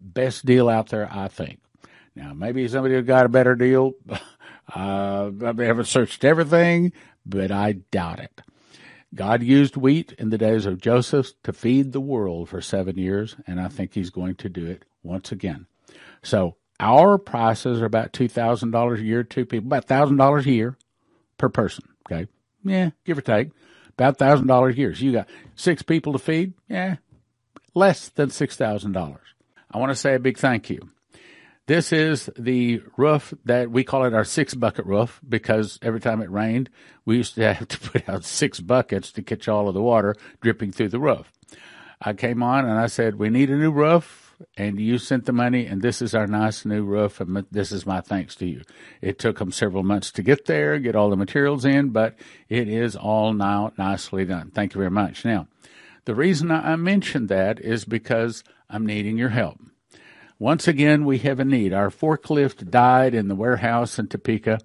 Best 0.00 0.46
deal 0.46 0.68
out 0.68 0.88
there, 0.88 1.08
I 1.10 1.28
think. 1.28 1.60
Now, 2.14 2.32
maybe 2.32 2.68
somebody 2.68 3.00
got 3.02 3.26
a 3.26 3.30
better 3.30 3.54
deal. 3.54 3.92
Uh, 4.74 5.30
I 5.42 5.62
haven't 5.62 5.84
searched 5.84 6.24
everything, 6.24 6.94
but 7.26 7.50
I 7.50 7.72
doubt 7.72 8.18
it. 8.18 8.40
God 9.14 9.42
used 9.42 9.76
wheat 9.76 10.14
in 10.18 10.30
the 10.30 10.38
days 10.38 10.64
of 10.64 10.80
Joseph 10.80 11.32
to 11.42 11.52
feed 11.52 11.92
the 11.92 12.00
world 12.00 12.48
for 12.48 12.62
seven 12.62 12.96
years, 12.96 13.36
and 13.46 13.60
I 13.60 13.68
think 13.68 13.92
he's 13.92 14.08
going 14.08 14.36
to 14.36 14.48
do 14.48 14.64
it 14.64 14.86
once 15.04 15.30
again. 15.30 15.66
So 16.22 16.56
our 16.80 17.18
prices 17.18 17.80
are 17.80 17.86
about 17.86 18.12
two 18.12 18.28
thousand 18.28 18.72
dollars 18.72 19.00
a 19.00 19.04
year, 19.04 19.22
two 19.22 19.46
people, 19.46 19.68
about 19.68 19.84
thousand 19.84 20.16
dollars 20.16 20.46
a 20.46 20.50
year 20.50 20.76
per 21.38 21.48
person. 21.48 21.84
Okay, 22.10 22.28
yeah, 22.64 22.90
give 23.04 23.18
or 23.18 23.22
take, 23.22 23.50
about 23.90 24.18
thousand 24.18 24.46
dollars 24.46 24.74
a 24.74 24.78
year. 24.78 24.94
So 24.94 25.04
you 25.04 25.12
got 25.12 25.28
six 25.54 25.82
people 25.82 26.12
to 26.14 26.18
feed, 26.18 26.54
yeah, 26.68 26.96
less 27.74 28.08
than 28.08 28.30
six 28.30 28.56
thousand 28.56 28.92
dollars. 28.92 29.20
I 29.70 29.78
want 29.78 29.92
to 29.92 29.96
say 29.96 30.14
a 30.14 30.20
big 30.20 30.38
thank 30.38 30.70
you. 30.70 30.90
This 31.66 31.94
is 31.94 32.28
the 32.38 32.82
roof 32.98 33.32
that 33.46 33.70
we 33.70 33.84
call 33.84 34.04
it 34.04 34.12
our 34.12 34.24
six 34.24 34.54
bucket 34.54 34.84
roof 34.84 35.18
because 35.26 35.78
every 35.80 35.98
time 35.98 36.20
it 36.20 36.30
rained, 36.30 36.68
we 37.06 37.16
used 37.16 37.36
to 37.36 37.54
have 37.54 37.68
to 37.68 37.80
put 37.90 38.08
out 38.08 38.24
six 38.24 38.60
buckets 38.60 39.12
to 39.12 39.22
catch 39.22 39.48
all 39.48 39.68
of 39.68 39.74
the 39.74 39.80
water 39.80 40.14
dripping 40.42 40.72
through 40.72 40.90
the 40.90 41.00
roof. 41.00 41.32
I 42.02 42.12
came 42.12 42.42
on 42.42 42.66
and 42.66 42.78
I 42.78 42.86
said, 42.86 43.14
We 43.14 43.30
need 43.30 43.48
a 43.48 43.56
new 43.56 43.70
roof 43.70 44.23
and 44.56 44.78
you 44.78 44.98
sent 44.98 45.26
the 45.26 45.32
money, 45.32 45.66
and 45.66 45.82
this 45.82 46.02
is 46.02 46.14
our 46.14 46.26
nice 46.26 46.64
new 46.64 46.84
roof, 46.84 47.20
and 47.20 47.44
this 47.50 47.72
is 47.72 47.86
my 47.86 48.00
thanks 48.00 48.34
to 48.36 48.46
you. 48.46 48.62
It 49.00 49.18
took 49.18 49.38
them 49.38 49.52
several 49.52 49.82
months 49.82 50.10
to 50.12 50.22
get 50.22 50.46
there, 50.46 50.78
get 50.78 50.96
all 50.96 51.10
the 51.10 51.16
materials 51.16 51.64
in, 51.64 51.90
but 51.90 52.16
it 52.48 52.68
is 52.68 52.96
all 52.96 53.32
now 53.32 53.72
nicely 53.78 54.24
done. 54.24 54.50
Thank 54.50 54.74
you 54.74 54.78
very 54.78 54.90
much. 54.90 55.24
Now, 55.24 55.48
the 56.04 56.14
reason 56.14 56.50
I 56.50 56.76
mentioned 56.76 57.28
that 57.30 57.60
is 57.60 57.84
because 57.84 58.44
I'm 58.68 58.84
needing 58.86 59.16
your 59.16 59.30
help. 59.30 59.58
Once 60.38 60.68
again, 60.68 61.04
we 61.04 61.18
have 61.18 61.40
a 61.40 61.44
need. 61.44 61.72
Our 61.72 61.90
forklift 61.90 62.70
died 62.70 63.14
in 63.14 63.28
the 63.28 63.34
warehouse 63.34 63.98
in 63.98 64.08
Topeka, 64.08 64.58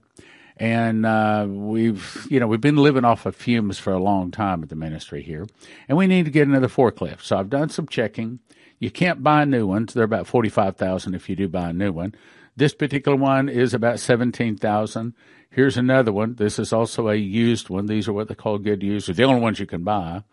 and 0.57 1.05
uh, 1.05 1.45
we've 1.47 2.28
you 2.30 2.39
know 2.39 2.47
we've 2.47 2.59
been 2.59 2.76
living 2.76 3.05
off 3.05 3.26
of 3.26 3.36
fumes 3.36 3.80
for 3.80 3.93
a 3.93 3.99
long 3.99 4.32
time 4.32 4.63
at 4.63 4.70
the 4.70 4.76
ministry 4.76 5.22
here, 5.22 5.47
and 5.88 5.97
we 5.97 6.07
need 6.07 6.26
to 6.26 6.32
get 6.32 6.47
another 6.47 6.67
forklift. 6.67 7.22
So 7.22 7.38
I've 7.38 7.49
done 7.49 7.70
some 7.70 7.88
checking. 7.88 8.39
You 8.80 8.89
can't 8.89 9.21
buy 9.21 9.45
new 9.45 9.67
ones. 9.67 9.93
They're 9.93 10.03
about 10.03 10.27
45,000 10.27 11.13
if 11.13 11.30
you 11.30 11.36
do 11.36 11.47
buy 11.47 11.69
a 11.69 11.73
new 11.73 11.91
one. 11.91 12.15
This 12.55 12.73
particular 12.73 13.17
one 13.17 13.47
is 13.49 13.73
about 13.73 13.99
17,000. 13.99 15.13
Here's 15.49 15.77
another 15.77 16.11
one. 16.11 16.36
This 16.36 16.59
is 16.59 16.71
also 16.71 17.09
a 17.09 17.15
used 17.15 17.69
one. 17.69 17.86
These 17.86 18.07
are 18.07 18.13
what 18.13 18.27
they 18.27 18.36
call 18.36 18.57
good 18.57 18.84
used. 18.84 19.07
They're 19.07 19.15
the 19.15 19.23
only 19.23 19.41
ones 19.41 19.59
you 19.59 19.65
can 19.65 19.84
buy. 19.84 20.23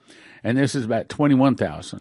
And 0.44 0.57
this 0.57 0.74
is 0.74 0.84
about 0.84 1.09
21,000. 1.09 2.01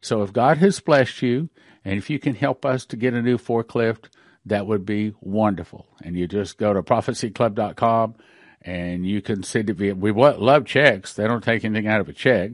So 0.00 0.22
if 0.22 0.32
God 0.32 0.58
has 0.58 0.80
blessed 0.80 1.22
you 1.22 1.48
and 1.84 1.96
if 1.98 2.10
you 2.10 2.18
can 2.18 2.34
help 2.34 2.64
us 2.64 2.84
to 2.86 2.96
get 2.96 3.14
a 3.14 3.22
new 3.22 3.38
forklift, 3.38 4.06
that 4.46 4.66
would 4.66 4.84
be 4.84 5.14
wonderful. 5.20 5.86
And 6.02 6.16
you 6.16 6.26
just 6.26 6.58
go 6.58 6.72
to 6.72 6.82
prophecyclub.com 6.82 8.14
and 8.62 9.06
you 9.06 9.20
can 9.22 9.42
send 9.42 9.70
it 9.70 9.96
we 9.98 10.12
love 10.12 10.64
checks. 10.64 11.14
They 11.14 11.26
don't 11.26 11.44
take 11.44 11.64
anything 11.64 11.86
out 11.86 12.00
of 12.00 12.08
a 12.08 12.12
check. 12.12 12.52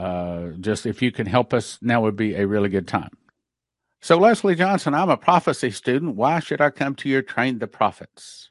Uh, 0.00 0.52
just 0.60 0.86
if 0.86 1.02
you 1.02 1.12
can 1.12 1.26
help 1.26 1.52
us, 1.52 1.78
now 1.82 2.00
would 2.00 2.16
be 2.16 2.34
a 2.34 2.46
really 2.46 2.70
good 2.70 2.88
time. 2.88 3.10
So, 4.00 4.16
Leslie 4.16 4.54
Johnson, 4.54 4.94
I'm 4.94 5.10
a 5.10 5.16
prophecy 5.18 5.70
student. 5.70 6.16
Why 6.16 6.40
should 6.40 6.62
I 6.62 6.70
come 6.70 6.94
to 6.96 7.08
your 7.10 7.20
Train 7.20 7.58
the 7.58 7.66
Prophets? 7.66 8.48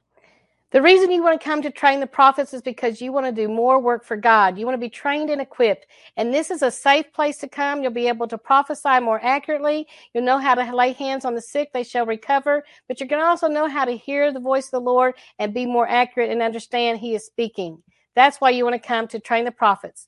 The 0.69 0.83
reason 0.83 1.09
you 1.09 1.23
want 1.23 1.41
to 1.41 1.43
come 1.43 1.63
to 1.63 1.71
train 1.71 1.99
the 1.99 2.05
prophets 2.05 2.53
is 2.53 2.61
because 2.61 3.01
you 3.01 3.11
want 3.11 3.25
to 3.25 3.31
do 3.31 3.47
more 3.47 3.79
work 3.79 4.03
for 4.03 4.15
God. 4.15 4.59
You 4.59 4.67
want 4.67 4.75
to 4.75 4.79
be 4.79 4.91
trained 4.91 5.31
and 5.31 5.41
equipped. 5.41 5.87
And 6.17 6.31
this 6.31 6.51
is 6.51 6.61
a 6.61 6.69
safe 6.69 7.11
place 7.11 7.37
to 7.37 7.47
come. 7.47 7.81
You'll 7.81 7.91
be 7.91 8.07
able 8.07 8.27
to 8.27 8.37
prophesy 8.37 8.99
more 8.99 9.19
accurately. 9.23 9.87
You'll 10.13 10.25
know 10.25 10.37
how 10.37 10.53
to 10.53 10.75
lay 10.75 10.93
hands 10.93 11.25
on 11.25 11.33
the 11.33 11.41
sick, 11.41 11.73
they 11.73 11.83
shall 11.83 12.05
recover. 12.05 12.63
But 12.87 12.99
you're 12.99 13.09
going 13.09 13.23
to 13.23 13.27
also 13.27 13.47
know 13.47 13.67
how 13.67 13.85
to 13.85 13.97
hear 13.97 14.31
the 14.31 14.39
voice 14.39 14.65
of 14.65 14.71
the 14.71 14.81
Lord 14.81 15.15
and 15.39 15.51
be 15.51 15.65
more 15.65 15.89
accurate 15.89 16.29
and 16.29 16.43
understand 16.43 16.99
He 16.99 17.15
is 17.15 17.25
speaking. 17.25 17.81
That's 18.13 18.39
why 18.39 18.51
you 18.51 18.63
want 18.63 18.75
to 18.75 18.87
come 18.87 19.07
to 19.07 19.19
train 19.19 19.45
the 19.45 19.51
prophets. 19.51 20.07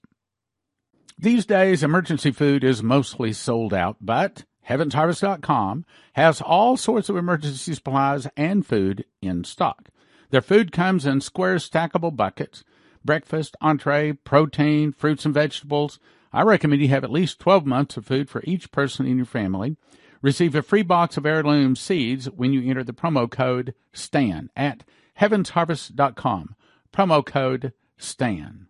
These 1.21 1.45
days, 1.45 1.83
emergency 1.83 2.31
food 2.31 2.63
is 2.63 2.81
mostly 2.81 3.31
sold 3.31 3.75
out, 3.75 3.97
but 4.01 4.45
HeavensHarvest.com 4.67 5.85
has 6.13 6.41
all 6.41 6.77
sorts 6.77 7.09
of 7.09 7.15
emergency 7.15 7.75
supplies 7.75 8.27
and 8.35 8.65
food 8.65 9.05
in 9.21 9.43
stock. 9.43 9.89
Their 10.31 10.41
food 10.41 10.71
comes 10.71 11.05
in 11.05 11.21
square 11.21 11.57
stackable 11.57 12.15
buckets 12.15 12.63
breakfast, 13.05 13.55
entree, 13.61 14.13
protein, 14.13 14.93
fruits 14.93 15.23
and 15.23 15.33
vegetables. 15.33 15.99
I 16.33 16.41
recommend 16.41 16.81
you 16.81 16.87
have 16.87 17.03
at 17.03 17.11
least 17.11 17.39
12 17.39 17.67
months 17.67 17.97
of 17.97 18.05
food 18.07 18.27
for 18.27 18.41
each 18.43 18.71
person 18.71 19.05
in 19.05 19.17
your 19.17 19.27
family. 19.27 19.77
Receive 20.23 20.55
a 20.55 20.63
free 20.63 20.81
box 20.81 21.17
of 21.17 21.27
heirloom 21.27 21.75
seeds 21.75 22.31
when 22.31 22.51
you 22.51 22.67
enter 22.67 22.83
the 22.83 22.93
promo 22.93 23.29
code 23.29 23.75
STAN 23.93 24.49
at 24.55 24.83
heavensharvest.com. 25.19 26.55
Promo 26.91 27.23
code 27.23 27.73
STAN. 27.99 28.69